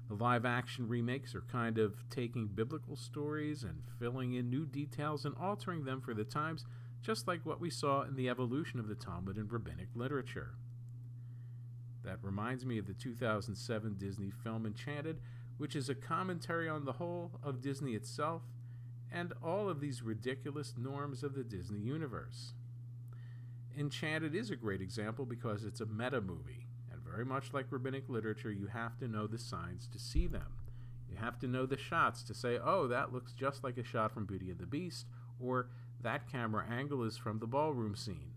The 0.07 0.13
live 0.13 0.45
action 0.45 0.87
remakes 0.87 1.33
are 1.33 1.43
kind 1.51 1.79
of 1.79 1.95
taking 2.11 2.47
biblical 2.47 2.95
stories 2.95 3.63
and 3.63 3.81
filling 3.99 4.33
in 4.33 4.51
new 4.51 4.65
details 4.67 5.25
and 5.25 5.35
altering 5.35 5.83
them 5.83 5.99
for 5.99 6.13
the 6.13 6.23
times, 6.23 6.63
just 7.01 7.27
like 7.27 7.43
what 7.43 7.59
we 7.59 7.71
saw 7.71 8.03
in 8.03 8.15
the 8.15 8.29
evolution 8.29 8.79
of 8.79 8.87
the 8.87 8.95
Talmud 8.95 9.37
in 9.37 9.47
rabbinic 9.47 9.89
literature. 9.95 10.53
That 12.07 12.19
reminds 12.21 12.65
me 12.65 12.77
of 12.77 12.87
the 12.87 12.93
2007 12.93 13.95
Disney 13.99 14.31
film 14.31 14.65
Enchanted, 14.65 15.19
which 15.57 15.75
is 15.75 15.89
a 15.89 15.95
commentary 15.95 16.69
on 16.69 16.85
the 16.85 16.93
whole 16.93 17.31
of 17.43 17.61
Disney 17.61 17.95
itself 17.95 18.43
and 19.11 19.33
all 19.43 19.67
of 19.67 19.81
these 19.81 20.01
ridiculous 20.01 20.73
norms 20.77 21.21
of 21.21 21.35
the 21.35 21.43
Disney 21.43 21.81
universe. 21.81 22.53
Enchanted 23.77 24.33
is 24.33 24.49
a 24.49 24.55
great 24.55 24.79
example 24.81 25.25
because 25.25 25.65
it's 25.65 25.81
a 25.81 25.85
meta 25.85 26.21
movie, 26.21 26.67
and 26.89 27.01
very 27.01 27.25
much 27.25 27.51
like 27.51 27.65
rabbinic 27.71 28.07
literature, 28.07 28.53
you 28.53 28.67
have 28.67 28.97
to 28.99 29.07
know 29.09 29.27
the 29.27 29.37
signs 29.37 29.85
to 29.91 29.99
see 29.99 30.27
them. 30.27 30.53
You 31.09 31.17
have 31.17 31.37
to 31.39 31.47
know 31.47 31.65
the 31.65 31.77
shots 31.77 32.23
to 32.23 32.33
say, 32.33 32.57
oh, 32.57 32.87
that 32.87 33.11
looks 33.11 33.33
just 33.33 33.65
like 33.65 33.77
a 33.77 33.83
shot 33.83 34.13
from 34.13 34.25
Beauty 34.25 34.49
and 34.49 34.59
the 34.59 34.65
Beast, 34.65 35.07
or 35.41 35.67
that 36.01 36.31
camera 36.31 36.65
angle 36.71 37.03
is 37.03 37.17
from 37.17 37.39
the 37.39 37.47
ballroom 37.47 37.97
scene. 37.97 38.31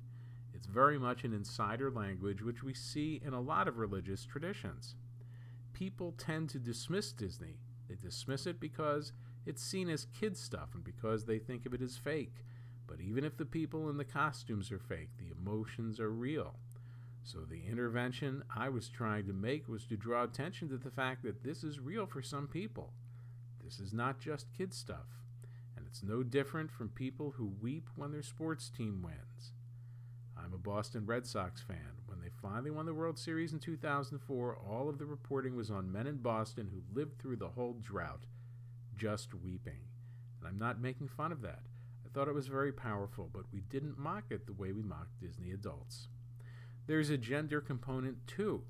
It's 0.61 0.67
very 0.67 0.99
much 0.99 1.25
an 1.25 1.33
insider 1.33 1.91
language 1.91 2.43
which 2.43 2.63
we 2.63 2.75
see 2.75 3.19
in 3.25 3.33
a 3.33 3.41
lot 3.41 3.67
of 3.67 3.79
religious 3.79 4.27
traditions. 4.27 4.95
People 5.73 6.13
tend 6.19 6.51
to 6.51 6.59
dismiss 6.59 7.13
Disney. 7.13 7.57
They 7.89 7.95
dismiss 7.95 8.47
it 8.47 8.61
because 8.61 9.15
it's 9.47 9.63
seen 9.63 9.89
as 9.89 10.05
kid 10.05 10.37
stuff 10.37 10.75
and 10.75 10.85
because 10.85 11.25
they 11.25 11.39
think 11.39 11.65
of 11.65 11.73
it 11.73 11.81
as 11.81 11.97
fake. 11.97 12.45
But 12.87 13.01
even 13.01 13.25
if 13.25 13.39
the 13.39 13.47
people 13.47 13.89
in 13.89 13.97
the 13.97 14.05
costumes 14.05 14.71
are 14.71 14.79
fake, 14.79 15.09
the 15.17 15.35
emotions 15.35 15.99
are 15.99 16.11
real. 16.11 16.57
So 17.23 17.39
the 17.41 17.63
intervention 17.67 18.45
I 18.55 18.69
was 18.69 18.91
trying 18.91 19.27
to 19.29 19.33
make 19.33 19.67
was 19.67 19.87
to 19.87 19.97
draw 19.97 20.25
attention 20.25 20.69
to 20.69 20.77
the 20.77 20.91
fact 20.91 21.23
that 21.23 21.43
this 21.43 21.65
is 21.65 21.81
real 21.81 22.05
for 22.05 22.21
some 22.21 22.49
people. 22.49 22.93
This 23.65 23.81
is 23.81 23.95
not 23.95 24.21
just 24.21 24.53
kid 24.53 24.75
stuff. 24.75 25.23
And 25.75 25.87
it's 25.87 26.03
no 26.03 26.23
different 26.23 26.71
from 26.71 26.91
people 26.91 27.31
who 27.39 27.55
weep 27.63 27.89
when 27.97 28.13
their 28.13 28.23
sports 28.23 28.69
team 28.69 29.01
wins. 29.03 29.53
I'm 30.51 30.57
a 30.57 30.59
Boston 30.59 31.07
Red 31.07 31.29
Sox 31.29 31.63
fan. 31.63 31.93
When 32.07 32.21
they 32.21 32.31
finally 32.43 32.73
won 32.73 32.85
the 32.85 32.93
World 32.93 33.17
Series 33.17 33.53
in 33.53 33.61
2004, 33.61 34.59
all 34.69 34.89
of 34.89 34.99
the 34.99 35.07
reporting 35.07 35.55
was 35.55 35.71
on 35.71 35.93
men 35.93 36.09
in 36.09 36.17
Boston 36.17 36.73
who 36.73 36.99
lived 36.99 37.21
through 37.21 37.37
the 37.37 37.51
whole 37.51 37.75
drought, 37.81 38.25
just 38.97 39.33
weeping. 39.33 39.79
And 40.41 40.49
I'm 40.49 40.59
not 40.59 40.81
making 40.81 41.07
fun 41.07 41.31
of 41.31 41.41
that. 41.43 41.61
I 42.05 42.09
thought 42.13 42.27
it 42.27 42.35
was 42.35 42.49
very 42.49 42.73
powerful, 42.73 43.31
but 43.33 43.45
we 43.53 43.61
didn't 43.61 43.97
mock 43.97 44.25
it 44.31 44.47
the 44.47 44.53
way 44.53 44.73
we 44.73 44.83
mock 44.83 45.07
Disney 45.21 45.53
adults. 45.53 46.09
There's 46.89 47.11
a 47.11 47.17
gender 47.17 47.61
component 47.61 48.27
too. 48.27 48.65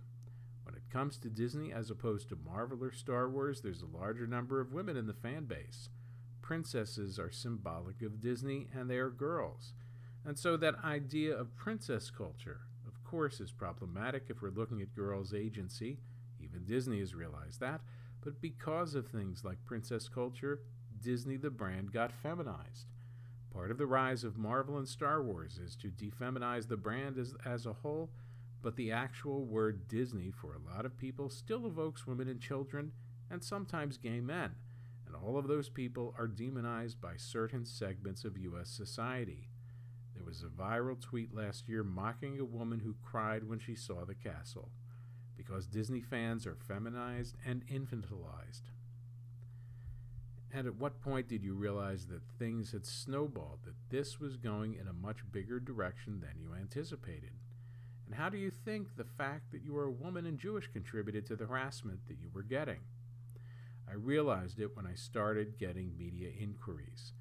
When 0.64 0.74
it 0.74 0.90
comes 0.92 1.16
to 1.20 1.30
Disney, 1.30 1.72
as 1.72 1.88
opposed 1.88 2.28
to 2.28 2.36
Marvel 2.44 2.84
or 2.84 2.92
Star 2.92 3.26
Wars, 3.26 3.62
there's 3.62 3.80
a 3.80 3.98
larger 3.98 4.26
number 4.26 4.60
of 4.60 4.74
women 4.74 4.98
in 4.98 5.06
the 5.06 5.14
fan 5.14 5.46
base. 5.46 5.88
Princesses 6.42 7.18
are 7.18 7.30
symbolic 7.30 8.02
of 8.02 8.20
Disney, 8.20 8.68
and 8.76 8.90
they 8.90 8.98
are 8.98 9.08
girls. 9.08 9.72
And 10.24 10.38
so 10.38 10.56
that 10.56 10.84
idea 10.84 11.34
of 11.34 11.56
princess 11.56 12.10
culture, 12.10 12.60
of 12.86 13.02
course, 13.04 13.40
is 13.40 13.52
problematic 13.52 14.24
if 14.28 14.42
we're 14.42 14.50
looking 14.50 14.82
at 14.82 14.94
girls' 14.94 15.34
agency. 15.34 15.98
Even 16.42 16.64
Disney 16.64 17.00
has 17.00 17.14
realized 17.14 17.60
that. 17.60 17.80
But 18.22 18.40
because 18.40 18.94
of 18.94 19.08
things 19.08 19.44
like 19.44 19.64
princess 19.64 20.08
culture, 20.08 20.60
Disney 21.00 21.36
the 21.36 21.50
brand 21.50 21.92
got 21.92 22.12
feminized. 22.12 22.86
Part 23.52 23.70
of 23.70 23.78
the 23.78 23.86
rise 23.86 24.22
of 24.22 24.36
Marvel 24.36 24.78
and 24.78 24.86
Star 24.86 25.22
Wars 25.22 25.58
is 25.58 25.74
to 25.76 25.88
defeminize 25.88 26.68
the 26.68 26.76
brand 26.76 27.18
as, 27.18 27.34
as 27.44 27.66
a 27.66 27.72
whole, 27.72 28.10
but 28.62 28.76
the 28.76 28.92
actual 28.92 29.44
word 29.44 29.88
Disney 29.88 30.30
for 30.30 30.54
a 30.54 30.74
lot 30.74 30.84
of 30.84 30.96
people 30.96 31.30
still 31.30 31.66
evokes 31.66 32.06
women 32.06 32.28
and 32.28 32.40
children, 32.40 32.92
and 33.30 33.42
sometimes 33.42 33.96
gay 33.96 34.20
men, 34.20 34.54
and 35.06 35.16
all 35.16 35.36
of 35.36 35.48
those 35.48 35.68
people 35.68 36.14
are 36.18 36.28
demonized 36.28 37.00
by 37.00 37.16
certain 37.16 37.64
segments 37.64 38.24
of 38.24 38.38
U.S. 38.38 38.68
society. 38.68 39.49
Was 40.30 40.44
a 40.44 40.62
viral 40.62 41.00
tweet 41.00 41.34
last 41.34 41.68
year 41.68 41.82
mocking 41.82 42.38
a 42.38 42.44
woman 42.44 42.78
who 42.78 42.94
cried 43.02 43.42
when 43.42 43.58
she 43.58 43.74
saw 43.74 44.04
the 44.04 44.14
castle, 44.14 44.70
because 45.36 45.66
Disney 45.66 46.00
fans 46.00 46.46
are 46.46 46.54
feminized 46.54 47.34
and 47.44 47.66
infantilized. 47.66 48.70
And 50.52 50.68
at 50.68 50.76
what 50.76 51.00
point 51.00 51.26
did 51.26 51.42
you 51.42 51.54
realize 51.54 52.06
that 52.06 52.22
things 52.38 52.70
had 52.70 52.86
snowballed, 52.86 53.64
that 53.64 53.74
this 53.88 54.20
was 54.20 54.36
going 54.36 54.74
in 54.74 54.86
a 54.86 54.92
much 54.92 55.18
bigger 55.32 55.58
direction 55.58 56.20
than 56.20 56.40
you 56.40 56.54
anticipated? 56.54 57.32
And 58.06 58.14
how 58.14 58.28
do 58.28 58.38
you 58.38 58.52
think 58.52 58.94
the 58.94 59.02
fact 59.02 59.50
that 59.50 59.64
you 59.64 59.72
were 59.72 59.86
a 59.86 59.90
woman 59.90 60.26
and 60.26 60.38
Jewish 60.38 60.68
contributed 60.68 61.26
to 61.26 61.34
the 61.34 61.46
harassment 61.46 62.06
that 62.06 62.20
you 62.22 62.30
were 62.32 62.44
getting? 62.44 62.82
I 63.90 63.94
realized 63.94 64.60
it 64.60 64.76
when 64.76 64.86
I 64.86 64.94
started 64.94 65.58
getting 65.58 65.98
media 65.98 66.28
inquiries. 66.38 67.14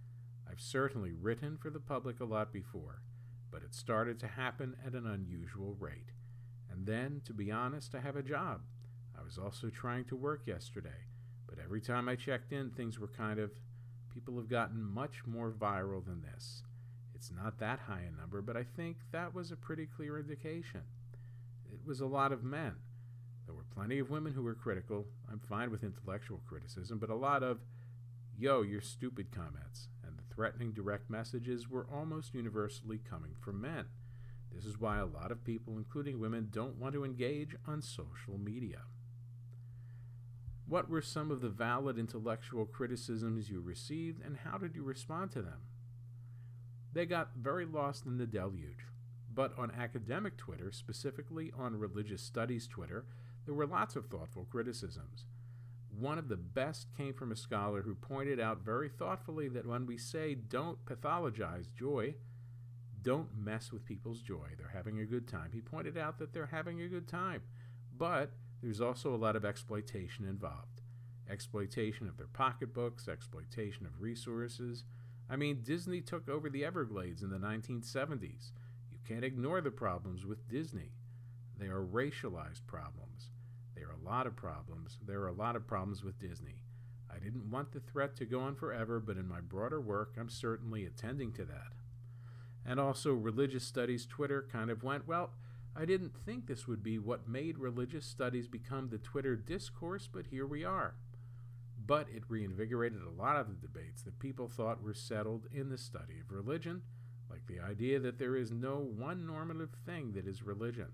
I've 0.59 0.63
certainly 0.65 1.13
written 1.13 1.57
for 1.57 1.69
the 1.69 1.79
public 1.79 2.19
a 2.19 2.25
lot 2.25 2.51
before, 2.51 3.01
but 3.49 3.63
it 3.63 3.73
started 3.73 4.19
to 4.19 4.27
happen 4.27 4.75
at 4.85 4.91
an 4.91 5.07
unusual 5.07 5.77
rate. 5.79 6.11
And 6.69 6.85
then, 6.85 7.21
to 7.27 7.33
be 7.33 7.49
honest, 7.49 7.95
I 7.95 8.01
have 8.01 8.17
a 8.17 8.21
job. 8.21 8.59
I 9.17 9.23
was 9.23 9.37
also 9.37 9.69
trying 9.69 10.03
to 10.05 10.17
work 10.17 10.45
yesterday, 10.45 11.05
but 11.47 11.59
every 11.63 11.79
time 11.79 12.09
I 12.09 12.17
checked 12.17 12.51
in, 12.51 12.71
things 12.71 12.99
were 12.99 13.07
kind 13.07 13.39
of. 13.39 13.51
People 14.13 14.35
have 14.35 14.49
gotten 14.49 14.83
much 14.83 15.21
more 15.25 15.49
viral 15.49 16.03
than 16.03 16.23
this. 16.23 16.63
It's 17.15 17.31
not 17.31 17.57
that 17.59 17.79
high 17.87 18.03
a 18.13 18.19
number, 18.19 18.41
but 18.41 18.57
I 18.57 18.63
think 18.63 18.97
that 19.13 19.33
was 19.33 19.51
a 19.51 19.55
pretty 19.55 19.85
clear 19.85 20.19
indication. 20.19 20.81
It 21.71 21.79
was 21.85 22.01
a 22.01 22.05
lot 22.05 22.33
of 22.33 22.43
men. 22.43 22.73
There 23.45 23.55
were 23.55 23.65
plenty 23.73 23.99
of 23.99 24.09
women 24.09 24.33
who 24.33 24.43
were 24.43 24.55
critical. 24.55 25.05
I'm 25.31 25.39
fine 25.39 25.71
with 25.71 25.85
intellectual 25.85 26.41
criticism, 26.45 26.99
but 26.99 27.09
a 27.09 27.15
lot 27.15 27.43
of, 27.43 27.59
yo, 28.37 28.61
you're 28.61 28.81
stupid 28.81 29.31
comments 29.31 29.87
threatening 30.39 30.71
direct 30.71 31.09
messages 31.09 31.67
were 31.69 31.85
almost 31.93 32.33
universally 32.33 32.97
coming 32.97 33.35
from 33.41 33.59
men. 33.59 33.83
This 34.55 34.63
is 34.63 34.79
why 34.79 34.99
a 34.99 35.05
lot 35.05 35.33
of 35.33 35.43
people, 35.43 35.77
including 35.77 36.17
women, 36.17 36.47
don't 36.49 36.77
want 36.77 36.93
to 36.93 37.03
engage 37.03 37.57
on 37.67 37.81
social 37.81 38.37
media. 38.37 38.83
What 40.65 40.89
were 40.89 41.01
some 41.01 41.29
of 41.29 41.41
the 41.41 41.49
valid 41.49 41.99
intellectual 41.99 42.65
criticisms 42.65 43.49
you 43.49 43.59
received, 43.59 44.23
and 44.23 44.37
how 44.37 44.57
did 44.57 44.75
you 44.75 44.83
respond 44.83 45.31
to 45.31 45.41
them? 45.41 45.59
They 46.93 47.05
got 47.05 47.31
very 47.35 47.65
lost 47.65 48.05
in 48.05 48.17
the 48.17 48.25
deluge. 48.25 48.85
But 49.35 49.51
on 49.59 49.73
academic 49.77 50.37
Twitter, 50.37 50.71
specifically 50.71 51.51
on 51.59 51.75
religious 51.75 52.21
studies 52.21 52.65
Twitter, 52.65 53.03
there 53.45 53.55
were 53.55 53.67
lots 53.67 53.97
of 53.97 54.05
thoughtful 54.05 54.47
criticisms. 54.49 55.25
One 55.99 56.17
of 56.17 56.29
the 56.29 56.37
best 56.37 56.87
came 56.95 57.13
from 57.13 57.31
a 57.31 57.35
scholar 57.35 57.81
who 57.81 57.93
pointed 57.93 58.39
out 58.39 58.63
very 58.63 58.87
thoughtfully 58.87 59.49
that 59.49 59.65
when 59.65 59.85
we 59.85 59.97
say 59.97 60.33
don't 60.33 60.85
pathologize 60.85 61.73
joy, 61.77 62.15
don't 63.01 63.29
mess 63.35 63.71
with 63.71 63.85
people's 63.85 64.21
joy. 64.21 64.49
They're 64.57 64.71
having 64.73 64.99
a 64.99 65.05
good 65.05 65.27
time. 65.27 65.49
He 65.53 65.61
pointed 65.61 65.97
out 65.97 66.17
that 66.19 66.33
they're 66.33 66.47
having 66.47 66.81
a 66.81 66.87
good 66.87 67.07
time, 67.07 67.41
but 67.97 68.31
there's 68.61 68.79
also 68.79 69.13
a 69.13 69.17
lot 69.17 69.35
of 69.35 69.43
exploitation 69.43 70.25
involved 70.25 70.81
exploitation 71.29 72.07
of 72.07 72.17
their 72.17 72.27
pocketbooks, 72.27 73.07
exploitation 73.07 73.85
of 73.85 74.01
resources. 74.01 74.83
I 75.29 75.35
mean, 75.35 75.61
Disney 75.63 76.01
took 76.01 76.27
over 76.27 76.49
the 76.49 76.65
Everglades 76.65 77.21
in 77.21 77.29
the 77.29 77.37
1970s. 77.37 78.51
You 78.91 78.97
can't 79.07 79.23
ignore 79.23 79.61
the 79.61 79.71
problems 79.71 80.25
with 80.25 80.47
Disney. 80.49 80.93
They 81.57 81.67
are 81.67 81.85
racialized 81.85 82.65
problems. 82.65 83.28
Lot 84.09 84.25
of 84.25 84.35
problems. 84.35 84.97
There 85.05 85.21
are 85.21 85.27
a 85.27 85.33
lot 85.33 85.55
of 85.55 85.67
problems 85.67 86.03
with 86.03 86.19
Disney. 86.19 86.63
I 87.13 87.19
didn't 87.19 87.51
want 87.51 87.71
the 87.71 87.79
threat 87.79 88.15
to 88.15 88.25
go 88.25 88.39
on 88.39 88.55
forever, 88.55 88.99
but 88.99 89.17
in 89.17 89.27
my 89.27 89.39
broader 89.39 89.79
work, 89.79 90.15
I'm 90.19 90.29
certainly 90.29 90.83
attending 90.83 91.31
to 91.33 91.45
that. 91.45 91.73
And 92.65 92.79
also, 92.79 93.13
religious 93.13 93.63
studies 93.63 94.07
Twitter 94.07 94.47
kind 94.51 94.71
of 94.71 94.81
went, 94.81 95.07
well, 95.07 95.33
I 95.75 95.85
didn't 95.85 96.15
think 96.25 96.47
this 96.47 96.67
would 96.67 96.81
be 96.81 96.97
what 96.97 97.29
made 97.29 97.59
religious 97.59 98.03
studies 98.03 98.47
become 98.47 98.89
the 98.89 98.97
Twitter 98.97 99.35
discourse, 99.35 100.09
but 100.11 100.25
here 100.31 100.47
we 100.47 100.65
are. 100.65 100.95
But 101.85 102.07
it 102.09 102.23
reinvigorated 102.27 103.03
a 103.03 103.21
lot 103.21 103.37
of 103.37 103.47
the 103.47 103.67
debates 103.67 104.01
that 104.01 104.17
people 104.17 104.47
thought 104.47 104.81
were 104.81 104.95
settled 104.95 105.45
in 105.53 105.69
the 105.69 105.77
study 105.77 106.15
of 106.19 106.35
religion, 106.35 106.81
like 107.29 107.45
the 107.45 107.59
idea 107.59 107.99
that 107.99 108.17
there 108.17 108.35
is 108.35 108.51
no 108.51 108.77
one 108.77 109.27
normative 109.27 109.75
thing 109.85 110.13
that 110.13 110.25
is 110.25 110.41
religion. 110.41 110.93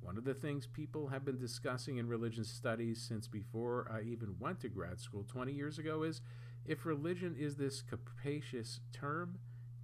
One 0.00 0.16
of 0.16 0.24
the 0.24 0.34
things 0.34 0.66
people 0.66 1.08
have 1.08 1.24
been 1.24 1.38
discussing 1.38 1.98
in 1.98 2.08
religion 2.08 2.44
studies 2.44 3.04
since 3.06 3.28
before 3.28 3.90
I 3.92 4.02
even 4.02 4.36
went 4.38 4.60
to 4.60 4.68
grad 4.68 5.00
school 5.00 5.24
20 5.28 5.52
years 5.52 5.78
ago 5.78 6.02
is 6.02 6.20
if 6.66 6.86
religion 6.86 7.36
is 7.38 7.56
this 7.56 7.82
capacious 7.82 8.80
term, 8.92 9.38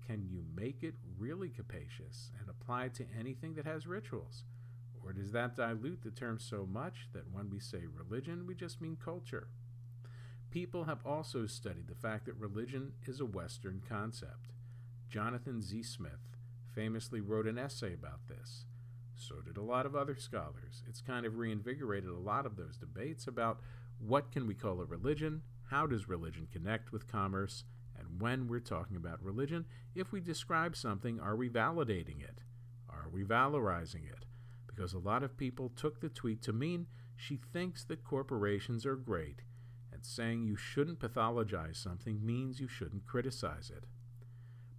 can 0.07 0.27
you 0.29 0.45
make 0.55 0.83
it 0.83 0.95
really 1.19 1.49
capacious 1.49 2.31
and 2.41 2.49
apply 2.49 2.87
it 2.87 2.95
to 2.95 3.07
anything 3.19 3.55
that 3.55 3.67
has 3.67 3.87
rituals? 3.87 4.45
Or 5.05 5.13
does 5.13 5.33
that 5.33 5.55
dilute 5.55 6.03
the 6.03 6.11
term 6.11 6.39
so 6.39 6.67
much 6.67 7.09
that 7.13 7.31
when 7.31 7.51
we 7.51 7.61
say 7.61 7.83
religion, 7.87 8.47
we 8.47 8.55
just 8.55 8.81
mean 8.81 8.97
culture? 9.03 9.49
People 10.51 10.85
have 10.85 11.05
also 11.05 11.47
studied 11.47 11.89
the 11.89 11.95
fact 11.95 12.27
that 12.27 12.37
religion 12.37 12.93
is 13.07 13.21
a 13.21 13.27
Western 13.27 13.83
concept. 13.89 14.53
Jonathan 15.09 15.61
Z. 15.61 15.83
Smith 15.83 16.37
famously 16.75 17.21
wrote 17.21 17.47
an 17.47 17.59
essay 17.59 17.93
about 17.95 18.27
this. 18.29 18.65
So 19.17 19.37
did 19.41 19.57
a 19.57 19.63
lot 19.63 19.87
of 19.87 19.97
other 19.97 20.17
scholars. 20.17 20.83
It's 20.87 21.01
kind 21.01 21.25
of 21.25 21.39
reinvigorated 21.39 22.11
a 22.11 22.19
lot 22.19 22.47
of 22.47 22.57
those 22.57 22.77
debates 22.77 23.27
about 23.27 23.61
what 23.99 24.31
can 24.31 24.47
we 24.47 24.55
call 24.55 24.81
a 24.81 24.85
religion, 24.85 25.43
how 25.71 25.87
does 25.87 26.09
religion 26.09 26.47
connect 26.53 26.93
with 26.93 27.11
commerce, 27.11 27.65
and 27.99 28.21
when 28.21 28.47
we're 28.47 28.61
talking 28.61 28.97
about 28.97 29.23
religion, 29.23 29.65
if 29.95 30.13
we 30.13 30.21
describe 30.21 30.77
something, 30.77 31.19
are 31.19 31.35
we 31.35 31.49
validating 31.49 32.23
it? 32.23 32.41
Are 32.91 33.09
we 33.11 33.25
valorizing 33.25 34.07
it? 34.07 34.27
Because 34.67 34.93
a 34.93 34.99
lot 34.99 35.23
of 35.23 35.39
people 35.39 35.71
took 35.75 36.01
the 36.01 36.11
tweet 36.11 36.43
to 36.43 36.53
mean 36.53 36.87
she 37.17 37.41
thinks 37.53 37.85
that 37.85 38.05
corporations 38.05 38.85
are 38.85 38.97
great, 38.97 39.41
and 39.91 40.05
saying 40.05 40.45
you 40.45 40.57
shouldn't 40.57 41.01
pathologize 41.01 41.77
something 41.77 42.25
means 42.25 42.61
you 42.61 42.69
shouldn't 42.69 43.07
criticize 43.07 43.73
it. 43.75 43.85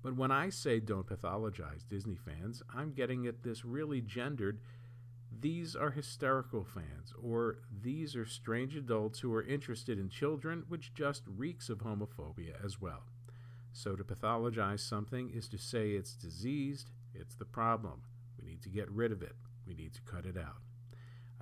But 0.07 0.15
when 0.15 0.31
I 0.31 0.47
say 0.47 0.79
don't 0.79 1.05
pathologize 1.05 1.85
Disney 1.85 2.15
fans, 2.15 2.63
I'm 2.73 2.93
getting 2.93 3.27
at 3.27 3.43
this 3.43 3.65
really 3.65 3.99
gendered 3.99 4.61
these 5.37 5.75
are 5.75 5.91
hysterical 5.91 6.63
fans, 6.63 7.13
or 7.21 7.57
these 7.81 8.15
are 8.15 8.25
strange 8.25 8.77
adults 8.77 9.19
who 9.19 9.33
are 9.33 9.43
interested 9.43 9.99
in 9.99 10.07
children, 10.07 10.63
which 10.69 10.93
just 10.93 11.23
reeks 11.27 11.67
of 11.67 11.79
homophobia 11.79 12.53
as 12.63 12.79
well. 12.79 13.03
So 13.73 13.97
to 13.97 14.03
pathologize 14.05 14.79
something 14.79 15.29
is 15.29 15.49
to 15.49 15.57
say 15.57 15.91
it's 15.91 16.13
diseased, 16.13 16.89
it's 17.13 17.35
the 17.35 17.43
problem. 17.43 18.03
We 18.41 18.49
need 18.49 18.61
to 18.61 18.69
get 18.69 18.89
rid 18.89 19.11
of 19.11 19.21
it, 19.21 19.35
we 19.67 19.73
need 19.73 19.93
to 19.95 20.01
cut 20.03 20.25
it 20.25 20.37
out. 20.37 20.61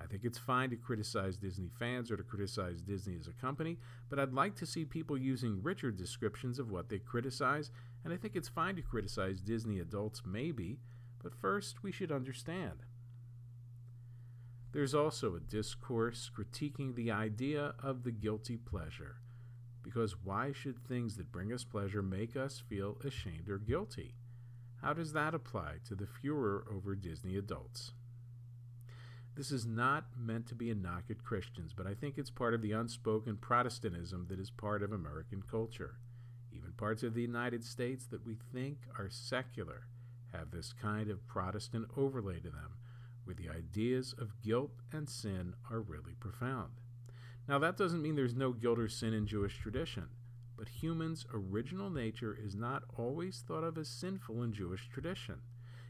I 0.00 0.06
think 0.06 0.24
it's 0.24 0.38
fine 0.38 0.70
to 0.70 0.76
criticize 0.76 1.36
Disney 1.36 1.70
fans 1.78 2.10
or 2.10 2.16
to 2.16 2.22
criticize 2.22 2.82
Disney 2.82 3.16
as 3.18 3.28
a 3.28 3.32
company, 3.32 3.78
but 4.08 4.18
I'd 4.18 4.32
like 4.32 4.54
to 4.56 4.66
see 4.66 4.84
people 4.84 5.16
using 5.16 5.62
richer 5.62 5.90
descriptions 5.90 6.58
of 6.58 6.70
what 6.70 6.88
they 6.88 6.98
criticize, 6.98 7.70
and 8.06 8.14
I 8.14 8.16
think 8.16 8.36
it's 8.36 8.48
fine 8.48 8.76
to 8.76 8.82
criticize 8.82 9.40
Disney 9.40 9.80
adults, 9.80 10.22
maybe, 10.24 10.78
but 11.20 11.34
first 11.34 11.82
we 11.82 11.90
should 11.90 12.12
understand. 12.12 12.84
There's 14.70 14.94
also 14.94 15.34
a 15.34 15.40
discourse 15.40 16.30
critiquing 16.32 16.94
the 16.94 17.10
idea 17.10 17.74
of 17.82 18.04
the 18.04 18.12
guilty 18.12 18.58
pleasure, 18.58 19.16
because 19.82 20.14
why 20.22 20.52
should 20.52 20.78
things 20.78 21.16
that 21.16 21.32
bring 21.32 21.52
us 21.52 21.64
pleasure 21.64 22.00
make 22.00 22.36
us 22.36 22.62
feel 22.68 22.96
ashamed 23.04 23.48
or 23.48 23.58
guilty? 23.58 24.14
How 24.82 24.92
does 24.92 25.12
that 25.14 25.34
apply 25.34 25.78
to 25.88 25.96
the 25.96 26.06
furor 26.06 26.64
over 26.72 26.94
Disney 26.94 27.36
adults? 27.36 27.90
This 29.34 29.50
is 29.50 29.66
not 29.66 30.04
meant 30.16 30.46
to 30.46 30.54
be 30.54 30.70
a 30.70 30.76
knock 30.76 31.06
at 31.10 31.24
Christians, 31.24 31.74
but 31.76 31.88
I 31.88 31.94
think 31.94 32.18
it's 32.18 32.30
part 32.30 32.54
of 32.54 32.62
the 32.62 32.70
unspoken 32.70 33.36
Protestantism 33.36 34.26
that 34.28 34.38
is 34.38 34.50
part 34.50 34.84
of 34.84 34.92
American 34.92 35.42
culture. 35.42 35.98
Parts 36.76 37.02
of 37.02 37.14
the 37.14 37.22
United 37.22 37.64
States 37.64 38.06
that 38.06 38.26
we 38.26 38.36
think 38.52 38.78
are 38.98 39.08
secular 39.08 39.86
have 40.32 40.50
this 40.50 40.72
kind 40.72 41.10
of 41.10 41.26
Protestant 41.26 41.86
overlay 41.96 42.40
to 42.40 42.50
them, 42.50 42.76
where 43.24 43.34
the 43.34 43.48
ideas 43.48 44.14
of 44.18 44.42
guilt 44.42 44.72
and 44.92 45.08
sin 45.08 45.54
are 45.70 45.80
really 45.80 46.14
profound. 46.20 46.72
Now, 47.48 47.58
that 47.60 47.76
doesn't 47.76 48.02
mean 48.02 48.16
there's 48.16 48.34
no 48.34 48.52
guilt 48.52 48.78
or 48.78 48.88
sin 48.88 49.14
in 49.14 49.26
Jewish 49.26 49.58
tradition, 49.58 50.08
but 50.56 50.68
humans' 50.68 51.26
original 51.32 51.90
nature 51.90 52.36
is 52.38 52.54
not 52.54 52.82
always 52.96 53.44
thought 53.46 53.64
of 53.64 53.78
as 53.78 53.88
sinful 53.88 54.42
in 54.42 54.52
Jewish 54.52 54.88
tradition 54.88 55.40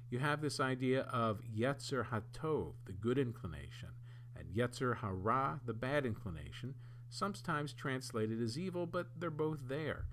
you 0.08 0.18
have 0.20 0.40
this 0.40 0.60
idea 0.60 1.02
of 1.02 1.40
Yetzer 1.42 2.06
Hatov, 2.08 2.74
the 2.84 2.92
good 2.92 3.18
inclination, 3.18 3.90
and 4.36 4.48
Yetzer 4.48 4.98
Hara, 4.98 5.60
the 5.64 5.72
bad 5.72 6.06
inclination, 6.06 6.74
sometimes 7.08 7.72
translated 7.72 8.40
as 8.40 8.58
evil, 8.58 8.86
but 8.86 9.08
they're 9.18 9.30
both 9.30 9.68
there. 9.68 10.06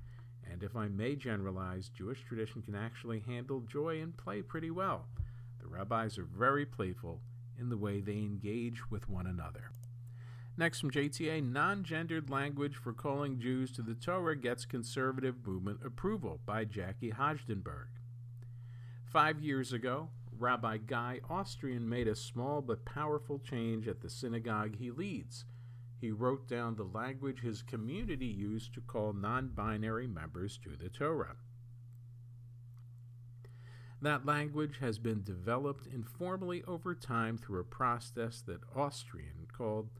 And 0.53 0.61
if 0.61 0.75
I 0.75 0.87
may 0.87 1.15
generalize, 1.15 1.89
Jewish 1.89 2.21
tradition 2.21 2.61
can 2.61 2.75
actually 2.75 3.21
handle 3.21 3.61
joy 3.61 3.99
and 3.99 4.15
play 4.15 4.43
pretty 4.43 4.69
well. 4.69 5.07
The 5.59 5.67
rabbis 5.67 6.19
are 6.19 6.25
very 6.25 6.63
playful 6.63 7.21
in 7.59 7.69
the 7.69 7.77
way 7.77 7.99
they 7.99 8.17
engage 8.17 8.91
with 8.91 9.09
one 9.09 9.25
another. 9.25 9.71
Next 10.55 10.79
from 10.79 10.91
JTA, 10.91 11.51
non 11.51 11.83
gendered 11.83 12.29
language 12.29 12.75
for 12.75 12.93
calling 12.93 13.39
Jews 13.39 13.71
to 13.71 13.81
the 13.81 13.95
Torah 13.95 14.35
gets 14.35 14.65
conservative 14.65 15.45
movement 15.45 15.79
approval 15.83 16.39
by 16.45 16.65
Jackie 16.65 17.13
Hajdenberg. 17.13 17.87
Five 19.05 19.41
years 19.41 19.73
ago, 19.73 20.09
Rabbi 20.37 20.77
Guy 20.85 21.19
Austrian 21.31 21.89
made 21.89 22.07
a 22.07 22.15
small 22.15 22.61
but 22.61 22.85
powerful 22.85 23.39
change 23.39 23.87
at 23.87 24.01
the 24.01 24.09
synagogue 24.09 24.75
he 24.75 24.91
leads. 24.91 25.45
He 26.03 26.11
wrote 26.11 26.49
down 26.49 26.75
the 26.75 26.83
language 26.83 27.39
his 27.39 27.61
community 27.61 28.25
used 28.25 28.73
to 28.73 28.81
call 28.81 29.13
non 29.13 29.47
binary 29.47 30.05
members 30.05 30.57
to 30.57 30.75
the 30.75 30.89
Torah. 30.89 31.37
That 34.01 34.25
language 34.25 34.79
has 34.81 34.99
been 34.99 35.23
developed 35.23 35.87
informally 35.87 36.61
over 36.67 36.93
time 36.93 37.37
through 37.37 37.61
a 37.61 37.63
process 37.63 38.41
that 38.41 38.65
Austrian 38.75 39.47
called, 39.49 39.91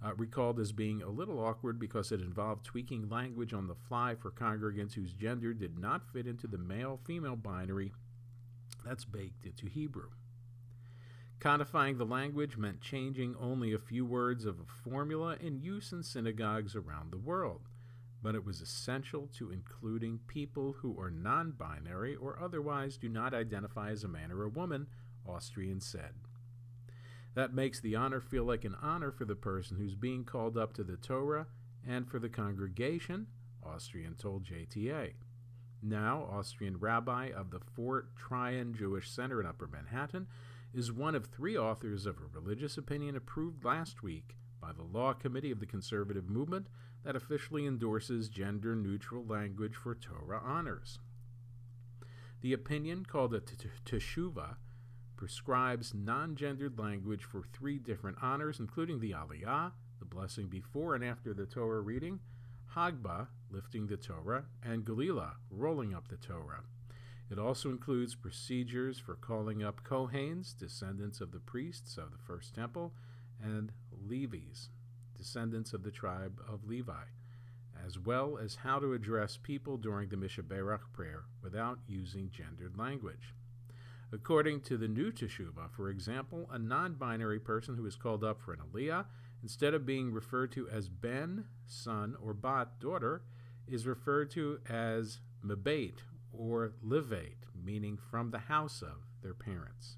uh, 0.00 0.14
recalled 0.14 0.60
as 0.60 0.70
being 0.70 1.02
a 1.02 1.10
little 1.10 1.40
awkward 1.40 1.80
because 1.80 2.12
it 2.12 2.20
involved 2.20 2.64
tweaking 2.64 3.08
language 3.08 3.52
on 3.52 3.66
the 3.66 3.74
fly 3.74 4.14
for 4.14 4.30
congregants 4.30 4.94
whose 4.94 5.12
gender 5.12 5.52
did 5.52 5.76
not 5.76 6.06
fit 6.12 6.28
into 6.28 6.46
the 6.46 6.56
male 6.56 7.00
female 7.04 7.34
binary 7.34 7.92
that's 8.84 9.04
baked 9.04 9.44
into 9.44 9.66
Hebrew. 9.66 10.10
Codifying 11.40 11.98
the 11.98 12.04
language 12.04 12.56
meant 12.56 12.80
changing 12.80 13.36
only 13.40 13.72
a 13.72 13.78
few 13.78 14.04
words 14.04 14.44
of 14.44 14.58
a 14.58 14.64
formula 14.64 15.36
in 15.40 15.60
use 15.60 15.92
in 15.92 16.02
synagogues 16.02 16.74
around 16.74 17.12
the 17.12 17.18
world, 17.18 17.68
but 18.20 18.34
it 18.34 18.44
was 18.44 18.60
essential 18.60 19.28
to 19.36 19.52
including 19.52 20.18
people 20.26 20.74
who 20.80 20.98
are 20.98 21.10
non 21.12 21.52
binary 21.52 22.16
or 22.16 22.42
otherwise 22.42 22.96
do 22.96 23.08
not 23.08 23.34
identify 23.34 23.90
as 23.90 24.02
a 24.02 24.08
man 24.08 24.32
or 24.32 24.42
a 24.42 24.48
woman, 24.48 24.88
Austrian 25.24 25.80
said. 25.80 26.14
That 27.34 27.54
makes 27.54 27.78
the 27.78 27.94
honor 27.94 28.20
feel 28.20 28.44
like 28.44 28.64
an 28.64 28.76
honor 28.82 29.12
for 29.12 29.24
the 29.24 29.36
person 29.36 29.76
who's 29.76 29.94
being 29.94 30.24
called 30.24 30.58
up 30.58 30.72
to 30.74 30.82
the 30.82 30.96
Torah 30.96 31.46
and 31.86 32.08
for 32.08 32.18
the 32.18 32.28
congregation, 32.28 33.28
Austrian 33.62 34.14
told 34.14 34.44
JTA 34.44 35.12
now 35.82 36.28
Austrian 36.30 36.78
rabbi 36.78 37.30
of 37.34 37.50
the 37.50 37.60
Fort 37.60 38.16
Tryon 38.16 38.74
Jewish 38.74 39.10
Center 39.10 39.40
in 39.40 39.46
Upper 39.46 39.66
Manhattan, 39.66 40.26
is 40.74 40.92
one 40.92 41.14
of 41.14 41.26
three 41.26 41.56
authors 41.56 42.06
of 42.06 42.18
a 42.18 42.38
religious 42.38 42.76
opinion 42.76 43.16
approved 43.16 43.64
last 43.64 44.02
week 44.02 44.36
by 44.60 44.72
the 44.72 44.82
Law 44.82 45.12
Committee 45.12 45.50
of 45.50 45.60
the 45.60 45.66
Conservative 45.66 46.28
Movement 46.28 46.66
that 47.04 47.16
officially 47.16 47.66
endorses 47.66 48.28
gender 48.28 48.74
neutral 48.74 49.24
language 49.24 49.74
for 49.76 49.94
Torah 49.94 50.42
honors. 50.44 50.98
The 52.40 52.52
opinion, 52.52 53.04
called 53.04 53.34
a 53.34 53.40
teshuva, 53.40 54.56
prescribes 55.16 55.94
non 55.94 56.36
gendered 56.36 56.78
language 56.78 57.24
for 57.24 57.42
three 57.52 57.78
different 57.78 58.18
honors, 58.22 58.60
including 58.60 59.00
the 59.00 59.12
Aliyah, 59.12 59.72
the 59.98 60.04
blessing 60.04 60.48
before 60.48 60.94
and 60.94 61.04
after 61.04 61.34
the 61.34 61.46
Torah 61.46 61.80
reading, 61.80 62.20
Hagbah, 62.76 63.28
lifting 63.50 63.86
the 63.86 63.96
Torah, 63.96 64.44
and 64.62 64.84
Galila, 64.84 65.32
rolling 65.50 65.94
up 65.94 66.08
the 66.08 66.16
Torah. 66.16 66.62
It 67.30 67.38
also 67.38 67.68
includes 67.68 68.14
procedures 68.14 68.98
for 68.98 69.14
calling 69.14 69.62
up 69.62 69.84
Kohanes, 69.84 70.56
descendants 70.56 71.20
of 71.20 71.30
the 71.30 71.40
priests 71.40 71.98
of 71.98 72.10
the 72.10 72.18
First 72.18 72.54
Temple, 72.54 72.94
and 73.42 73.70
Levis, 74.06 74.70
descendants 75.14 75.74
of 75.74 75.82
the 75.82 75.90
tribe 75.90 76.40
of 76.48 76.64
Levi, 76.64 77.04
as 77.84 77.98
well 77.98 78.38
as 78.38 78.56
how 78.56 78.78
to 78.78 78.94
address 78.94 79.36
people 79.36 79.76
during 79.76 80.08
the 80.08 80.16
Mishaberach 80.16 80.92
prayer 80.94 81.24
without 81.42 81.80
using 81.86 82.30
gendered 82.30 82.78
language. 82.78 83.34
According 84.10 84.62
to 84.62 84.78
the 84.78 84.88
new 84.88 85.12
Teshuvah, 85.12 85.70
for 85.70 85.90
example, 85.90 86.48
a 86.50 86.58
non 86.58 86.94
binary 86.94 87.38
person 87.38 87.76
who 87.76 87.84
is 87.84 87.94
called 87.94 88.24
up 88.24 88.40
for 88.40 88.54
an 88.54 88.60
Aliyah 88.60 89.04
instead 89.42 89.74
of 89.74 89.84
being 89.84 90.10
referred 90.12 90.50
to 90.52 90.66
as 90.70 90.88
Ben, 90.88 91.44
son, 91.66 92.16
or 92.22 92.32
Bat, 92.32 92.80
daughter, 92.80 93.20
is 93.66 93.86
referred 93.86 94.30
to 94.30 94.60
as 94.66 95.20
Mebate 95.42 96.02
or 96.38 96.72
Levate, 96.82 97.44
meaning 97.54 97.98
from 98.10 98.30
the 98.30 98.38
house 98.38 98.80
of 98.80 99.08
their 99.22 99.34
parents. 99.34 99.96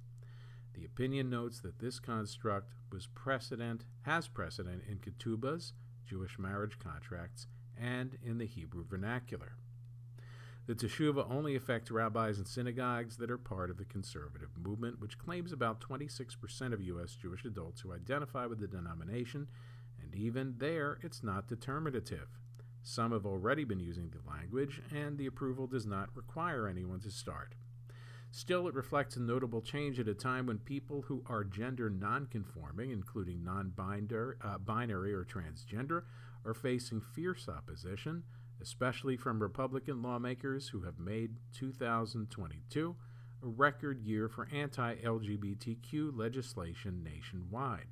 The 0.75 0.85
opinion 0.85 1.29
notes 1.29 1.61
that 1.61 1.79
this 1.79 2.01
construct 2.01 2.73
was 2.91 3.07
precedent, 3.07 3.85
has 4.03 4.29
precedent 4.29 4.83
in 4.89 4.99
ketubas, 4.99 5.73
Jewish 6.07 6.39
marriage 6.39 6.79
contracts, 6.79 7.47
and 7.79 8.17
in 8.25 8.39
the 8.39 8.47
Hebrew 8.47 8.85
vernacular. 8.85 9.53
The 10.67 10.75
teshuva 10.75 11.31
only 11.31 11.57
affects 11.57 11.91
rabbis 11.91 12.39
and 12.39 12.47
synagogues 12.47 13.17
that 13.17 13.31
are 13.31 13.39
part 13.39 13.71
of 13.71 13.77
the 13.77 13.85
conservative 13.85 14.51
movement, 14.57 15.01
which 15.01 15.19
claims 15.19 15.53
about 15.53 15.81
26% 15.81 16.73
of 16.73 16.81
U.S. 16.81 17.17
Jewish 17.17 17.45
adults 17.45 17.81
who 17.81 17.93
identify 17.93 18.47
with 18.47 18.61
the 18.61 18.69
denomination, 18.69 19.49
and 20.01 20.15
even 20.15 20.55
there, 20.59 20.99
it's 21.03 21.23
not 21.23 21.49
determinative. 21.49 22.29
Some 22.83 23.13
have 23.13 23.27
already 23.27 23.65
been 23.65 23.81
using 23.81 24.11
the 24.11 24.31
language, 24.31 24.81
and 24.95 25.19
the 25.19 25.27
approval 25.27 25.67
does 25.67 25.87
not 25.87 26.15
require 26.15 26.67
anyone 26.67 27.01
to 27.01 27.11
start. 27.11 27.55
Still, 28.31 28.69
it 28.69 28.75
reflects 28.75 29.17
a 29.17 29.21
notable 29.21 29.61
change 29.61 29.99
at 29.99 30.09
a 30.09 30.15
time 30.15 30.47
when 30.47 30.59
people 30.59 31.03
who 31.03 31.23
are 31.27 31.45
gender 31.45 31.91
nonconforming, 31.91 32.91
including 32.91 33.43
non 33.45 33.73
uh, 33.79 34.59
binary 34.59 35.13
or 35.13 35.25
transgender, 35.25 36.05
are 36.45 36.55
facing 36.55 37.01
fierce 37.01 37.49
opposition 37.49 38.23
especially 38.61 39.17
from 39.17 39.41
Republican 39.41 40.03
lawmakers 40.03 40.69
who 40.69 40.83
have 40.83 40.99
made 40.99 41.37
2022 41.55 42.95
a 43.43 43.47
record 43.47 44.03
year 44.03 44.29
for 44.29 44.49
anti 44.53 44.97
LGBTQ 44.97 46.17
legislation 46.17 47.03
nationwide. 47.03 47.87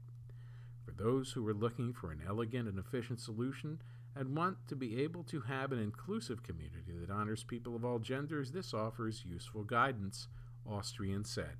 For 0.85 0.93
those 0.93 1.33
who 1.33 1.47
are 1.49 1.55
looking 1.55 1.93
for 1.95 2.13
an 2.13 2.23
elegant 2.27 2.69
and 2.69 2.79
efficient 2.79 3.21
solution 3.21 3.81
and 4.19 4.37
want 4.37 4.57
to 4.67 4.75
be 4.75 5.01
able 5.01 5.23
to 5.23 5.43
have 5.43 5.71
an 5.71 5.79
inclusive 5.79 6.43
community 6.43 6.93
that 7.01 7.09
honors 7.09 7.45
people 7.45 7.77
of 7.77 7.85
all 7.85 8.01
genders, 8.01 8.51
this 8.51 8.75
offers 8.75 9.23
useful 9.25 9.63
guidance, 9.63 10.27
Austrian 10.69 11.25
said. 11.25 11.57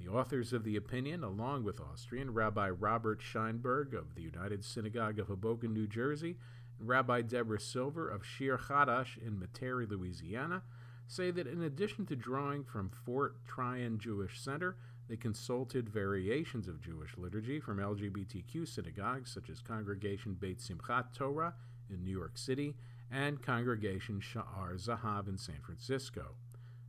The 0.00 0.08
authors 0.08 0.54
of 0.54 0.64
the 0.64 0.74
opinion, 0.74 1.22
along 1.22 1.64
with 1.64 1.80
Austrian 1.80 2.32
Rabbi 2.32 2.70
Robert 2.70 3.20
Scheinberg 3.20 3.92
of 3.92 4.14
the 4.14 4.22
United 4.22 4.64
Synagogue 4.64 5.18
of 5.18 5.28
Hoboken, 5.28 5.74
New 5.74 5.86
Jersey, 5.86 6.36
and 6.78 6.88
Rabbi 6.88 7.20
Deborah 7.20 7.60
Silver 7.60 8.08
of 8.08 8.24
Shir 8.24 8.56
Chadash 8.56 9.18
in 9.18 9.38
Metairie, 9.38 9.88
Louisiana, 9.88 10.62
say 11.06 11.30
that 11.30 11.46
in 11.46 11.62
addition 11.62 12.06
to 12.06 12.16
drawing 12.16 12.64
from 12.64 12.90
Fort 13.04 13.36
Tryon 13.46 13.98
Jewish 13.98 14.40
Center, 14.40 14.76
they 15.12 15.16
consulted 15.16 15.90
variations 15.90 16.66
of 16.66 16.80
Jewish 16.80 17.18
liturgy 17.18 17.60
from 17.60 17.76
LGBTQ 17.76 18.66
synagogues 18.66 19.30
such 19.30 19.50
as 19.50 19.60
Congregation 19.60 20.32
Beit 20.32 20.58
Simchat 20.58 21.12
Torah 21.14 21.52
in 21.90 22.02
New 22.02 22.10
York 22.10 22.38
City 22.38 22.76
and 23.10 23.42
Congregation 23.42 24.22
Sha'ar 24.22 24.74
Zahav 24.82 25.28
in 25.28 25.36
San 25.36 25.60
Francisco. 25.62 26.36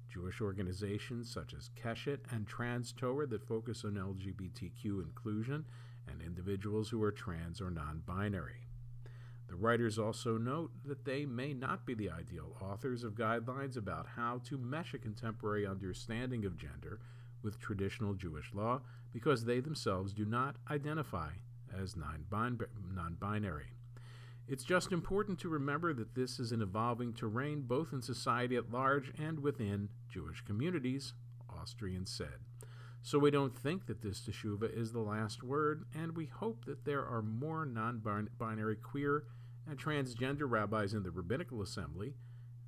Jewish 0.10 0.40
organizations 0.40 1.30
such 1.30 1.54
as 1.54 1.70
Keshet 1.76 2.20
and 2.32 2.48
Trans 2.48 2.94
Torah 2.94 3.28
that 3.28 3.46
focus 3.46 3.84
on 3.84 3.96
LGBTQ 3.96 5.04
inclusion 5.04 5.66
and 6.08 6.22
individuals 6.22 6.88
who 6.88 7.04
are 7.04 7.12
trans 7.12 7.60
or 7.60 7.72
non 7.72 8.04
binary. 8.06 8.68
The 9.50 9.56
writers 9.56 10.00
also 10.00 10.38
note 10.38 10.72
that 10.86 11.04
they 11.04 11.26
may 11.26 11.54
not 11.54 11.86
be 11.86 11.94
the 11.94 12.10
ideal 12.10 12.56
authors 12.62 13.04
of 13.04 13.16
guidelines 13.16 13.76
about 13.76 14.08
how 14.16 14.40
to 14.46 14.58
mesh 14.58 14.94
a 14.94 14.98
contemporary 14.98 15.68
understanding 15.68 16.46
of 16.46 16.58
gender 16.58 17.02
with 17.44 17.60
traditional 17.60 18.14
Jewish 18.14 18.54
law 18.54 18.82
because 19.12 19.46
they 19.46 19.60
themselves 19.60 20.14
do 20.14 20.26
not 20.26 20.56
identify 20.70 21.30
as 21.78 21.96
non 21.96 22.26
binary. 23.20 23.74
It's 24.48 24.64
just 24.64 24.92
important 24.92 25.40
to 25.40 25.50
remember 25.50 25.94
that 25.94 26.16
this 26.16 26.40
is 26.40 26.52
an 26.52 26.62
evolving 26.62 27.14
terrain 27.14 27.62
both 27.62 27.94
in 27.94 28.02
society 28.02 28.58
at 28.58 28.72
large 28.72 29.12
and 29.18 29.40
within 29.40 29.90
Jewish 30.10 30.42
communities, 30.42 31.14
Austrian 31.50 32.06
said. 32.06 32.40
So 33.02 33.20
we 33.20 33.32
don't 33.32 33.58
think 33.58 33.86
that 33.88 34.02
this 34.02 34.22
teshuva 34.22 34.76
is 34.76 34.92
the 34.92 35.00
last 35.00 35.44
word, 35.44 35.86
and 35.94 36.16
we 36.16 36.26
hope 36.26 36.66
that 36.66 36.86
there 36.86 37.06
are 37.06 37.22
more 37.22 37.66
non 37.66 38.02
binary 38.38 38.78
queer 38.78 39.26
and 39.68 39.78
transgender 39.78 40.50
rabbis 40.50 40.94
in 40.94 41.04
the 41.04 41.12
rabbinical 41.12 41.62
assembly, 41.62 42.14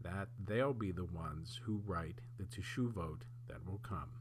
that 0.02 0.30
they'll 0.42 0.74
be 0.74 0.92
the 0.92 1.06
ones 1.06 1.60
who 1.64 1.82
write 1.86 2.20
the 2.38 2.46
teshuvot 2.46 3.22
that 3.48 3.66
will 3.66 3.80
come. 3.80 4.12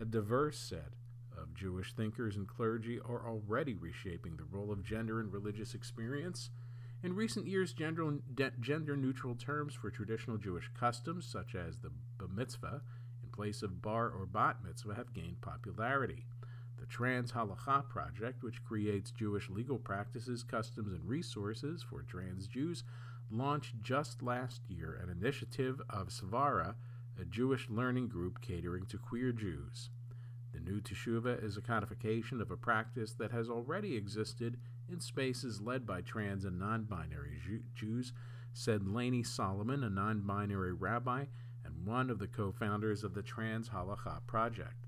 A 0.00 0.06
diverse 0.06 0.58
set 0.58 0.94
of 1.36 1.54
Jewish 1.54 1.92
thinkers 1.92 2.34
and 2.34 2.48
clergy 2.48 2.98
are 2.98 3.28
already 3.28 3.74
reshaping 3.74 4.38
the 4.38 4.46
role 4.50 4.72
of 4.72 4.82
gender 4.82 5.20
in 5.20 5.30
religious 5.30 5.74
experience. 5.74 6.48
In 7.02 7.14
recent 7.14 7.46
years, 7.46 7.74
gender, 7.74 8.10
gender 8.60 8.96
neutral 8.96 9.34
terms 9.34 9.74
for 9.74 9.90
traditional 9.90 10.38
Jewish 10.38 10.70
customs, 10.72 11.26
such 11.26 11.54
as 11.54 11.80
the 11.80 11.92
mitzvah, 12.28 12.80
in 13.22 13.28
place 13.28 13.62
of 13.62 13.82
bar 13.82 14.08
or 14.08 14.24
bat 14.24 14.56
mitzvah, 14.64 14.94
have 14.94 15.12
gained 15.12 15.42
popularity. 15.42 16.24
The 16.78 16.86
Trans 16.86 17.32
Halacha 17.32 17.86
Project, 17.90 18.42
which 18.42 18.64
creates 18.64 19.10
Jewish 19.10 19.50
legal 19.50 19.78
practices, 19.78 20.42
customs, 20.42 20.94
and 20.94 21.06
resources 21.06 21.82
for 21.82 22.02
trans 22.04 22.46
Jews, 22.46 22.84
launched 23.30 23.82
just 23.82 24.22
last 24.22 24.62
year 24.66 24.98
an 25.02 25.10
initiative 25.10 25.82
of 25.90 26.08
Svara, 26.08 26.76
a 27.20 27.24
Jewish 27.26 27.68
learning 27.68 28.08
group 28.08 28.40
catering 28.40 28.86
to 28.86 28.96
queer 28.96 29.30
Jews. 29.30 29.90
The 30.54 30.60
new 30.60 30.80
Teshuvah 30.80 31.44
is 31.44 31.56
a 31.58 31.60
codification 31.60 32.40
of 32.40 32.50
a 32.50 32.56
practice 32.56 33.12
that 33.18 33.30
has 33.30 33.50
already 33.50 33.94
existed 33.94 34.56
in 34.90 35.00
spaces 35.00 35.60
led 35.60 35.86
by 35.86 36.00
trans 36.00 36.46
and 36.46 36.58
non 36.58 36.84
binary 36.84 37.38
Jews, 37.74 38.12
said 38.54 38.88
Lainey 38.88 39.22
Solomon, 39.22 39.84
a 39.84 39.90
non 39.90 40.20
binary 40.20 40.72
rabbi 40.72 41.26
and 41.62 41.86
one 41.86 42.08
of 42.08 42.18
the 42.18 42.26
co 42.26 42.52
founders 42.52 43.04
of 43.04 43.12
the 43.12 43.22
Trans 43.22 43.68
Halacha 43.68 44.26
Project. 44.26 44.86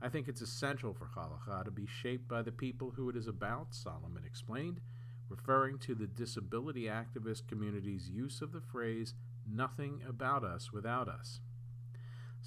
I 0.00 0.08
think 0.08 0.28
it's 0.28 0.40
essential 0.40 0.94
for 0.94 1.10
Halacha 1.14 1.64
to 1.64 1.70
be 1.70 1.86
shaped 1.86 2.26
by 2.26 2.40
the 2.40 2.52
people 2.52 2.94
who 2.96 3.10
it 3.10 3.16
is 3.16 3.26
about, 3.26 3.74
Solomon 3.74 4.22
explained, 4.24 4.80
referring 5.28 5.78
to 5.80 5.94
the 5.94 6.06
disability 6.06 6.84
activist 6.84 7.48
community's 7.48 8.08
use 8.08 8.40
of 8.40 8.52
the 8.52 8.60
phrase, 8.62 9.12
nothing 9.46 10.00
about 10.08 10.42
us 10.42 10.72
without 10.72 11.08
us. 11.08 11.40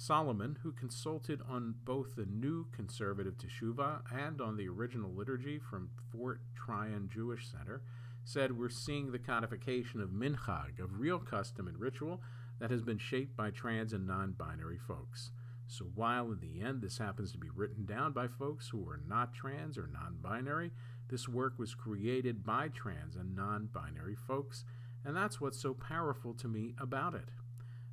Solomon, 0.00 0.56
who 0.62 0.72
consulted 0.72 1.42
on 1.46 1.74
both 1.84 2.16
the 2.16 2.24
new 2.24 2.64
conservative 2.72 3.34
Teshuvah 3.36 4.00
and 4.10 4.40
on 4.40 4.56
the 4.56 4.66
original 4.66 5.12
liturgy 5.12 5.58
from 5.58 5.90
Fort 6.10 6.40
Tryon 6.56 7.10
Jewish 7.12 7.46
Center, 7.46 7.82
said 8.24 8.56
we're 8.56 8.70
seeing 8.70 9.12
the 9.12 9.18
codification 9.18 10.00
of 10.00 10.08
minhag, 10.08 10.80
of 10.82 11.00
real 11.00 11.18
custom 11.18 11.68
and 11.68 11.78
ritual 11.78 12.22
that 12.60 12.70
has 12.70 12.82
been 12.82 12.96
shaped 12.96 13.36
by 13.36 13.50
trans 13.50 13.92
and 13.92 14.06
non 14.06 14.32
binary 14.32 14.78
folks. 14.78 15.32
So 15.66 15.84
while 15.94 16.32
in 16.32 16.40
the 16.40 16.66
end 16.66 16.80
this 16.80 16.96
happens 16.96 17.30
to 17.32 17.38
be 17.38 17.50
written 17.54 17.84
down 17.84 18.14
by 18.14 18.26
folks 18.26 18.68
who 18.70 18.88
are 18.88 19.02
not 19.06 19.34
trans 19.34 19.76
or 19.76 19.86
non 19.86 20.16
binary, 20.22 20.70
this 21.10 21.28
work 21.28 21.58
was 21.58 21.74
created 21.74 22.42
by 22.42 22.68
trans 22.68 23.16
and 23.16 23.36
non 23.36 23.68
binary 23.70 24.16
folks, 24.16 24.64
and 25.04 25.14
that's 25.14 25.42
what's 25.42 25.60
so 25.60 25.74
powerful 25.74 26.32
to 26.32 26.48
me 26.48 26.74
about 26.80 27.12
it. 27.12 27.28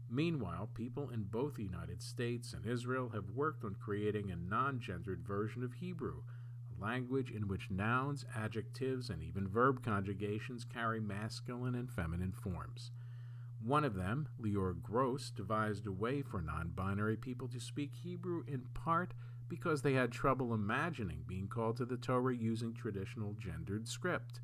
Meanwhile, 0.09 0.69
people 0.73 1.09
in 1.09 1.23
both 1.23 1.55
the 1.55 1.63
United 1.63 2.01
States 2.01 2.53
and 2.53 2.65
Israel 2.65 3.09
have 3.09 3.31
worked 3.31 3.65
on 3.65 3.75
creating 3.75 4.31
a 4.31 4.37
non 4.37 4.79
gendered 4.79 5.21
version 5.21 5.63
of 5.63 5.73
Hebrew, 5.73 6.21
a 6.71 6.81
language 6.81 7.29
in 7.29 7.47
which 7.47 7.69
nouns, 7.69 8.23
adjectives, 8.33 9.09
and 9.09 9.21
even 9.21 9.49
verb 9.49 9.83
conjugations 9.83 10.63
carry 10.63 11.01
masculine 11.01 11.75
and 11.75 11.91
feminine 11.91 12.31
forms. 12.31 12.91
One 13.61 13.83
of 13.83 13.95
them, 13.95 14.29
Lior 14.41 14.81
Gross, 14.81 15.29
devised 15.29 15.85
a 15.87 15.91
way 15.91 16.21
for 16.21 16.41
non 16.41 16.69
binary 16.69 17.17
people 17.17 17.49
to 17.49 17.59
speak 17.59 17.93
Hebrew 17.93 18.43
in 18.47 18.61
part 18.73 19.13
because 19.49 19.81
they 19.81 19.93
had 19.93 20.11
trouble 20.11 20.53
imagining 20.53 21.23
being 21.27 21.47
called 21.47 21.77
to 21.77 21.85
the 21.85 21.97
Torah 21.97 22.35
using 22.35 22.73
traditional 22.73 23.33
gendered 23.33 23.87
script. 23.87 24.39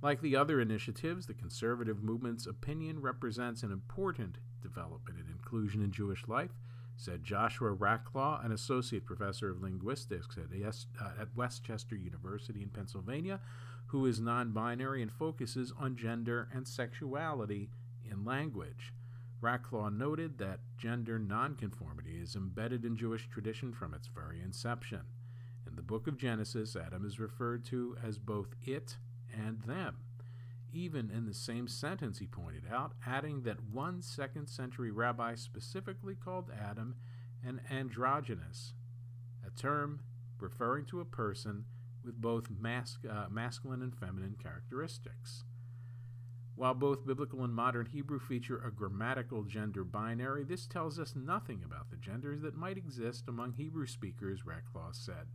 Like 0.00 0.20
the 0.20 0.36
other 0.36 0.60
initiatives, 0.60 1.26
the 1.26 1.34
conservative 1.34 2.02
movement's 2.02 2.46
opinion 2.46 3.00
represents 3.00 3.62
an 3.62 3.72
important 3.72 4.38
development 4.62 5.18
and 5.18 5.28
inclusion 5.30 5.82
in 5.82 5.92
Jewish 5.92 6.26
life, 6.28 6.52
said 6.96 7.24
Joshua 7.24 7.74
Raclaw, 7.74 8.44
an 8.44 8.52
associate 8.52 9.06
professor 9.06 9.50
of 9.50 9.62
linguistics 9.62 10.36
at, 10.36 10.54
uh, 11.00 11.20
at 11.20 11.36
West 11.36 11.64
Chester 11.64 11.94
University 11.94 12.62
in 12.62 12.70
Pennsylvania, 12.70 13.40
who 13.86 14.04
is 14.04 14.20
non 14.20 14.52
binary 14.52 15.00
and 15.00 15.12
focuses 15.12 15.72
on 15.78 15.96
gender 15.96 16.48
and 16.52 16.66
sexuality 16.66 17.70
in 18.10 18.24
language. 18.24 18.92
Raclaw 19.40 19.96
noted 19.96 20.38
that 20.38 20.60
gender 20.76 21.18
nonconformity 21.18 22.18
is 22.20 22.34
embedded 22.34 22.84
in 22.84 22.96
Jewish 22.96 23.28
tradition 23.28 23.72
from 23.72 23.94
its 23.94 24.08
very 24.08 24.40
inception. 24.40 25.02
In 25.66 25.76
the 25.76 25.82
book 25.82 26.08
of 26.08 26.18
Genesis, 26.18 26.74
Adam 26.74 27.06
is 27.06 27.20
referred 27.20 27.64
to 27.66 27.96
as 28.02 28.18
both 28.18 28.56
it 28.66 28.96
and 29.32 29.60
them. 29.62 29.98
Even 30.72 31.10
in 31.10 31.26
the 31.26 31.34
same 31.34 31.66
sentence, 31.66 32.18
he 32.18 32.26
pointed 32.26 32.64
out, 32.70 32.92
adding 33.06 33.42
that 33.42 33.62
one 33.72 34.02
second 34.02 34.48
century 34.48 34.90
rabbi 34.90 35.34
specifically 35.34 36.14
called 36.14 36.50
Adam 36.50 36.96
an 37.44 37.60
androgynous, 37.70 38.74
a 39.46 39.50
term 39.50 40.00
referring 40.38 40.84
to 40.86 41.00
a 41.00 41.04
person 41.04 41.64
with 42.04 42.20
both 42.20 42.48
uh, 42.48 43.26
masculine 43.30 43.82
and 43.82 43.96
feminine 43.96 44.36
characteristics. 44.40 45.44
While 46.54 46.74
both 46.74 47.06
biblical 47.06 47.44
and 47.44 47.54
modern 47.54 47.86
Hebrew 47.86 48.18
feature 48.18 48.60
a 48.64 48.72
grammatical 48.72 49.44
gender 49.44 49.84
binary, 49.84 50.42
this 50.42 50.66
tells 50.66 50.98
us 50.98 51.14
nothing 51.14 51.62
about 51.64 51.90
the 51.90 51.96
genders 51.96 52.42
that 52.42 52.56
might 52.56 52.76
exist 52.76 53.24
among 53.28 53.52
Hebrew 53.52 53.86
speakers, 53.86 54.42
Raclaw 54.42 54.92
said. 54.92 55.28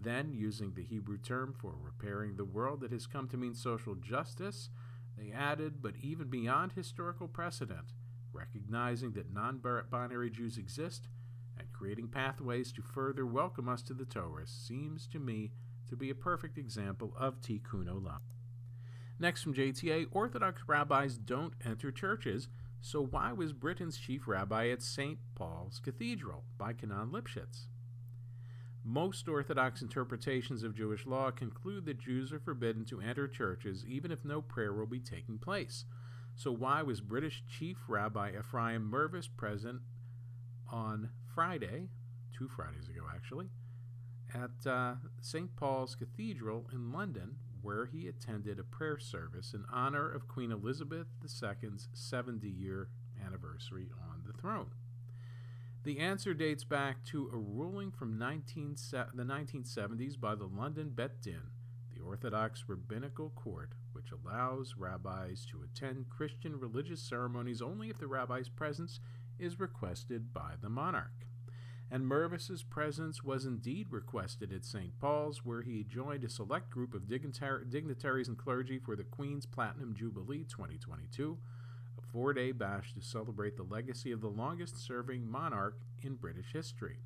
Then, 0.00 0.32
using 0.32 0.74
the 0.74 0.84
Hebrew 0.84 1.18
term 1.18 1.54
for 1.58 1.74
repairing 1.80 2.36
the 2.36 2.44
world 2.44 2.80
that 2.80 2.92
has 2.92 3.06
come 3.06 3.28
to 3.28 3.36
mean 3.36 3.54
social 3.54 3.96
justice, 3.96 4.70
they 5.16 5.32
added, 5.32 5.82
but 5.82 5.94
even 6.00 6.28
beyond 6.28 6.72
historical 6.72 7.26
precedent, 7.26 7.92
recognizing 8.32 9.12
that 9.12 9.32
non 9.32 9.60
binary 9.90 10.30
Jews 10.30 10.56
exist 10.56 11.08
and 11.58 11.72
creating 11.72 12.08
pathways 12.08 12.72
to 12.72 12.82
further 12.82 13.26
welcome 13.26 13.68
us 13.68 13.82
to 13.82 13.94
the 13.94 14.04
Torah 14.04 14.46
seems 14.46 15.08
to 15.08 15.18
me 15.18 15.50
to 15.88 15.96
be 15.96 16.10
a 16.10 16.14
perfect 16.14 16.58
example 16.58 17.12
of 17.18 17.40
tikkun 17.40 17.86
olam. 17.86 18.20
Next 19.18 19.42
from 19.42 19.54
JTA, 19.54 20.06
Orthodox 20.12 20.62
rabbis 20.68 21.18
don't 21.18 21.54
enter 21.64 21.90
churches, 21.90 22.48
so 22.80 23.04
why 23.04 23.32
was 23.32 23.52
Britain's 23.52 23.98
chief 23.98 24.28
rabbi 24.28 24.68
at 24.68 24.82
St. 24.82 25.18
Paul's 25.34 25.80
Cathedral 25.80 26.44
by 26.56 26.72
Cnaan 26.72 27.10
Liphshiz? 27.10 27.66
Most 28.84 29.28
Orthodox 29.28 29.82
interpretations 29.82 30.62
of 30.62 30.74
Jewish 30.74 31.06
law 31.06 31.30
conclude 31.30 31.84
that 31.86 32.00
Jews 32.00 32.32
are 32.32 32.40
forbidden 32.40 32.84
to 32.86 33.00
enter 33.00 33.28
churches 33.28 33.84
even 33.86 34.10
if 34.10 34.24
no 34.24 34.40
prayer 34.40 34.72
will 34.72 34.86
be 34.86 35.00
taking 35.00 35.38
place. 35.38 35.84
So, 36.34 36.52
why 36.52 36.82
was 36.82 37.00
British 37.00 37.42
Chief 37.48 37.76
Rabbi 37.88 38.32
Ephraim 38.38 38.88
Mirvis 38.90 39.28
present 39.28 39.80
on 40.70 41.10
Friday, 41.34 41.88
two 42.32 42.48
Fridays 42.48 42.88
ago 42.88 43.02
actually, 43.12 43.48
at 44.34 44.70
uh, 44.70 44.94
St. 45.20 45.54
Paul's 45.56 45.94
Cathedral 45.94 46.68
in 46.72 46.92
London, 46.92 47.36
where 47.62 47.86
he 47.86 48.06
attended 48.06 48.58
a 48.58 48.64
prayer 48.64 48.98
service 48.98 49.52
in 49.52 49.64
honor 49.72 50.08
of 50.10 50.28
Queen 50.28 50.52
Elizabeth 50.52 51.08
II's 51.22 51.88
70 51.92 52.48
year 52.48 52.88
anniversary 53.24 53.88
on 54.10 54.22
the 54.26 54.32
throne? 54.32 54.70
The 55.84 56.00
answer 56.00 56.34
dates 56.34 56.64
back 56.64 57.04
to 57.06 57.30
a 57.32 57.36
ruling 57.36 57.92
from 57.92 58.18
19, 58.18 58.76
the 59.14 59.22
1970s 59.22 60.20
by 60.20 60.34
the 60.34 60.44
London 60.44 60.90
Bet 60.90 61.22
Din, 61.22 61.52
the 61.94 62.02
Orthodox 62.02 62.64
Rabbinical 62.66 63.30
Court, 63.30 63.70
which 63.92 64.10
allows 64.10 64.74
rabbis 64.76 65.46
to 65.46 65.62
attend 65.62 66.10
Christian 66.10 66.58
religious 66.58 67.00
ceremonies 67.00 67.62
only 67.62 67.90
if 67.90 67.98
the 67.98 68.08
rabbi's 68.08 68.48
presence 68.48 68.98
is 69.38 69.60
requested 69.60 70.32
by 70.34 70.54
the 70.60 70.68
monarch. 70.68 71.26
And 71.90 72.04
Mirvis's 72.04 72.64
presence 72.64 73.22
was 73.22 73.46
indeed 73.46 73.86
requested 73.90 74.52
at 74.52 74.64
St. 74.64 74.98
Paul's, 74.98 75.44
where 75.44 75.62
he 75.62 75.84
joined 75.84 76.24
a 76.24 76.28
select 76.28 76.70
group 76.70 76.92
of 76.92 77.08
dignitaries 77.08 78.28
and 78.28 78.36
clergy 78.36 78.78
for 78.78 78.94
the 78.94 79.04
Queen's 79.04 79.46
Platinum 79.46 79.94
Jubilee 79.94 80.44
2022 80.44 81.38
four 82.12 82.32
day 82.32 82.52
bash 82.52 82.94
to 82.94 83.00
celebrate 83.00 83.56
the 83.56 83.62
legacy 83.62 84.12
of 84.12 84.20
the 84.20 84.28
longest 84.28 84.76
serving 84.76 85.30
monarch 85.30 85.78
in 86.02 86.14
British 86.14 86.52
history. 86.52 86.98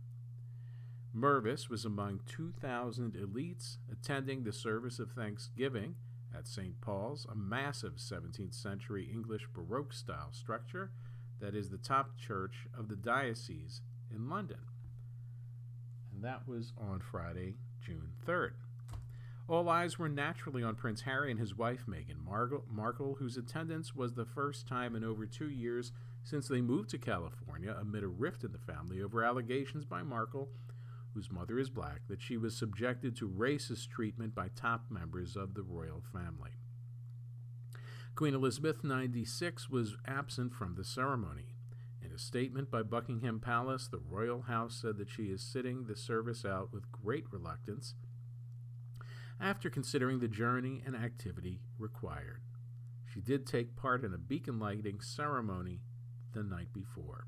Mirvis 1.14 1.68
was 1.68 1.84
among 1.84 2.20
2,000 2.26 3.12
elites 3.14 3.76
attending 3.90 4.42
the 4.42 4.52
service 4.52 4.98
of 4.98 5.10
Thanksgiving 5.10 5.96
at 6.34 6.48
St. 6.48 6.80
Paul's, 6.80 7.26
a 7.30 7.34
massive 7.34 7.96
17th 7.96 8.54
century 8.54 9.10
English 9.12 9.46
Baroque 9.52 9.92
style 9.92 10.30
structure 10.32 10.90
that 11.40 11.54
is 11.54 11.68
the 11.68 11.76
top 11.76 12.16
church 12.16 12.66
of 12.78 12.88
the 12.88 12.96
diocese 12.96 13.82
in 14.14 14.30
London. 14.30 14.60
And 16.14 16.24
that 16.24 16.48
was 16.48 16.72
on 16.78 17.00
Friday, 17.00 17.56
June 17.84 18.12
3rd. 18.26 18.52
All 19.48 19.68
eyes 19.68 19.98
were 19.98 20.08
naturally 20.08 20.62
on 20.62 20.76
Prince 20.76 21.02
Harry 21.02 21.30
and 21.30 21.40
his 21.40 21.56
wife 21.56 21.84
Meghan 21.88 22.24
Markle, 22.24 23.16
whose 23.18 23.36
attendance 23.36 23.94
was 23.94 24.14
the 24.14 24.24
first 24.24 24.68
time 24.68 24.94
in 24.94 25.04
over 25.04 25.26
two 25.26 25.50
years 25.50 25.92
since 26.22 26.46
they 26.46 26.60
moved 26.60 26.90
to 26.90 26.98
California 26.98 27.76
amid 27.78 28.04
a 28.04 28.08
rift 28.08 28.44
in 28.44 28.52
the 28.52 28.58
family 28.58 29.02
over 29.02 29.24
allegations 29.24 29.84
by 29.84 30.02
Markle, 30.02 30.48
whose 31.14 31.30
mother 31.30 31.58
is 31.58 31.70
black, 31.70 32.02
that 32.08 32.22
she 32.22 32.36
was 32.36 32.56
subjected 32.56 33.16
to 33.16 33.28
racist 33.28 33.90
treatment 33.90 34.34
by 34.34 34.48
top 34.54 34.84
members 34.88 35.36
of 35.36 35.54
the 35.54 35.62
royal 35.62 36.02
family. 36.12 36.52
Queen 38.14 38.34
Elizabeth, 38.34 38.84
96, 38.84 39.68
was 39.68 39.96
absent 40.06 40.54
from 40.54 40.76
the 40.76 40.84
ceremony. 40.84 41.56
In 42.00 42.12
a 42.12 42.18
statement 42.18 42.70
by 42.70 42.82
Buckingham 42.82 43.40
Palace, 43.40 43.88
the 43.88 43.98
royal 43.98 44.42
house 44.42 44.78
said 44.80 44.98
that 44.98 45.10
she 45.10 45.24
is 45.24 45.42
sitting 45.42 45.84
the 45.84 45.96
service 45.96 46.44
out 46.44 46.72
with 46.72 46.92
great 46.92 47.24
reluctance 47.32 47.94
after 49.42 49.68
considering 49.68 50.20
the 50.20 50.28
journey 50.28 50.80
and 50.86 50.94
activity 50.94 51.60
required. 51.76 52.42
She 53.04 53.20
did 53.20 53.44
take 53.44 53.76
part 53.76 54.04
in 54.04 54.14
a 54.14 54.18
beacon 54.18 54.60
lighting 54.60 55.00
ceremony 55.00 55.80
the 56.32 56.44
night 56.44 56.72
before. 56.72 57.26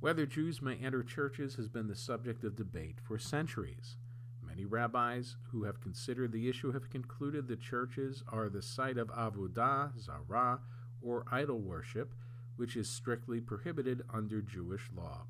Whether 0.00 0.24
Jews 0.26 0.62
may 0.62 0.76
enter 0.76 1.02
churches 1.02 1.56
has 1.56 1.68
been 1.68 1.88
the 1.88 1.94
subject 1.94 2.42
of 2.42 2.56
debate 2.56 2.98
for 3.06 3.18
centuries. 3.18 3.96
Many 4.42 4.64
rabbis 4.64 5.36
who 5.50 5.64
have 5.64 5.80
considered 5.80 6.32
the 6.32 6.48
issue 6.48 6.72
have 6.72 6.90
concluded 6.90 7.48
that 7.48 7.60
churches 7.60 8.22
are 8.28 8.48
the 8.48 8.62
site 8.62 8.98
of 8.98 9.08
avodah 9.08 9.92
zarah, 9.98 10.60
or 11.02 11.24
idol 11.30 11.60
worship, 11.60 12.14
which 12.56 12.76
is 12.76 12.88
strictly 12.88 13.40
prohibited 13.40 14.02
under 14.12 14.40
Jewish 14.40 14.90
law 14.94 15.26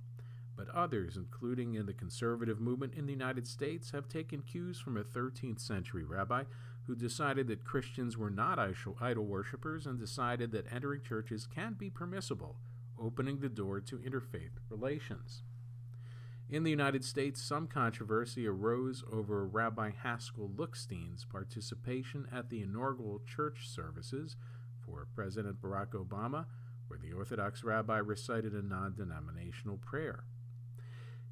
but 0.57 0.69
others, 0.71 1.17
including 1.17 1.75
in 1.75 1.87
the 1.87 1.93
conservative 1.93 2.61
movement 2.61 2.95
in 2.95 3.07
the 3.07 3.13
United 3.13 3.47
States, 3.47 3.91
have 3.91 4.09
taken 4.09 4.43
cues 4.43 4.79
from 4.79 4.97
a 4.97 5.05
13th 5.05 5.61
century 5.61 6.05
rabbi 6.05 6.45
who 6.87 6.95
decided 6.95 7.49
that 7.49 7.65
Christians 7.65 8.17
were 8.17 8.31
not 8.31 8.59
idol 9.01 9.25
worshippers 9.25 9.87
and 9.87 9.99
decided 9.99 10.53
that 10.53 10.73
entering 10.73 11.03
churches 11.03 11.47
can 11.47 11.75
be 11.75 11.91
permissible, 11.91 12.57
opening 13.01 13.41
the 13.41 13.49
door 13.49 13.81
to 13.81 13.99
interfaith 13.99 14.59
relations. 14.69 15.43
In 16.51 16.63
the 16.63 16.71
United 16.71 17.05
States, 17.05 17.43
some 17.43 17.67
controversy 17.67 18.47
arose 18.47 19.03
over 19.11 19.47
Rabbi 19.47 19.93
Haskel 20.05 20.57
Lookstein's 20.57 21.25
participation 21.25 22.29
at 22.31 22.51
the 22.51 22.61
inaugural 22.61 23.23
church 23.27 23.67
services 23.67 24.37
for 24.85 25.09
President 25.15 25.63
Barack 25.63 25.93
Obama, 25.93 26.45
where 26.87 26.99
the 26.99 27.13
Orthodox 27.13 27.65
rabbi 27.65 27.97
recited 27.97 28.53
a 28.53 28.63
non 28.63 28.95
denominational 28.95 29.79
prayer. 29.79 30.25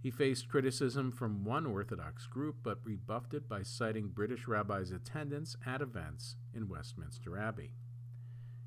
He 0.03 0.11
faced 0.11 0.49
criticism 0.49 1.13
from 1.13 1.45
one 1.45 1.65
Orthodox 1.65 2.27
group, 2.27 2.57
but 2.65 2.85
rebuffed 2.85 3.35
it 3.35 3.49
by 3.49 3.63
citing 3.63 4.09
British 4.09 4.49
rabbis' 4.49 4.91
attendance 4.91 5.57
at 5.65 5.81
events 5.81 6.35
in 6.53 6.69
Westminster 6.69 7.39
Abbey. 7.39 7.75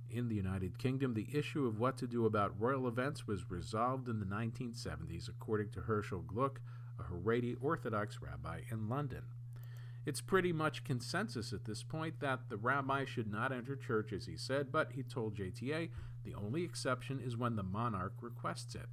In 0.09 0.29
the 0.29 0.35
United 0.35 0.79
Kingdom, 0.79 1.13
the 1.13 1.27
issue 1.33 1.65
of 1.65 1.77
what 1.77 1.97
to 1.97 2.07
do 2.07 2.25
about 2.25 2.57
royal 2.57 2.87
events 2.87 3.27
was 3.27 3.51
resolved 3.51 4.07
in 4.07 4.21
the 4.21 4.25
1970s, 4.25 5.27
according 5.27 5.71
to 5.71 5.81
Herschel 5.81 6.21
Gluck, 6.21 6.61
a 6.97 7.03
Haredi 7.03 7.57
Orthodox 7.59 8.21
rabbi 8.21 8.61
in 8.71 8.87
London. 8.87 9.23
It's 10.05 10.21
pretty 10.21 10.53
much 10.53 10.85
consensus 10.85 11.51
at 11.51 11.65
this 11.65 11.83
point 11.83 12.21
that 12.21 12.47
the 12.47 12.55
rabbi 12.55 13.03
should 13.03 13.29
not 13.29 13.51
enter 13.51 13.75
church, 13.75 14.13
as 14.13 14.25
he 14.25 14.37
said, 14.37 14.71
but 14.71 14.93
he 14.93 15.03
told 15.03 15.35
JTA 15.35 15.89
the 16.23 16.35
only 16.35 16.63
exception 16.63 17.19
is 17.19 17.35
when 17.35 17.57
the 17.57 17.63
monarch 17.63 18.13
requests 18.21 18.73
it 18.73 18.87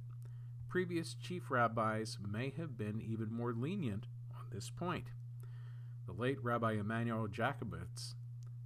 previous 0.73 1.13
chief 1.13 1.51
rabbis 1.51 2.17
may 2.27 2.49
have 2.57 2.75
been 2.75 2.99
even 2.99 3.31
more 3.31 3.53
lenient 3.53 4.07
on 4.35 4.47
this 4.51 4.71
point. 4.71 5.05
The 6.07 6.13
late 6.13 6.43
Rabbi 6.43 6.71
Emanuel 6.71 7.27
Jakobovits, 7.27 8.15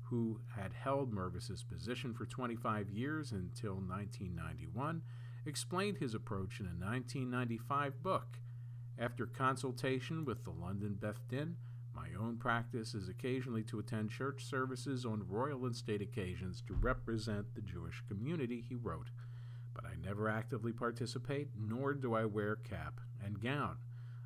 who 0.04 0.40
had 0.56 0.72
held 0.72 1.14
Mirvis's 1.14 1.66
position 1.66 2.14
for 2.14 2.26
25 2.26 2.90
years 2.90 3.34
until 3.34 3.74
1991, 3.74 5.02
explained 5.46 5.98
his 5.98 6.16
approach 6.16 6.62
in 6.62 6.68
a 6.68 6.70
1995 6.70 8.02
book. 8.02 8.40
After 8.98 9.26
consultation 9.26 10.24
with 10.24 10.46
the 10.46 10.52
London 10.52 10.96
Beth 10.98 11.20
Din, 11.28 11.58
my 11.94 12.08
own 12.18 12.38
practice 12.38 12.96
is 12.96 13.10
occasionally 13.10 13.64
to 13.64 13.80
attend 13.80 14.12
church 14.12 14.46
services 14.46 15.06
on 15.06 15.28
royal 15.28 15.66
and 15.66 15.76
state 15.76 16.02
occasions 16.02 16.64
to 16.68 16.74
represent 16.74 17.54
the 17.54 17.62
Jewish 17.62 18.02
community, 18.08 18.64
he 18.66 18.76
wrote 18.76 19.10
but 19.78 19.86
I 19.86 19.94
never 20.04 20.28
actively 20.28 20.74
participate, 20.74 21.50
nor 21.56 21.94
do 21.94 22.16
I 22.16 22.26
wear 22.26 22.56
cap 22.56 23.00
and 23.24 23.40
gown. 23.40 23.78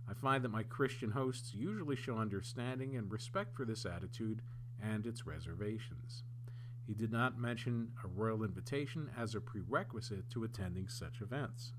I 0.10 0.14
find 0.14 0.44
that 0.44 0.52
my 0.52 0.64
Christian 0.64 1.12
hosts 1.12 1.54
usually 1.54 1.98
show 1.98 2.18
understanding 2.18 2.96
and 2.96 3.12
respect 3.12 3.56
for 3.56 3.66
this 3.66 3.86
attitude 3.86 4.42
and 4.82 5.06
its 5.06 5.28
reservations. 5.28 6.24
He 6.88 6.94
did 6.94 7.12
not 7.12 7.38
mention 7.38 7.92
a 8.04 8.08
royal 8.08 8.44
invitation 8.44 9.10
as 9.18 9.36
a 9.36 9.42
prerequisite 9.42 10.30
to 10.32 10.46
attending 10.46 10.88
such 10.88 11.22
events. 11.22 11.74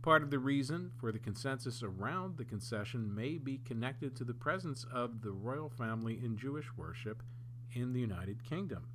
Part 0.00 0.22
of 0.22 0.30
the 0.30 0.38
reason 0.38 0.92
for 0.98 1.12
the 1.12 1.18
consensus 1.18 1.82
around 1.82 2.38
the 2.38 2.44
concession 2.44 3.14
may 3.14 3.38
be 3.38 3.58
connected 3.58 4.16
to 4.16 4.24
the 4.24 4.34
presence 4.34 4.86
of 4.90 5.20
the 5.22 5.32
royal 5.32 5.68
family 5.68 6.18
in 6.22 6.38
Jewish 6.38 6.66
worship 6.76 7.22
in 7.74 7.92
the 7.92 8.00
United 8.00 8.44
Kingdom. 8.44 8.86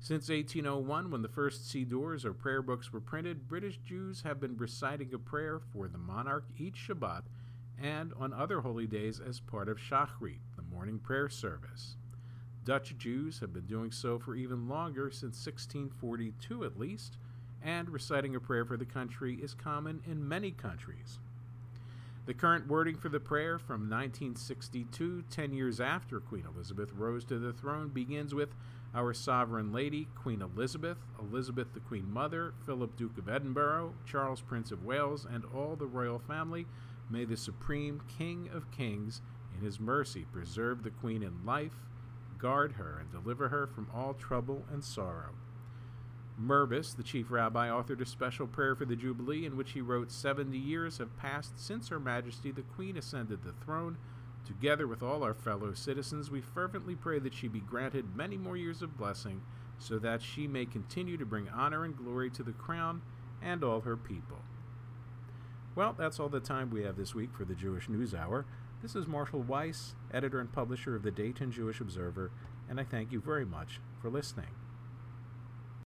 Since 0.00 0.28
1801, 0.28 1.10
when 1.10 1.22
the 1.22 1.28
first 1.28 1.64
Sidurs 1.64 2.24
or 2.24 2.32
prayer 2.32 2.62
books 2.62 2.92
were 2.92 3.00
printed, 3.00 3.48
British 3.48 3.78
Jews 3.78 4.22
have 4.22 4.40
been 4.40 4.56
reciting 4.56 5.12
a 5.12 5.18
prayer 5.18 5.60
for 5.72 5.88
the 5.88 5.98
monarch 5.98 6.44
each 6.56 6.76
Shabbat 6.88 7.22
and 7.80 8.12
on 8.18 8.32
other 8.32 8.60
holy 8.60 8.86
days 8.86 9.20
as 9.20 9.40
part 9.40 9.68
of 9.68 9.78
Shachrit, 9.78 10.38
the 10.56 10.62
morning 10.62 10.98
prayer 10.98 11.28
service. 11.28 11.96
Dutch 12.64 12.96
Jews 12.96 13.40
have 13.40 13.52
been 13.52 13.66
doing 13.66 13.90
so 13.90 14.18
for 14.18 14.34
even 14.34 14.68
longer, 14.68 15.10
since 15.10 15.44
1642 15.44 16.64
at 16.64 16.78
least, 16.78 17.16
and 17.62 17.88
reciting 17.90 18.36
a 18.36 18.40
prayer 18.40 18.64
for 18.64 18.76
the 18.76 18.84
country 18.84 19.34
is 19.42 19.54
common 19.54 20.00
in 20.06 20.26
many 20.26 20.50
countries. 20.50 21.18
The 22.26 22.34
current 22.34 22.68
wording 22.68 22.96
for 22.96 23.08
the 23.08 23.20
prayer 23.20 23.58
from 23.58 23.88
1962, 23.88 25.24
10 25.30 25.52
years 25.52 25.80
after 25.80 26.20
Queen 26.20 26.44
Elizabeth 26.54 26.92
rose 26.92 27.24
to 27.24 27.38
the 27.38 27.54
throne, 27.54 27.88
begins 27.88 28.34
with 28.34 28.50
our 28.94 29.12
Sovereign 29.12 29.72
Lady, 29.72 30.08
Queen 30.14 30.42
Elizabeth, 30.42 30.98
Elizabeth 31.20 31.68
the 31.74 31.80
Queen 31.80 32.10
Mother, 32.10 32.54
Philip 32.64 32.96
Duke 32.96 33.18
of 33.18 33.28
Edinburgh, 33.28 33.94
Charles 34.06 34.40
Prince 34.40 34.70
of 34.70 34.84
Wales, 34.84 35.26
and 35.30 35.44
all 35.54 35.76
the 35.76 35.86
royal 35.86 36.18
family, 36.18 36.66
may 37.10 37.24
the 37.24 37.36
Supreme 37.36 38.00
King 38.18 38.48
of 38.52 38.70
Kings, 38.70 39.20
in 39.56 39.64
his 39.64 39.78
mercy, 39.78 40.26
preserve 40.32 40.82
the 40.82 40.90
Queen 40.90 41.22
in 41.22 41.44
life, 41.44 41.84
guard 42.38 42.72
her, 42.72 42.98
and 42.98 43.10
deliver 43.10 43.48
her 43.48 43.66
from 43.66 43.88
all 43.94 44.14
trouble 44.14 44.64
and 44.72 44.84
sorrow. 44.84 45.34
Mirvis, 46.40 46.94
the 46.94 47.02
chief 47.02 47.30
rabbi, 47.30 47.68
authored 47.68 48.00
a 48.00 48.06
special 48.06 48.46
prayer 48.46 48.76
for 48.76 48.84
the 48.84 48.94
Jubilee 48.94 49.44
in 49.44 49.56
which 49.56 49.72
he 49.72 49.80
wrote 49.80 50.12
Seventy 50.12 50.58
years 50.58 50.98
have 50.98 51.16
passed 51.16 51.58
since 51.58 51.88
Her 51.88 51.98
Majesty 51.98 52.52
the 52.52 52.62
Queen 52.62 52.96
ascended 52.96 53.42
the 53.42 53.54
throne 53.64 53.98
Together 54.48 54.86
with 54.86 55.02
all 55.02 55.22
our 55.22 55.34
fellow 55.34 55.74
citizens, 55.74 56.30
we 56.30 56.40
fervently 56.40 56.94
pray 56.94 57.18
that 57.18 57.34
she 57.34 57.48
be 57.48 57.60
granted 57.60 58.16
many 58.16 58.38
more 58.38 58.56
years 58.56 58.80
of 58.80 58.96
blessing, 58.96 59.42
so 59.78 59.98
that 59.98 60.22
she 60.22 60.48
may 60.48 60.64
continue 60.64 61.18
to 61.18 61.26
bring 61.26 61.50
honor 61.50 61.84
and 61.84 61.94
glory 61.94 62.30
to 62.30 62.42
the 62.42 62.52
crown 62.52 63.02
and 63.42 63.62
all 63.62 63.82
her 63.82 63.94
people. 63.94 64.38
Well, 65.74 65.94
that's 65.98 66.18
all 66.18 66.30
the 66.30 66.40
time 66.40 66.70
we 66.70 66.82
have 66.84 66.96
this 66.96 67.14
week 67.14 67.28
for 67.36 67.44
the 67.44 67.54
Jewish 67.54 67.90
News 67.90 68.14
Hour. 68.14 68.46
This 68.80 68.96
is 68.96 69.06
Marshall 69.06 69.42
Weiss, 69.42 69.94
editor 70.14 70.40
and 70.40 70.50
publisher 70.50 70.96
of 70.96 71.02
the 71.02 71.10
Dayton 71.10 71.52
Jewish 71.52 71.82
Observer, 71.82 72.30
and 72.70 72.80
I 72.80 72.84
thank 72.84 73.12
you 73.12 73.20
very 73.20 73.44
much 73.44 73.80
for 74.00 74.08
listening. 74.08 74.46